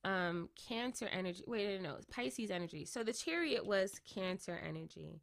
[0.03, 1.43] um, cancer energy.
[1.47, 2.83] Wait, no, no, Pisces energy.
[2.85, 5.21] So the chariot was cancer energy.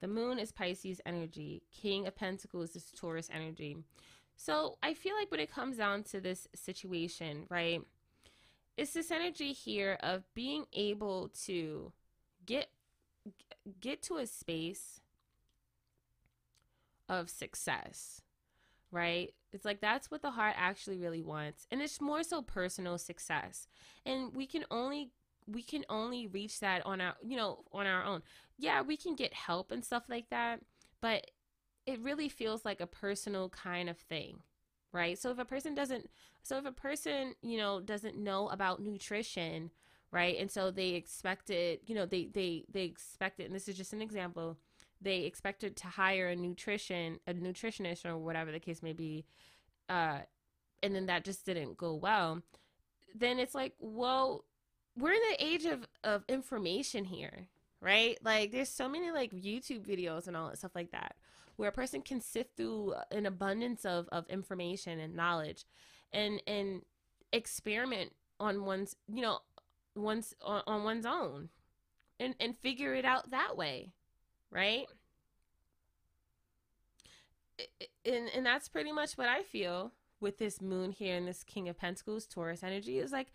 [0.00, 1.62] The moon is Pisces energy.
[1.70, 3.76] King of Pentacles is Taurus energy.
[4.42, 7.82] So I feel like when it comes down to this situation, right,
[8.74, 11.92] it's this energy here of being able to
[12.46, 12.70] get
[13.82, 15.02] get to a space
[17.06, 18.22] of success,
[18.90, 19.34] right?
[19.52, 21.66] It's like that's what the heart actually really wants.
[21.70, 23.68] And it's more so personal success.
[24.06, 25.10] And we can only
[25.46, 28.22] we can only reach that on our, you know, on our own.
[28.56, 30.60] Yeah, we can get help and stuff like that,
[31.02, 31.30] but
[31.90, 34.40] it really feels like a personal kind of thing,
[34.92, 35.18] right?
[35.18, 36.08] So if a person doesn't
[36.42, 39.70] so if a person, you know, doesn't know about nutrition,
[40.10, 40.36] right?
[40.38, 44.02] And so they expected, you know, they they they expected and this is just an
[44.02, 44.56] example
[45.00, 49.24] they expected to hire a nutrition a nutritionist or whatever the case may be
[49.88, 50.18] uh
[50.82, 52.42] and then that just didn't go well
[53.14, 54.44] then it's like well
[54.96, 57.48] we're in the age of of information here
[57.80, 61.16] right like there's so many like youtube videos and all that stuff like that
[61.56, 65.64] where a person can sift through an abundance of of information and knowledge
[66.12, 66.82] and and
[67.32, 69.38] experiment on one's you know
[69.94, 71.48] one's on, on one's own
[72.18, 73.92] and and figure it out that way
[74.50, 74.86] right?
[78.04, 81.68] And and that's pretty much what I feel with this moon here and this King
[81.68, 83.28] of Pentacles Taurus energy is like,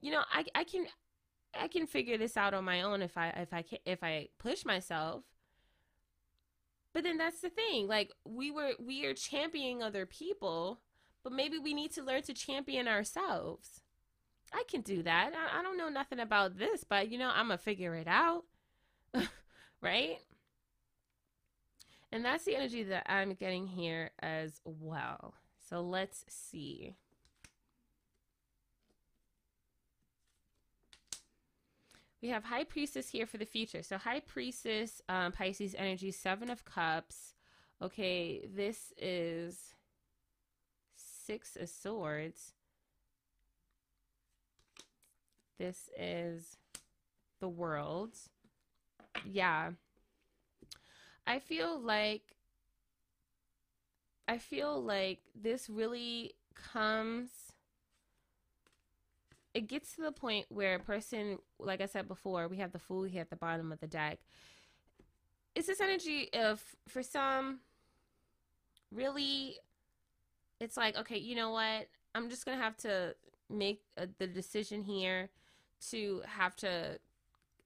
[0.00, 0.86] you know, I I can
[1.58, 4.28] I can figure this out on my own if I if I can if I
[4.38, 5.24] push myself.
[6.94, 7.86] But then that's the thing.
[7.86, 10.80] Like we were we are championing other people,
[11.22, 13.82] but maybe we need to learn to champion ourselves.
[14.52, 15.32] I can do that.
[15.34, 18.44] I, I don't know nothing about this, but you know, I'm gonna figure it out.
[19.82, 20.18] right?
[22.10, 25.34] And that's the energy that I'm getting here as well.
[25.68, 26.94] So let's see.
[32.20, 33.82] We have High Priestess here for the future.
[33.82, 37.34] So High Priestess, um, Pisces energy, Seven of Cups.
[37.80, 39.74] Okay, this is
[40.94, 42.54] Six of Swords.
[45.58, 46.56] This is
[47.40, 48.16] the World.
[49.24, 49.70] Yeah.
[51.26, 52.36] I feel like
[54.26, 57.30] I feel like this really comes
[59.54, 62.78] it gets to the point where a person like I said before, we have the
[62.78, 64.18] fool here at the bottom of the deck.
[65.54, 67.60] It's this energy of for some
[68.92, 69.56] really
[70.60, 71.88] it's like okay, you know what?
[72.14, 73.14] I'm just going to have to
[73.50, 75.30] make a, the decision here
[75.90, 76.98] to have to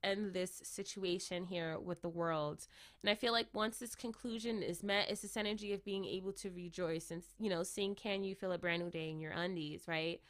[0.04, 2.66] end this situation here with the world.
[3.02, 6.32] And I feel like once this conclusion is met, it's this energy of being able
[6.34, 9.32] to rejoice and, you know, seeing Can You Feel a Brand New Day in Your
[9.32, 10.20] Undies, right?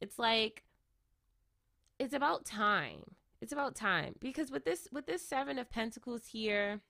[0.00, 0.64] It's like,
[1.98, 3.02] it's about time.
[3.40, 4.14] It's about time.
[4.20, 6.80] Because with this, with this Seven of Pentacles here,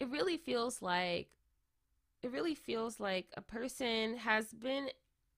[0.00, 1.28] it really feels like,
[2.22, 4.88] it really feels like a person has been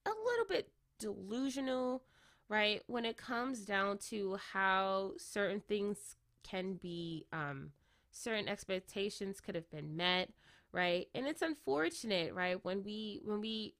[0.05, 2.03] a little bit delusional
[2.49, 2.81] right?
[2.87, 7.71] When it comes down to how certain things can be, um,
[8.11, 10.31] certain expectations could have been met,
[10.71, 11.07] right?
[11.13, 12.57] And it's unfortunate, right?
[12.65, 13.75] When we, when we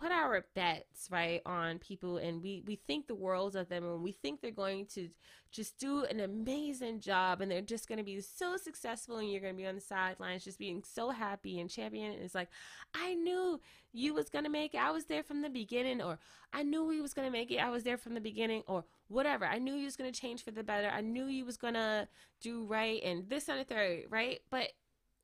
[0.00, 4.02] put our bets right on people and we we think the world of them and
[4.02, 5.08] we think they're going to
[5.52, 9.40] just do an amazing job and they're just going to be so successful and you're
[9.40, 12.48] going to be on the sidelines just being so happy and champion and it's like
[12.94, 13.60] i knew
[13.92, 14.78] you was going to make it.
[14.78, 16.18] I was there from the beginning or
[16.52, 17.58] i knew he was going to make it.
[17.58, 19.44] I was there from the beginning or whatever.
[19.44, 20.88] I knew he was going to change for the better.
[20.88, 22.08] I knew he was going to
[22.40, 24.40] do right and this and the third right?
[24.50, 24.72] But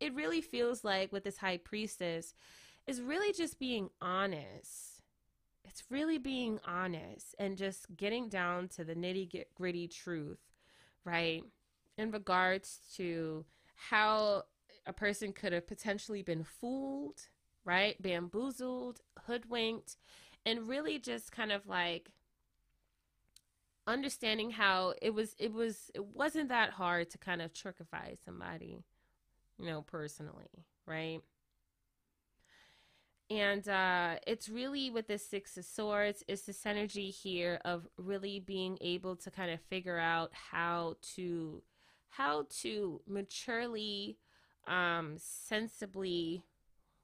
[0.01, 2.35] it really feels like with this high priestess
[2.87, 5.03] is really just being honest.
[5.65, 10.39] It's really being honest and just getting down to the nitty gritty truth,
[11.05, 11.43] right?
[11.99, 13.45] In regards to
[13.75, 14.45] how
[14.87, 17.29] a person could have potentially been fooled,
[17.65, 18.01] right?
[18.01, 19.97] Bamboozled, hoodwinked,
[20.45, 22.11] and really just kind of like
[23.87, 28.83] understanding how it was it was it wasn't that hard to kind of trickify somebody
[29.59, 31.21] you know personally right
[33.29, 38.39] and uh, it's really with the Six of Swords, it's this energy here of really
[38.39, 41.63] being able to kind of figure out how to
[42.09, 44.17] how to maturely,
[44.67, 46.43] um, sensibly,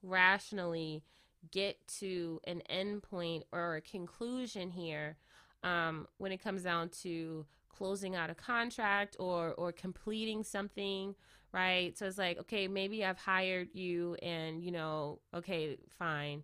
[0.01, 1.03] rationally
[1.51, 5.17] get to an end point or a conclusion here
[5.61, 11.15] um, when it comes down to closing out a contract or or completing something
[11.53, 11.97] right?
[11.97, 16.43] So it's like, okay, maybe I've hired you and, you know, okay, fine.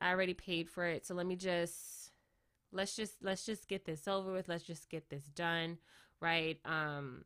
[0.00, 1.06] I already paid for it.
[1.06, 2.10] So let me just
[2.72, 4.48] let's just let's just get this over with.
[4.48, 5.76] Let's just get this done,
[6.20, 6.58] right?
[6.64, 7.24] Um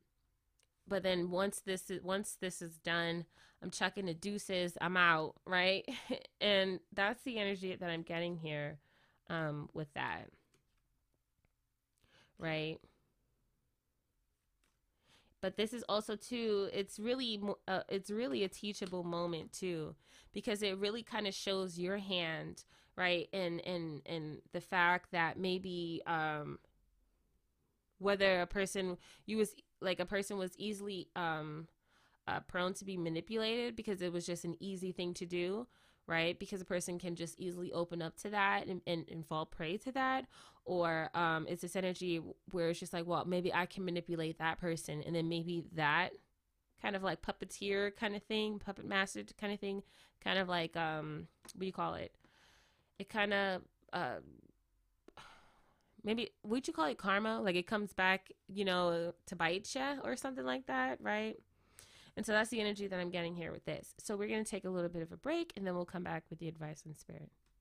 [0.88, 3.26] but then once this is once this is done,
[3.62, 4.76] I'm chucking the deuces.
[4.80, 5.88] I'm out, right?
[6.40, 8.78] and that's the energy that I'm getting here
[9.30, 10.30] um with that.
[12.38, 12.78] Right?
[15.44, 17.38] But this is also too it's really
[17.68, 19.94] uh, it's really a teachable moment too
[20.32, 22.64] because it really kind of shows your hand
[22.96, 26.58] right and and and the fact that maybe um
[27.98, 28.96] whether a person
[29.26, 31.68] you was like a person was easily um
[32.26, 35.66] uh, prone to be manipulated because it was just an easy thing to do
[36.06, 39.44] right because a person can just easily open up to that and, and, and fall
[39.44, 40.24] prey to that
[40.64, 42.20] or um, it's this energy
[42.52, 46.10] where it's just like well maybe i can manipulate that person and then maybe that
[46.80, 49.82] kind of like puppeteer kind of thing puppet master kind of thing
[50.24, 52.12] kind of like um what do you call it?
[52.98, 53.62] It kind of
[53.92, 54.20] uh,
[56.02, 56.98] maybe would you call it?
[56.98, 57.40] Karma?
[57.40, 61.36] Like it comes back you know to bite you or something like that right?
[62.16, 63.94] And so that's the energy that i'm getting here with this.
[63.98, 66.04] So we're going to take a little bit of a break and then we'll come
[66.04, 67.30] back with the advice on spirit